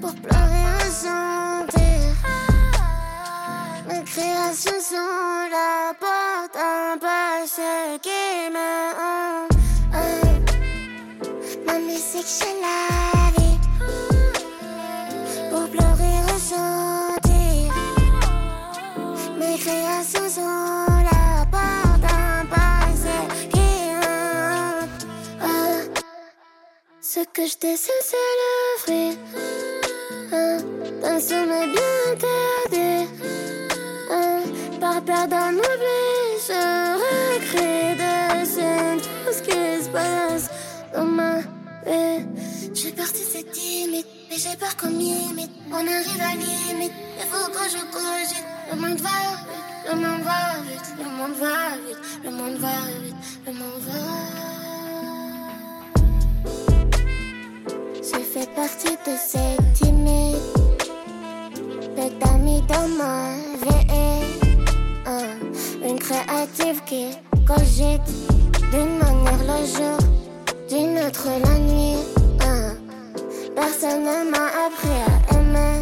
Pour 0.00 0.14
pleurer 0.14 0.64
ensemble 0.86 1.70
mes 3.88 4.02
créations 4.04 4.80
sont 4.80 5.48
la 5.50 5.94
porte 5.98 6.56
un 6.56 6.98
passé 6.98 7.98
qui 8.02 8.50
me 8.50 8.92
hante. 9.00 9.56
Ma 11.66 11.78
musique, 11.78 12.26
je 12.26 12.50
la 12.60 13.30
vis 13.36 13.58
pour 15.50 15.68
pleurer, 15.70 16.16
ressentir. 16.32 17.72
Mes 19.38 19.56
créations 19.58 20.28
sont 20.28 20.86
la 21.04 21.46
porte 21.50 22.04
un 22.12 22.44
passé 22.46 23.18
qui 23.52 23.68
hante. 23.96 25.06
Hein. 25.42 25.78
Ce 27.00 27.20
que 27.20 27.46
je 27.46 27.56
dessine, 27.58 28.02
c'est 28.02 28.16
le 28.16 28.78
fruit 28.78 29.45
d'un 31.16 31.22
sommeil 31.22 31.68
bien 31.72 32.12
interdit. 32.12 33.08
Hein, 34.10 34.40
Par 34.80 35.02
peur 35.02 35.26
d'en 35.28 35.50
oublier, 35.50 36.36
je 36.46 36.62
recrée 37.04 37.94
de 37.94 38.44
scènes 38.44 39.00
tout 39.00 39.32
ce 39.32 39.42
qui 39.42 39.84
se 39.84 39.88
passe 39.88 40.50
dans 40.94 41.04
ma 41.04 41.38
vie. 41.38 42.26
Je 42.74 42.78
suis 42.80 42.92
partie, 42.92 43.22
c'est 43.22 43.50
timide, 43.50 44.04
mais 44.28 44.36
j'ai 44.36 44.56
peur 44.56 44.76
qu'on 44.76 44.88
m'imite. 44.88 45.52
On 45.70 45.76
arrive 45.76 46.20
à 46.20 46.34
limite, 46.34 46.92
il 47.18 47.26
faut 47.30 47.50
que 47.50 47.64
je 47.64 47.80
cogite. 47.94 48.44
Le 48.70 48.76
monde 48.76 49.00
va 49.00 49.08
vite, 49.48 49.88
le 49.88 49.96
monde 49.96 50.22
va 50.22 50.40
vite, 50.68 50.88
le 50.98 51.04
monde 51.16 51.36
va 51.40 51.56
vite, 51.86 52.02
le 52.24 52.30
monde 52.30 52.58
va 52.58 52.76
vite, 53.02 53.16
le 53.46 53.52
monde 53.52 53.82
va. 53.88 53.98
Je 58.02 58.18
fais 58.32 58.46
partie 58.54 58.96
de 59.06 59.14
ces 59.16 59.56
timides. 59.74 60.35
Peu 61.96 62.10
d'amis 62.20 62.62
dans 62.68 62.88
ma. 62.98 63.16
Une 65.88 65.98
créative 65.98 66.82
qui 66.84 67.16
cogite 67.46 68.02
D'une 68.72 68.98
manière 68.98 69.42
le 69.46 69.64
jour 69.64 69.98
D'une 70.68 70.98
autre 70.98 71.28
la 71.44 71.58
nuit. 71.58 71.98
Personne 73.54 74.02
ne 74.02 74.30
m'a 74.30 74.46
appris 74.66 74.98
à 75.06 75.38
aimer 75.38 75.80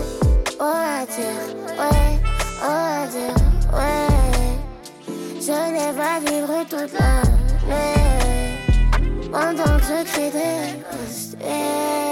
Oh 0.60 0.64
à 0.64 1.04
dire, 1.06 1.42
ouais, 1.80 2.20
oh 2.62 2.68
à 2.70 3.06
dire, 3.06 3.38
ouais 3.72 4.08
Je 5.40 5.58
les 5.74 5.90
vois 5.96 6.18
vivre 6.20 6.56
toute 6.68 6.92
la 7.00 7.14
nuit 7.66 8.10
Pendant 9.32 9.78
que 9.78 9.84
je 9.84 10.04
crie 10.04 10.30
des 10.30 12.03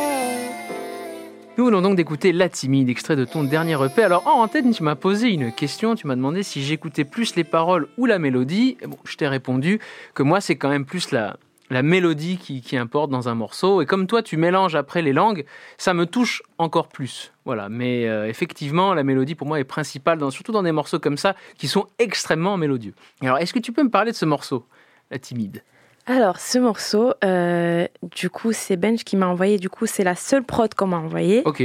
Nous 1.58 1.66
venons 1.66 1.82
donc 1.82 1.96
d'écouter 1.96 2.32
La 2.32 2.48
Timide, 2.48 2.88
extrait 2.88 3.14
de 3.14 3.26
ton 3.26 3.44
dernier 3.44 3.76
EP. 3.84 4.02
Alors 4.02 4.26
en 4.26 4.42
antenne, 4.42 4.72
tu 4.72 4.82
m'as 4.82 4.94
posé 4.94 5.28
une 5.28 5.52
question, 5.52 5.94
tu 5.94 6.06
m'as 6.06 6.16
demandé 6.16 6.42
si 6.42 6.62
j'écoutais 6.62 7.04
plus 7.04 7.36
les 7.36 7.44
paroles 7.44 7.88
ou 7.98 8.06
la 8.06 8.18
mélodie. 8.18 8.78
Bon, 8.86 8.96
je 9.04 9.16
t'ai 9.16 9.28
répondu 9.28 9.78
que 10.14 10.22
moi 10.22 10.40
c'est 10.40 10.56
quand 10.56 10.70
même 10.70 10.86
plus 10.86 11.10
la, 11.10 11.36
la 11.68 11.82
mélodie 11.82 12.38
qui, 12.38 12.76
importe 12.78 13.10
dans 13.10 13.28
un 13.28 13.34
morceau. 13.34 13.82
Et 13.82 13.86
comme 13.86 14.06
toi 14.06 14.22
tu 14.22 14.38
mélanges 14.38 14.74
après 14.74 15.02
les 15.02 15.12
langues, 15.12 15.44
ça 15.76 15.92
me 15.92 16.06
touche 16.06 16.42
encore 16.56 16.88
plus. 16.88 17.34
Voilà, 17.44 17.68
mais 17.68 18.08
euh, 18.08 18.26
effectivement 18.26 18.94
la 18.94 19.02
mélodie 19.02 19.34
pour 19.34 19.46
moi 19.46 19.60
est 19.60 19.64
principale, 19.64 20.18
surtout 20.32 20.52
dans 20.52 20.62
des 20.62 20.72
morceaux 20.72 21.00
comme 21.00 21.18
ça 21.18 21.36
qui 21.58 21.68
sont 21.68 21.86
extrêmement 21.98 22.56
mélodieux. 22.56 22.94
Alors 23.20 23.36
est-ce 23.36 23.52
que 23.52 23.58
tu 23.58 23.72
peux 23.72 23.82
me 23.82 23.90
parler 23.90 24.12
de 24.12 24.16
ce 24.16 24.24
morceau, 24.24 24.64
La 25.10 25.18
Timide? 25.18 25.62
Alors, 26.06 26.40
ce 26.40 26.58
morceau, 26.58 27.12
euh, 27.24 27.86
du 28.02 28.28
coup, 28.28 28.52
c'est 28.52 28.76
Benj 28.76 29.04
qui 29.04 29.16
m'a 29.16 29.28
envoyé. 29.28 29.58
Du 29.58 29.68
coup, 29.70 29.86
c'est 29.86 30.02
la 30.04 30.16
seule 30.16 30.42
prod 30.42 30.72
qu'on 30.74 30.88
m'a 30.88 30.96
envoyée. 30.98 31.42
Ok. 31.44 31.62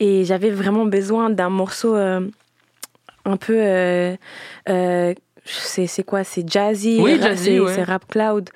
Et 0.00 0.24
j'avais 0.24 0.50
vraiment 0.50 0.86
besoin 0.86 1.28
d'un 1.30 1.50
morceau 1.50 1.94
euh, 1.94 2.26
un 3.24 3.36
peu. 3.36 3.56
euh, 3.56 4.16
euh, 4.68 5.14
c'est 5.44 6.02
quoi? 6.04 6.24
C'est 6.24 6.48
jazzy, 6.50 6.98
Oui, 7.00 7.20
jazzy, 7.20 7.44
c'est 7.44 7.60
ouais. 7.60 7.74
c'est 7.74 7.82
rap 7.84 8.06
cloud. 8.08 8.48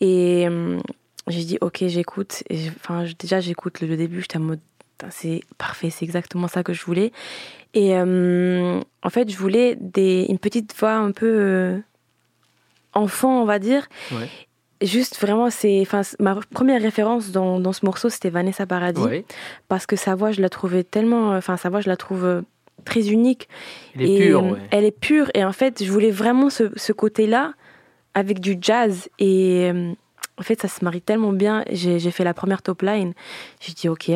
Et 0.00 0.46
j'ai 1.28 1.44
dit, 1.44 1.58
ok, 1.60 1.84
j'écoute. 1.86 2.42
Enfin, 2.76 3.04
déjà, 3.18 3.40
j'écoute 3.40 3.80
le, 3.82 3.86
le 3.86 3.96
début, 3.98 4.22
j'étais 4.22 4.38
en 4.38 4.40
mode, 4.40 4.60
c'est 5.10 5.42
parfait, 5.58 5.90
c'est 5.90 6.04
exactement 6.06 6.48
ça 6.48 6.62
que 6.62 6.72
je 6.72 6.82
voulais. 6.86 7.12
Et 7.74 7.94
en 7.96 9.10
fait, 9.10 9.30
je 9.30 9.36
voulais 9.36 9.76
des, 9.78 10.24
une 10.30 10.38
petite 10.38 10.74
voix 10.78 10.94
un 10.94 11.12
peu 11.12 11.78
enfant, 12.94 13.42
on 13.42 13.44
va 13.44 13.58
dire. 13.58 13.86
Ouais. 14.12 14.28
Juste 14.82 15.20
vraiment, 15.20 15.50
c'est, 15.50 15.80
enfin, 15.82 16.00
ma 16.18 16.36
première 16.52 16.80
référence 16.80 17.32
dans, 17.32 17.60
dans 17.60 17.72
ce 17.72 17.84
morceau, 17.84 18.08
c'était 18.08 18.30
Vanessa 18.30 18.64
Paradis 18.66 19.24
parce 19.68 19.84
que 19.84 19.96
sa 19.96 20.14
voix, 20.14 20.32
je 20.32 20.40
la 20.40 20.48
trouvais 20.48 20.84
tellement, 20.84 21.36
enfin, 21.36 21.56
sa 21.56 21.68
voix, 21.68 21.80
je 21.80 21.88
la 21.88 21.96
trouve 21.96 22.24
euh, 22.24 22.40
très 22.84 23.10
unique. 23.10 23.48
Elle 23.94 24.02
est 24.02 24.14
Et, 24.14 24.26
pure, 24.26 24.44
euh, 24.44 24.50
ouais. 24.52 24.58
Elle 24.70 24.84
est 24.84 24.98
pure. 24.98 25.30
Et 25.34 25.44
en 25.44 25.52
fait, 25.52 25.84
je 25.84 25.90
voulais 25.90 26.10
vraiment 26.10 26.48
ce, 26.48 26.70
ce 26.76 26.92
côté-là 26.92 27.52
avec 28.14 28.40
du 28.40 28.56
jazz. 28.60 29.08
Et 29.18 29.70
euh, 29.70 29.92
en 30.38 30.42
fait, 30.42 30.60
ça 30.60 30.68
se 30.68 30.82
marie 30.84 31.02
tellement 31.02 31.32
bien. 31.32 31.64
J'ai 31.70 32.10
fait 32.10 32.24
la 32.24 32.34
première 32.34 32.62
top 32.62 32.82
line. 32.82 33.12
J'ai 33.60 33.72
dit, 33.72 33.88
OK, 33.88 34.10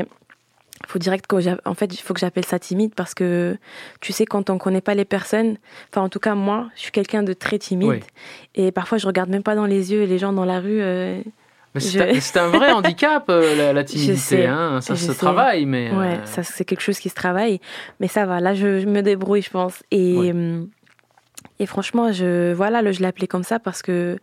faut 0.86 0.98
direct 0.98 1.26
que 1.26 1.36
en 1.68 1.74
fait, 1.74 1.92
il 1.94 1.98
faut 1.98 2.14
que 2.14 2.20
j'appelle 2.20 2.44
ça 2.44 2.58
timide 2.58 2.94
parce 2.94 3.14
que 3.14 3.56
tu 4.00 4.12
sais, 4.12 4.26
quand 4.26 4.50
on 4.50 4.58
connaît 4.58 4.80
pas 4.80 4.94
les 4.94 5.04
personnes, 5.04 5.56
enfin, 5.90 6.02
en 6.02 6.08
tout 6.08 6.18
cas, 6.20 6.34
moi, 6.34 6.68
je 6.76 6.80
suis 6.82 6.92
quelqu'un 6.92 7.22
de 7.22 7.32
très 7.32 7.58
timide. 7.58 7.88
Oui. 7.88 8.00
Et 8.54 8.72
parfois, 8.72 8.98
je 8.98 9.06
regarde 9.06 9.30
même 9.30 9.42
pas 9.42 9.54
dans 9.54 9.66
les 9.66 9.92
yeux 9.92 10.04
les 10.04 10.18
gens 10.18 10.32
dans 10.32 10.44
la 10.44 10.60
rue. 10.60 10.80
euh, 10.80 11.20
Mais 11.74 11.80
c'est 11.80 11.90
je- 12.12 12.16
un- 12.16 12.20
c'est 12.20 12.38
un 12.38 12.48
vrai 12.48 12.70
handicap, 12.72 13.24
euh, 13.30 13.72
la, 13.72 13.80
Je 13.82 13.86
timidité. 13.86 14.16
sais, 14.16 14.46
hein. 14.46 14.80
Ça 14.80 14.94
se 14.96 15.10
travaille, 15.12 15.66
mais. 15.66 15.90
euh, 15.92 15.98
Ouais, 15.98 16.20
ça 16.24 16.42
c'est 16.42 16.64
quelque 16.64 16.82
chose 16.82 16.98
qui 16.98 17.08
se 17.08 17.14
travaille. 17.14 17.60
Mais 18.00 18.06
ça 18.08 18.26
va, 18.26 18.40
là 18.40 18.54
je, 18.54 18.80
je 18.80 18.86
me 18.86 19.00
débrouille, 19.02 19.42
je 19.42 19.50
pense. 19.50 19.82
Et, 19.90 20.16
Ouais. 20.18 20.30
hum, 20.30 20.68
et 21.58 21.66
franchement, 21.66 22.12
je, 22.12 22.52
voilà, 22.52 22.80
le- 22.82 22.92
je 22.92 23.00
l'ai 23.00 23.06
appelé 23.06 23.26
comme 23.26 23.42
ça 23.44 23.58
parce 23.58 23.82
que, 23.82 24.18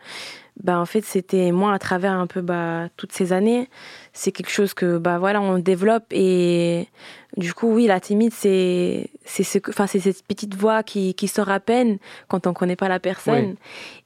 bah, 0.64 0.80
en 0.80 0.86
fait, 0.86 1.02
c'était 1.04 1.52
moi 1.52 1.74
à 1.74 1.80
travers 1.80 2.12
un 2.14 2.28
peu 2.28 2.42
bah, 2.42 2.90
toutes 2.98 3.12
ces 3.14 3.34
années. 3.34 3.70
C'est 4.14 4.32
quelque 4.32 4.52
chose 4.52 4.74
que, 4.74 4.98
bah, 4.98 5.18
voilà, 5.18 5.42
on 5.42 5.58
développe. 5.58 6.06
Et 6.12 6.88
du 7.38 7.54
coup, 7.54 7.74
oui, 7.74 7.88
la 7.88 8.00
timide, 8.00 8.34
c'est 8.34 9.10
c'est 9.26 9.44
ce 9.44 9.58
que- 9.60 9.72
enfin, 9.72 9.88
c'est 9.88 10.00
cette 10.02 10.24
petite 10.28 10.54
voix 10.56 10.84
qui, 10.84 11.14
qui 11.16 11.28
sort 11.28 11.50
à 11.50 11.60
peine 11.60 11.98
quand 12.28 12.46
on 12.48 12.54
connaît 12.54 12.76
pas 12.76 12.90
la 12.90 13.00
personne. 13.00 13.56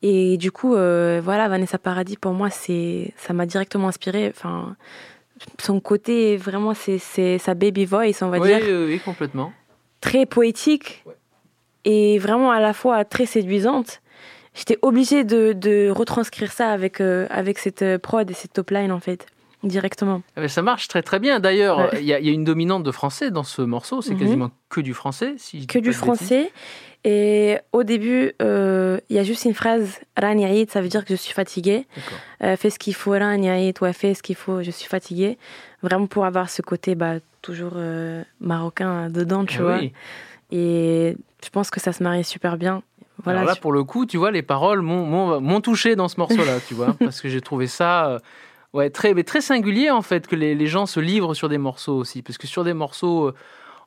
Et 0.01 0.37
du 0.37 0.51
coup, 0.51 0.75
euh, 0.75 1.19
voilà, 1.23 1.47
Vanessa 1.49 1.77
Paradis, 1.79 2.15
pour 2.17 2.33
moi, 2.33 2.49
c'est 2.49 3.13
ça 3.17 3.33
m'a 3.33 3.45
directement 3.45 3.87
inspiré. 3.87 4.31
Enfin, 4.35 4.75
son 5.59 5.79
côté, 5.81 6.37
vraiment, 6.37 6.73
c'est 6.73 6.99
c'est 6.99 7.37
sa 7.39 7.53
baby 7.55 7.85
voice, 7.85 8.21
on 8.21 8.29
va 8.29 8.37
oui, 8.39 8.47
dire, 8.47 8.59
oui, 8.63 8.85
oui, 8.93 8.99
complètement. 9.03 9.51
très 9.99 10.25
poétique 10.25 11.03
et 11.83 12.17
vraiment 12.19 12.51
à 12.51 12.59
la 12.59 12.73
fois 12.73 13.03
très 13.03 13.25
séduisante. 13.25 14.01
J'étais 14.55 14.77
obligée 14.81 15.23
de, 15.23 15.53
de 15.53 15.89
retranscrire 15.89 16.51
ça 16.51 16.69
avec, 16.71 17.01
euh, 17.01 17.27
avec 17.29 17.59
cette 17.59 17.81
euh, 17.81 17.97
prod 17.99 18.29
et 18.29 18.33
cette 18.33 18.53
top 18.53 18.71
line, 18.71 18.91
en 18.91 18.99
fait, 18.99 19.25
directement. 19.63 20.21
Mais 20.37 20.47
ça 20.47 20.61
marche 20.61 20.87
très 20.87 21.01
très 21.03 21.19
bien. 21.19 21.39
D'ailleurs, 21.39 21.77
Ouais. 21.79 21.89
il 21.99 22.05
y, 22.05 22.13
a- 22.13 22.19
il 22.19 22.25
y 22.25 22.29
a 22.29 22.33
une 22.33 22.43
dominante 22.45 22.83
de 22.83 22.91
français 22.91 23.31
dans 23.31 23.43
ce 23.43 23.61
morceau. 23.61 24.01
C'est 24.01 24.13
Mhm. 24.13 24.19
quasiment 24.19 24.51
que 24.69 24.81
du 24.81 24.93
français. 24.93 25.35
Si 25.37 25.57
je 25.57 25.61
dis 25.61 25.67
Que 25.67 25.79
du 25.79 25.91
français. 25.93 26.51
Et 27.07 27.57
au 27.71 27.83
début, 27.83 28.31
euh, 28.41 28.99
il 29.09 29.15
y 29.15 29.19
a 29.19 29.23
juste 29.23 29.45
une 29.45 29.53
phrase, 29.53 29.99
Rani 30.17 30.43
Aïd, 30.45 30.71
ça 30.71 30.81
veut 30.81 30.87
dire 30.87 31.05
que 31.05 31.11
je 31.15 31.21
suis 31.21 31.33
fatiguée. 31.35 31.85
Euh, 32.43 32.55
fais 32.55 32.71
ce 32.71 32.79
qu'il 32.79 32.95
faut, 32.95 33.11
Rani 33.11 33.47
Aïd, 33.49 33.77
ouais, 33.81 33.93
fais 33.93 34.15
ce 34.15 34.23
qu'il 34.23 34.35
faut, 34.35 34.63
je 34.63 34.71
suis 34.71 34.87
fatiguée. 34.87 35.37
Vraiment 35.83 36.07
pour 36.07 36.25
avoir 36.25 36.49
ce 36.49 36.63
côté 36.63 36.95
bah, 36.95 37.15
toujours 37.43 37.73
euh, 37.75 38.23
marocain 38.39 39.09
dedans, 39.11 39.45
tu 39.45 39.57
Ah 39.59 39.63
vois. 39.63 39.77
oui. 39.77 39.93
Et 40.51 41.15
je 41.43 41.49
pense 41.51 41.69
que 41.69 41.79
ça 41.79 41.91
se 41.93 42.01
marie 42.01 42.23
super 42.23 42.57
bien. 42.57 42.81
Voilà, 43.23 43.39
Alors 43.39 43.49
là, 43.49 43.55
pour 43.55 43.71
le 43.71 43.83
coup, 43.83 44.05
tu 44.05 44.17
vois, 44.17 44.31
les 44.31 44.41
paroles 44.41 44.81
m'ont- 44.81 45.61
touché 45.61 45.95
dans 45.95 46.07
ce 46.07 46.19
morceau-là, 46.19 46.59
tu 46.67 46.73
vois, 46.73 46.95
parce 46.99 47.21
que 47.21 47.29
j'ai 47.29 47.41
trouvé 47.41 47.67
ça 47.67 48.07
euh, 48.09 48.19
ouais, 48.73 48.89
très, 48.89 49.13
mais 49.13 49.23
très 49.23 49.41
singulier, 49.41 49.89
en 49.89 50.01
fait, 50.01 50.27
que 50.27 50.35
les, 50.35 50.53
les 50.55 50.67
gens 50.67 50.85
se 50.85 50.99
livrent 50.99 51.33
sur 51.33 51.49
des 51.49 51.57
morceaux 51.57 51.95
aussi. 51.97 52.21
Parce 52.21 52.37
que 52.37 52.47
sur 52.47 52.63
des 52.63 52.73
morceaux 52.73 53.27
euh, 53.27 53.33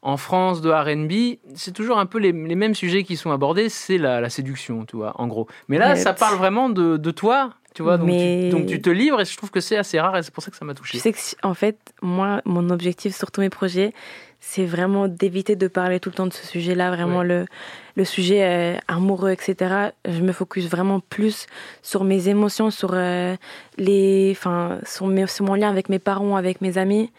en 0.03 0.16
France 0.16 0.61
de 0.61 0.70
RB, 0.70 1.39
c'est 1.55 1.72
toujours 1.72 1.99
un 1.99 2.07
peu 2.07 2.18
les, 2.18 2.33
les 2.33 2.55
mêmes 2.55 2.74
sujets 2.74 3.05
qui 3.05 3.16
sont 3.16 3.31
abordés, 3.31 3.68
c'est 3.68 3.99
la, 3.99 4.20
la 4.20 4.31
séduction, 4.31 4.85
tu 4.87 4.97
vois, 4.97 5.12
en 5.20 5.26
gros. 5.26 5.47
Mais 5.68 5.76
là, 5.79 5.95
ça 5.97 6.12
parle 6.14 6.37
vraiment 6.37 6.68
de, 6.70 6.97
de 6.97 7.11
toi, 7.11 7.51
tu 7.75 7.83
vois, 7.83 7.99
donc, 7.99 8.07
Mais- 8.09 8.45
tu, 8.45 8.51
donc 8.51 8.66
tu 8.66 8.81
te 8.81 8.91
livres 8.91 9.21
et 9.21 9.25
je 9.25 9.37
trouve 9.37 9.51
que 9.51 9.61
c'est 9.61 9.77
assez 9.77 10.01
rare 10.01 10.16
et 10.16 10.23
c'est 10.23 10.33
pour 10.35 10.43
ça 10.43 10.51
que 10.51 10.57
ça 10.57 10.64
m'a 10.64 10.75
touché. 10.75 10.93
Tu 10.99 11.03
sais 11.03 11.12
que, 11.12 11.19
en 11.47 11.55
fait, 11.55 11.77
moi, 12.03 12.41
mon 12.45 12.71
objectif 12.71 13.14
sur 13.16 13.31
tous 13.31 13.41
mes 13.41 13.51
projets, 13.51 13.93
c'est 14.41 14.64
vraiment 14.64 15.09
d'éviter 15.09 15.57
de 15.57 15.66
parler 15.69 15.99
tout 16.01 16.11
le 16.11 16.14
temps 16.14 16.27
de 16.27 16.33
ce 16.33 16.47
sujet-là, 16.47 16.91
vraiment 16.91 17.19
Ouais. 17.19 17.27
le, 17.27 17.47
le 17.97 18.05
sujet 18.05 18.45
euh, 18.45 18.77
amoureux, 18.89 19.31
etc. 19.33 19.91
Je 20.09 20.21
me 20.23 20.33
focus 20.33 20.66
vraiment 20.69 21.01
plus 21.01 21.47
sur 21.83 22.05
mes 22.05 22.29
émotions, 22.29 22.71
sur, 22.71 22.91
euh, 22.95 23.35
les, 23.79 24.29
enfin, 24.37 24.79
sur, 24.87 25.07
mes- 25.09 25.27
sur 25.27 25.45
mon 25.45 25.55
lien 25.55 25.69
avec 25.69 25.89
mes 25.89 25.99
parents, 25.99 26.37
avec 26.37 26.61
mes 26.61 26.79
amis. 26.79 27.11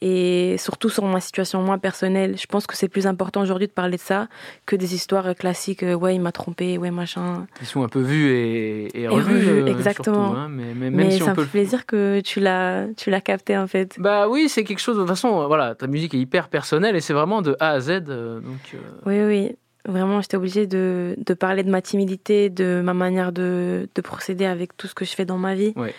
Et 0.00 0.56
surtout 0.58 0.88
sur 0.90 1.04
ma 1.04 1.20
situation, 1.20 1.60
moi, 1.62 1.76
personnelle. 1.78 2.36
Je 2.38 2.46
pense 2.46 2.66
que 2.68 2.76
c'est 2.76 2.88
plus 2.88 3.06
important 3.08 3.40
aujourd'hui 3.40 3.66
de 3.66 3.72
parler 3.72 3.96
de 3.96 4.02
ça 4.02 4.28
que 4.64 4.76
des 4.76 4.94
histoires 4.94 5.34
classiques. 5.34 5.82
euh, 5.82 5.94
ouais, 5.94 6.14
il 6.14 6.20
m'a 6.20 6.30
trompé, 6.30 6.78
ouais, 6.78 6.92
machin. 6.92 7.46
Ils 7.60 7.66
sont 7.66 7.82
un 7.82 7.88
peu 7.88 8.00
vus 8.00 8.28
et, 8.30 8.84
et 8.96 9.02
Et 9.02 9.08
revus, 9.08 9.34
revus, 9.34 9.48
euh, 9.48 9.66
exactement. 9.66 10.26
surtout, 10.28 10.38
hein, 10.38 10.48
mais, 10.48 10.66
mais 10.74 10.90
même 10.90 10.94
Mais 10.94 11.10
si 11.10 11.18
ça 11.18 11.24
on 11.24 11.28
me 11.30 11.34
peut 11.34 11.42
fait 11.44 11.50
plaisir 11.50 11.84
que 11.84 12.20
tu 12.20 12.38
l'as, 12.38 12.86
tu 12.96 13.10
l'as 13.10 13.20
capté, 13.20 13.58
en 13.58 13.66
fait. 13.66 13.96
Bah 13.98 14.28
oui, 14.28 14.48
c'est 14.48 14.62
quelque 14.62 14.78
chose. 14.78 14.96
De 14.96 15.00
toute 15.02 15.08
façon, 15.08 15.46
voilà, 15.48 15.74
ta 15.74 15.88
musique 15.88 16.14
est 16.14 16.18
hyper 16.20 16.48
personnelle 16.48 16.94
et 16.94 17.00
c'est 17.00 17.12
vraiment 17.14 17.42
de 17.42 17.56
A 17.58 17.70
à 17.70 17.80
Z. 17.80 18.04
euh, 18.08 18.40
donc, 18.40 18.74
euh, 18.74 18.78
Oui, 19.04 19.20
oui. 19.22 19.56
Vraiment, 19.84 20.20
j'étais 20.20 20.36
obligée 20.36 20.66
de, 20.66 21.16
de 21.16 21.34
parler 21.34 21.62
de 21.64 21.70
ma 21.70 21.80
timidité, 21.82 22.50
de 22.50 22.82
ma 22.84 22.94
manière 22.94 23.32
de, 23.32 23.88
de 23.94 24.00
procéder 24.02 24.44
avec 24.44 24.76
tout 24.76 24.86
ce 24.86 24.94
que 24.94 25.04
je 25.04 25.12
fais 25.12 25.24
dans 25.24 25.38
ma 25.38 25.54
vie. 25.54 25.72
Ouais. 25.76 25.94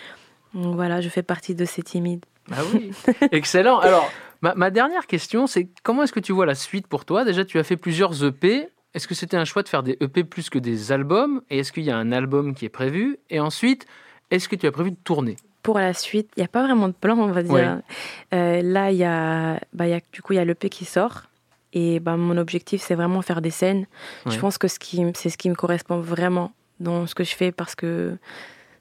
Donc 0.54 0.74
voilà, 0.76 1.00
je 1.00 1.08
fais 1.08 1.22
partie 1.22 1.54
de 1.54 1.64
ces 1.64 1.82
timides. 1.82 2.24
Bah 2.50 2.56
oui, 2.74 2.90
excellent. 3.32 3.78
Alors, 3.78 4.10
ma, 4.42 4.54
ma 4.54 4.70
dernière 4.70 5.06
question, 5.06 5.46
c'est 5.46 5.68
comment 5.82 6.02
est-ce 6.02 6.12
que 6.12 6.20
tu 6.20 6.32
vois 6.32 6.46
la 6.46 6.54
suite 6.54 6.86
pour 6.86 7.04
toi? 7.04 7.24
Déjà, 7.24 7.44
tu 7.44 7.58
as 7.58 7.64
fait 7.64 7.76
plusieurs 7.76 8.24
EP. 8.24 8.68
Est-ce 8.92 9.06
que 9.06 9.14
c'était 9.14 9.36
un 9.36 9.44
choix 9.44 9.62
de 9.62 9.68
faire 9.68 9.82
des 9.84 9.96
EP 10.00 10.24
plus 10.24 10.50
que 10.50 10.58
des 10.58 10.90
albums? 10.90 11.42
Et 11.48 11.60
est-ce 11.60 11.70
qu'il 11.72 11.84
y 11.84 11.90
a 11.90 11.96
un 11.96 12.10
album 12.10 12.54
qui 12.54 12.64
est 12.64 12.70
prévu? 12.70 13.18
Et 13.30 13.38
ensuite, 13.38 13.86
est-ce 14.30 14.48
que 14.48 14.56
tu 14.56 14.66
as 14.66 14.72
prévu 14.72 14.90
de 14.90 14.96
tourner? 14.96 15.36
Pour 15.62 15.78
la 15.78 15.92
suite, 15.92 16.30
il 16.36 16.40
n'y 16.40 16.44
a 16.44 16.48
pas 16.48 16.64
vraiment 16.64 16.88
de 16.88 16.94
plan, 16.94 17.16
on 17.16 17.30
va 17.30 17.42
dire. 17.42 17.52
Ouais. 17.52 17.68
Euh, 18.34 18.62
là, 18.62 18.90
il 18.90 18.96
y 18.96 19.04
a, 19.04 19.60
bah, 19.72 19.86
il 19.86 19.90
y 19.90 19.94
a, 19.94 20.00
du 20.12 20.22
coup, 20.22 20.32
il 20.32 20.36
y 20.36 20.38
a 20.38 20.44
l'EP 20.44 20.68
qui 20.70 20.84
sort. 20.84 21.24
Et 21.72 22.00
bah, 22.00 22.16
mon 22.16 22.36
objectif, 22.36 22.82
c'est 22.82 22.96
vraiment 22.96 23.22
faire 23.22 23.40
des 23.40 23.50
scènes. 23.50 23.86
Ouais. 24.26 24.32
Je 24.32 24.38
pense 24.40 24.58
que 24.58 24.66
ce 24.66 24.78
c'est 25.14 25.28
ce 25.28 25.38
qui 25.38 25.50
me 25.50 25.54
correspond 25.54 26.00
vraiment 26.00 26.52
dans 26.80 27.06
ce 27.06 27.14
que 27.14 27.24
je 27.24 27.34
fais 27.34 27.52
parce 27.52 27.74
que 27.74 28.16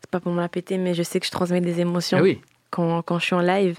c'est 0.01 0.09
pas 0.09 0.19
pour 0.19 0.31
me 0.31 0.41
la 0.41 0.49
péter, 0.49 0.77
mais 0.77 0.93
je 0.93 1.03
sais 1.03 1.19
que 1.19 1.25
je 1.25 1.31
transmets 1.31 1.61
des 1.61 1.81
émotions. 1.81 2.17
Ah 2.17 2.23
oui, 2.23 2.41
quand, 2.69 3.01
quand 3.01 3.19
je 3.19 3.25
suis 3.25 3.35
en 3.35 3.41
live. 3.41 3.77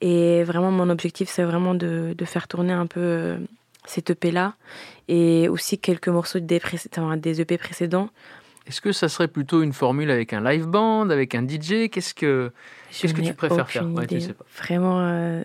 Et 0.00 0.42
vraiment, 0.44 0.70
mon 0.70 0.88
objectif, 0.90 1.28
c'est 1.28 1.42
vraiment 1.44 1.74
de, 1.74 2.14
de 2.16 2.24
faire 2.24 2.48
tourner 2.48 2.72
un 2.72 2.86
peu 2.86 3.00
euh, 3.00 3.38
cette 3.86 4.10
EP-là. 4.10 4.54
Et 5.08 5.48
aussi 5.48 5.78
quelques 5.78 6.08
morceaux 6.08 6.38
des, 6.38 6.60
enfin, 6.96 7.16
des 7.16 7.40
EP 7.40 7.58
précédents. 7.58 8.08
est-ce 8.66 8.80
que 8.80 8.92
ça 8.92 9.08
serait 9.08 9.28
plutôt 9.28 9.62
une 9.62 9.72
formule 9.72 10.10
avec 10.10 10.32
un 10.32 10.40
live 10.42 10.66
band, 10.66 11.10
avec 11.10 11.34
un 11.34 11.46
DJ 11.46 11.88
Qu'est-ce 11.90 12.14
que 12.14 12.52
Qu'est-ce 12.92 13.14
que 13.14 13.20
tu 13.20 13.34
préfères 13.34 13.68
faire? 13.68 13.82
aucune 13.82 13.98
Ouais, 13.98 14.06
tu 14.06 14.14
idée. 14.16 14.26
sais 14.26 14.32
pas. 14.34 14.44
Vraiment, 14.58 15.00
euh, 15.00 15.42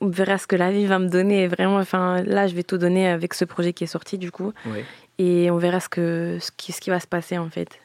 on 0.00 0.08
verra 0.08 0.36
ce 0.38 0.46
que 0.46 0.56
la 0.56 0.72
vie 0.72 0.86
va 0.86 0.98
me 0.98 1.08
donner. 1.08 1.46
Vraiment, 1.48 1.76
enfin, 1.76 2.22
là, 2.24 2.46
je 2.48 2.54
vais 2.54 2.62
tout 2.64 2.78
donner 2.78 3.08
avec 3.08 3.34
ce 3.34 3.44
projet 3.44 3.72
qui 3.72 3.84
est 3.84 3.88
sorti, 3.88 4.18
du 4.18 4.30
coup. 4.32 4.52
Et 5.18 5.50
on 5.50 5.56
verra 5.58 5.80
ce, 5.80 5.88
que, 5.88 6.38
ce, 6.40 6.50
qui, 6.56 6.72
ce 6.72 6.80
qui 6.80 6.90
va 6.90 6.98
se 7.00 7.06
passer, 7.06 7.38
en 7.38 7.48
fait. 7.48 7.78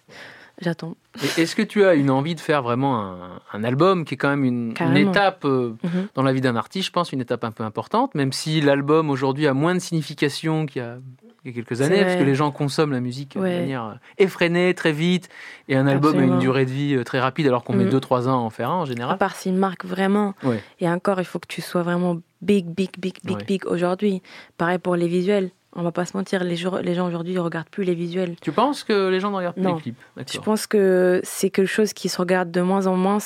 J'attends. 0.61 0.95
Est-ce 1.37 1.55
que 1.55 1.61
tu 1.63 1.83
as 1.85 1.95
une 1.95 2.09
envie 2.11 2.35
de 2.35 2.39
faire 2.39 2.61
vraiment 2.61 2.99
un, 3.01 3.41
un 3.51 3.63
album 3.63 4.05
qui 4.05 4.13
est 4.13 4.17
quand 4.17 4.29
même 4.29 4.43
une, 4.43 4.73
étape 4.95 5.43
euh, 5.45 5.73
Mhm. 5.83 6.07
dans 6.15 6.23
la 6.23 6.31
vie 6.33 6.41
d'un 6.41 6.55
artiste, 6.55 6.87
je 6.87 6.91
pense, 6.91 7.11
une 7.11 7.19
étape 7.21 7.43
un 7.43 7.51
peu 7.51 7.63
importante, 7.63 8.13
même 8.15 8.31
si 8.31 8.61
l'album 8.61 9.09
aujourd'hui 9.09 9.47
a 9.47 9.53
moins 9.53 9.73
de 9.73 9.79
signification 9.79 10.65
qu'il 10.67 10.81
y 10.81 10.85
a, 10.85 10.97
il 11.43 11.49
y 11.49 11.51
a 11.51 11.55
quelques 11.55 11.81
années, 11.81 12.01
parce 12.03 12.15
que 12.17 12.23
les 12.23 12.35
gens 12.35 12.51
consomment 12.51 12.91
la 12.91 12.99
musique 12.99 13.35
de 13.35 13.41
Ouais. 13.41 13.59
manière 13.61 13.83
euh, 13.85 13.93
effrénée, 14.19 14.73
très 14.75 14.91
vite, 14.91 15.27
et 15.67 15.75
un 15.75 15.87
album 15.87 16.17
a 16.19 16.21
une 16.23 16.37
durée 16.39 16.65
de 16.65 16.71
vie 16.71 16.93
euh, 16.95 17.03
très 17.03 17.19
rapide, 17.19 17.47
alors 17.47 17.63
qu'on 17.63 17.73
met 17.73 17.85
Mhm. 17.85 17.89
2-3 17.91 18.27
ans 18.27 18.33
à 18.33 18.41
en 18.43 18.49
faire 18.51 18.69
un 18.69 18.75
en 18.75 18.81
À 18.83 18.85
général. 18.85 19.17
part 19.17 19.35
s'il 19.35 19.55
marque 19.55 19.83
vraiment. 19.85 20.35
Ouais. 20.43 20.63
Et 20.79 20.87
encore, 20.87 21.19
il 21.19 21.25
faut 21.25 21.39
que 21.39 21.47
tu 21.47 21.61
sois 21.61 21.81
vraiment 21.81 22.19
big, 22.43 22.67
big, 22.67 22.91
big, 22.99 23.15
big, 23.23 23.37
Ouais. 23.37 23.43
big 23.45 23.65
aujourd'hui. 23.65 24.21
Pareil 24.57 24.77
pour 24.77 24.95
les 24.95 25.07
visuels. 25.07 25.49
On 25.73 25.83
va 25.83 25.91
pas 25.91 26.05
se 26.05 26.17
mentir, 26.17 26.43
les, 26.43 26.55
gens- 26.57 26.77
les 26.77 26.93
gens 26.95 27.07
aujourd'hui, 27.07 27.33
ils 27.33 27.39
regardent 27.39 27.69
plus 27.69 27.83
les 27.85 27.95
visuels. 27.95 28.35
Tu 28.41 28.51
penses 28.51 28.83
que 28.83 29.07
les 29.09 29.19
gens 29.21 29.31
ne 29.31 29.37
regardent 29.37 29.55
plus 29.55 29.63
Non. 29.63 29.75
les 29.75 29.81
clips? 29.81 29.97
Je 30.33 30.39
pense 30.39 30.67
que 30.67 31.21
c'est 31.23 31.49
quelque 31.49 31.67
chose 31.67 31.93
qui 31.93 32.09
se 32.09 32.17
regarde 32.17 32.51
de 32.51 32.61
moins 32.61 32.87
en 32.87 32.95
moins. 32.97 33.19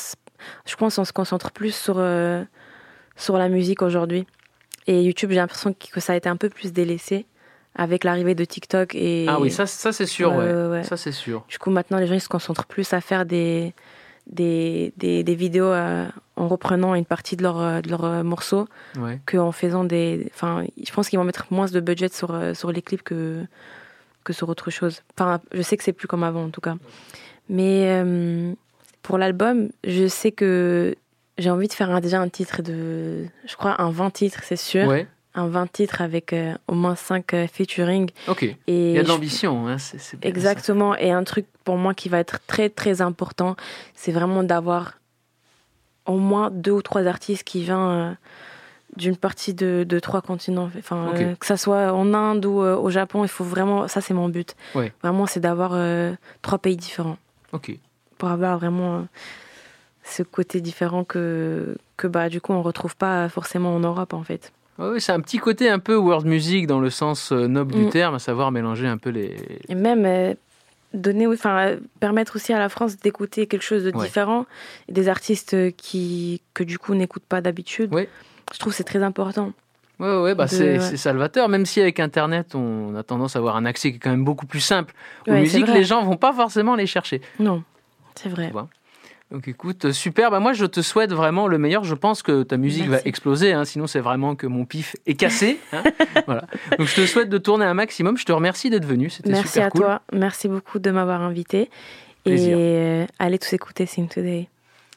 Je 0.66 0.76
pense 0.76 0.96
qu'on 0.98 1.06
se 1.06 1.14
concentre 1.14 1.52
plus 1.52 1.74
sur, 1.74 1.96
euh, 1.98 2.44
sur 3.16 3.38
la 3.38 3.50
musique 3.50 3.82
aujourd'hui. 3.82 4.28
Et 4.86 5.02
YouTube, 5.02 5.32
j'ai 5.32 5.38
l'impression 5.38 5.74
que 5.74 6.00
ça 6.00 6.14
a 6.14 6.16
été 6.16 6.30
un 6.30 6.36
peu 6.38 6.50
plus 6.50 6.72
délaissé 6.72 7.26
avec 7.74 8.04
l'arrivée 8.04 8.36
de 8.36 8.46
TikTok. 8.46 8.94
Et... 8.94 9.26
Ah 9.28 9.40
oui, 9.40 9.50
ça, 9.50 9.66
ça 9.66 9.92
c'est 9.92 10.06
sûr, 10.06 10.30
Ouais, 10.32 10.38
ouais. 10.46 10.54
ouais, 10.54 10.68
ouais. 10.70 10.84
Ça 10.84 10.98
c'est 10.98 11.12
sûr. 11.12 11.44
Du 11.50 11.58
coup, 11.58 11.72
maintenant, 11.72 11.98
les 11.98 12.06
gens 12.06 12.14
ils 12.14 12.22
se 12.22 12.30
concentrent 12.30 12.68
plus 12.68 12.94
à 12.94 13.02
faire 13.02 13.26
des, 13.26 13.74
des, 14.28 14.94
des, 14.98 15.24
des 15.24 15.36
vidéos 15.36 15.66
euh, 15.72 16.08
en 16.36 16.48
reprenant 16.48 16.96
une 16.96 17.06
partie 17.06 17.36
de 17.36 17.44
leurs 17.44 17.60
euh, 17.62 17.82
de 17.82 17.90
leurs, 17.90 18.04
euh, 18.06 18.24
morceaux 18.24 18.68
Ouais. 18.98 19.20
qu'en 19.26 19.52
faisant 19.52 19.84
des. 19.84 20.30
Enfin, 20.34 20.64
je 20.84 20.92
pense 20.92 21.10
qu'ils 21.10 21.20
vont 21.20 21.26
mettre 21.26 21.46
moins 21.52 21.68
de 21.68 21.80
budget 21.80 22.10
sur, 22.10 22.36
sur 22.56 22.72
les 22.72 22.82
clips 22.82 23.04
que, 23.04 23.44
que 24.24 24.34
sur 24.34 24.50
autre 24.50 24.72
chose. 24.72 25.02
Enfin, 25.18 25.40
je 25.54 25.62
sais 25.62 25.78
que 25.78 25.84
c'est 25.84 25.94
plus 25.94 26.08
comme 26.08 26.24
avant 26.24 26.46
en 26.46 26.50
tout 26.50 26.62
cas. 26.62 26.76
Mais 27.50 27.88
euh, 28.04 28.54
pour 29.04 29.18
l'album, 29.18 29.70
je 29.84 30.08
sais 30.08 30.32
que 30.32 30.96
j'ai 31.38 31.50
envie 31.52 31.68
de 31.68 31.74
faire 31.74 31.92
un- 31.92 32.00
déjà 32.02 32.20
un 32.20 32.30
titre 32.30 32.62
de. 32.62 33.26
Je 33.46 33.56
crois 33.56 33.80
un 33.82 33.92
20 33.92 34.10
titres, 34.12 34.42
c'est 34.44 34.56
sûr. 34.56 34.88
Ouais, 34.88 35.08
Un 35.36 35.48
20 35.48 35.72
titres 35.72 36.02
avec 36.02 36.32
euh, 36.34 36.54
au 36.68 36.74
moins 36.76 36.96
5 36.96 37.36
featuring. 37.52 38.10
ok. 38.28 38.44
Et 38.44 38.56
Il 38.68 38.92
y 38.94 38.98
a 38.98 39.02
de 39.02 39.08
je- 39.08 39.12
l'ambition, 39.12 39.68
hein, 39.68 39.78
c'est 39.78 40.00
ça. 40.00 40.18
Exactement. 40.22 40.96
Et 40.96 41.12
un 41.12 41.24
truc 41.26 41.46
pour 41.66 41.78
moi 41.78 41.94
qui 41.94 42.08
va 42.10 42.20
être 42.20 42.40
très 42.48 42.70
très 42.70 43.02
important, 43.02 43.56
c'est 43.94 44.12
vraiment 44.14 44.44
d'avoir 44.44 44.94
au 46.06 46.18
moins 46.18 46.50
deux 46.52 46.72
ou 46.72 46.82
trois 46.82 47.06
artistes 47.06 47.44
qui 47.44 47.64
viennent 47.64 47.78
euh, 47.78 48.12
d'une 48.96 49.18
partie 49.18 49.54
de, 49.54 49.86
de 49.88 50.00
trois 50.00 50.22
continents. 50.22 50.70
Enfin, 50.78 51.14
euh, 51.16 51.36
que 51.36 51.46
ça 51.46 51.58
soit 51.58 51.92
en 51.92 52.14
Inde 52.14 52.46
ou 52.46 52.62
euh, 52.62 52.76
au 52.78 52.90
Japon, 52.90 53.24
il 53.26 53.28
faut 53.30 53.44
vraiment. 53.44 53.88
Ça, 53.90 54.00
c'est 54.02 54.14
mon 54.14 54.30
but. 54.30 54.56
Ouais. 54.74 54.94
Vraiment, 55.02 55.26
c'est 55.26 55.40
d'avoir 55.42 55.72
euh, 55.74 56.14
trois 56.42 56.60
pays 56.60 56.78
différents 56.78 57.18
Ok. 57.52 57.72
pour 58.18 58.30
avoir 58.30 58.58
vraiment 58.58 58.98
euh, 59.00 59.02
ce 60.04 60.24
côté 60.24 60.62
différent 60.62 61.04
que, 61.04 61.76
que 61.98 62.08
bah, 62.08 62.30
du 62.30 62.40
coup, 62.40 62.54
on 62.54 62.62
retrouve 62.62 62.96
pas 62.96 63.28
forcément 63.28 63.76
en 63.76 63.80
Europe, 63.80 64.14
en 64.14 64.24
fait. 64.24 64.54
Ouais, 64.78 65.00
c'est 65.00 65.12
un 65.14 65.22
petit 65.22 65.38
côté 65.38 65.70
un 65.70 65.80
peu 65.80 65.96
world 65.96 66.26
music 66.28 66.68
dans 66.68 66.80
le 66.80 66.90
sens 66.90 67.32
euh, 67.32 67.48
noble 67.48 67.74
du 67.74 67.86
Mm. 67.86 67.90
terme, 67.90 68.16
à 68.16 68.20
savoir 68.20 68.52
mélanger 68.52 68.88
un 68.88 68.98
peu 68.98 69.10
les. 69.10 69.36
Et 69.70 69.76
même 69.76 70.06
euh, 70.06 70.34
donner, 70.94 71.28
enfin, 71.28 71.58
euh, 71.68 71.78
permettre 72.00 72.36
aussi 72.36 72.52
à 72.54 72.60
la 72.60 72.68
France 72.70 72.98
d'écouter 72.98 73.48
quelque 73.48 73.62
chose 73.64 73.84
de 73.86 73.92
Ouais. 73.96 74.06
différent, 74.06 74.46
des 74.90 75.08
artistes 75.08 75.56
qui, 75.78 76.42
que 76.54 76.64
du 76.64 76.78
coup 76.78 76.94
n'écoutent 76.94 77.24
pas 77.24 77.40
d'habitude. 77.42 77.90
Je 78.54 78.60
trouve 78.60 78.74
que 78.74 78.78
c'est 78.78 78.84
très 78.84 79.02
important. 79.04 79.54
Ouais, 79.98 80.18
ouais, 80.20 80.36
bah 80.36 80.48
c'est 80.48 80.78
ouais. 80.78 80.98
salvateur. 80.98 81.48
Même 81.48 81.66
si 81.66 81.80
avec 81.80 82.02
Internet, 82.02 82.54
on 82.54 82.96
a 82.96 83.04
tendance 83.04 83.38
à 83.38 83.40
avoir 83.40 83.56
un 83.56 83.64
accès 83.66 83.92
qui 83.92 83.96
est 83.96 84.00
quand 84.00 84.10
même 84.10 84.26
beaucoup 84.26 84.46
plus 84.46 84.60
simple 84.60 84.94
aux 85.26 85.32
musiques, 85.32 85.68
les 85.70 85.86
gens 85.86 86.04
vont 86.04 86.18
pas 86.18 86.34
forcément 86.34 86.76
les 86.76 86.86
chercher. 86.86 87.22
Non, 87.40 87.64
c'est 88.14 88.28
vrai. 88.28 88.52
Donc 89.36 89.50
écoute, 89.50 89.84
euh, 89.84 89.92
super. 89.92 90.32
Bah, 90.32 90.40
moi, 90.40 90.54
je 90.54 90.64
te 90.66 90.82
souhaite 90.82 91.12
vraiment 91.12 91.50
le 91.50 91.58
meilleur. 91.58 91.84
Je 91.84 91.94
pense 91.94 92.24
que 92.24 92.44
ta 92.44 92.56
musique 92.56 92.86
va 92.86 92.92
Merci. 92.92 93.08
exploser. 93.10 93.52
hein. 93.52 93.66
Sinon, 93.66 93.86
c'est 93.86 94.00
vraiment 94.00 94.34
que 94.34 94.48
mon 94.48 94.64
pif 94.64 94.96
est 95.06 95.16
cassé. 95.16 95.60
hein. 95.74 95.84
voilà. 96.26 96.46
Donc 96.80 96.88
je 96.88 96.96
te 96.96 97.06
souhaite 97.06 97.28
de 97.28 97.38
tourner 97.38 97.66
un 97.66 97.74
maximum. 97.74 98.18
Je 98.18 98.24
te 98.24 98.32
remercie 98.32 98.70
d'être 98.70 98.86
venu. 98.86 99.10
C'était 99.10 99.32
Merci 99.32 99.50
super 99.50 99.66
à 99.66 99.70
cool. 99.72 99.82
toi. 99.82 100.02
Merci 100.14 100.48
beaucoup 100.48 100.80
de 100.80 100.90
m'avoir 100.90 101.22
invité. 101.22 101.70
Plaisir. 102.24 102.58
Et 102.58 102.62
euh, 102.62 103.06
allez 103.20 103.38
tous 103.38 103.52
écouter 103.52 103.86
Sing 103.86 104.08
Today. 104.08 104.48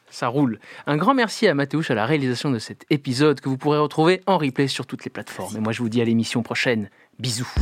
Ça 0.09 0.28
roule. 0.28 0.61
Un 0.86 0.97
grand 0.97 1.14
merci 1.14 1.49
à 1.49 1.55
Mathéouche 1.55 1.91
à 1.91 1.97
la 1.97 2.07
réalisation 2.07 2.53
de 2.53 2.61
cet 2.61 2.86
épisode 2.91 3.41
que 3.41 3.49
vous 3.49 3.59
pourrez 3.59 3.78
retrouver 3.78 4.22
en 4.26 4.39
replay 4.39 4.68
sur 4.68 4.86
toutes 4.86 5.05
les 5.05 5.11
plateformes. 5.11 5.57
Et 5.57 5.61
moi, 5.61 5.72
je 5.72 5.82
vous 5.82 5.89
dis 5.89 6.01
à 6.01 6.05
l'émission 6.05 6.45
prochaine. 6.45 6.91
Bisous. 7.18 7.53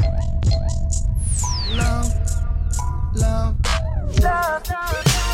Show 4.19 5.26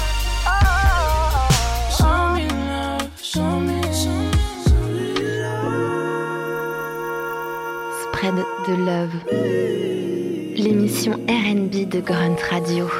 Spread 3.32 3.44
de 8.66 8.74
Love, 8.74 9.14
l'émission 10.54 11.12
RB 11.26 11.88
de 11.88 12.00
Grunt 12.00 12.36
Radio. 12.50 12.90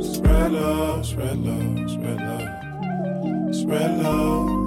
Spread 0.00 0.52
love, 0.52 1.04
spread 1.04 1.44
love, 1.44 1.90
spread 1.90 2.20
love, 2.20 3.54
spread 3.54 4.02
love. 4.04 4.58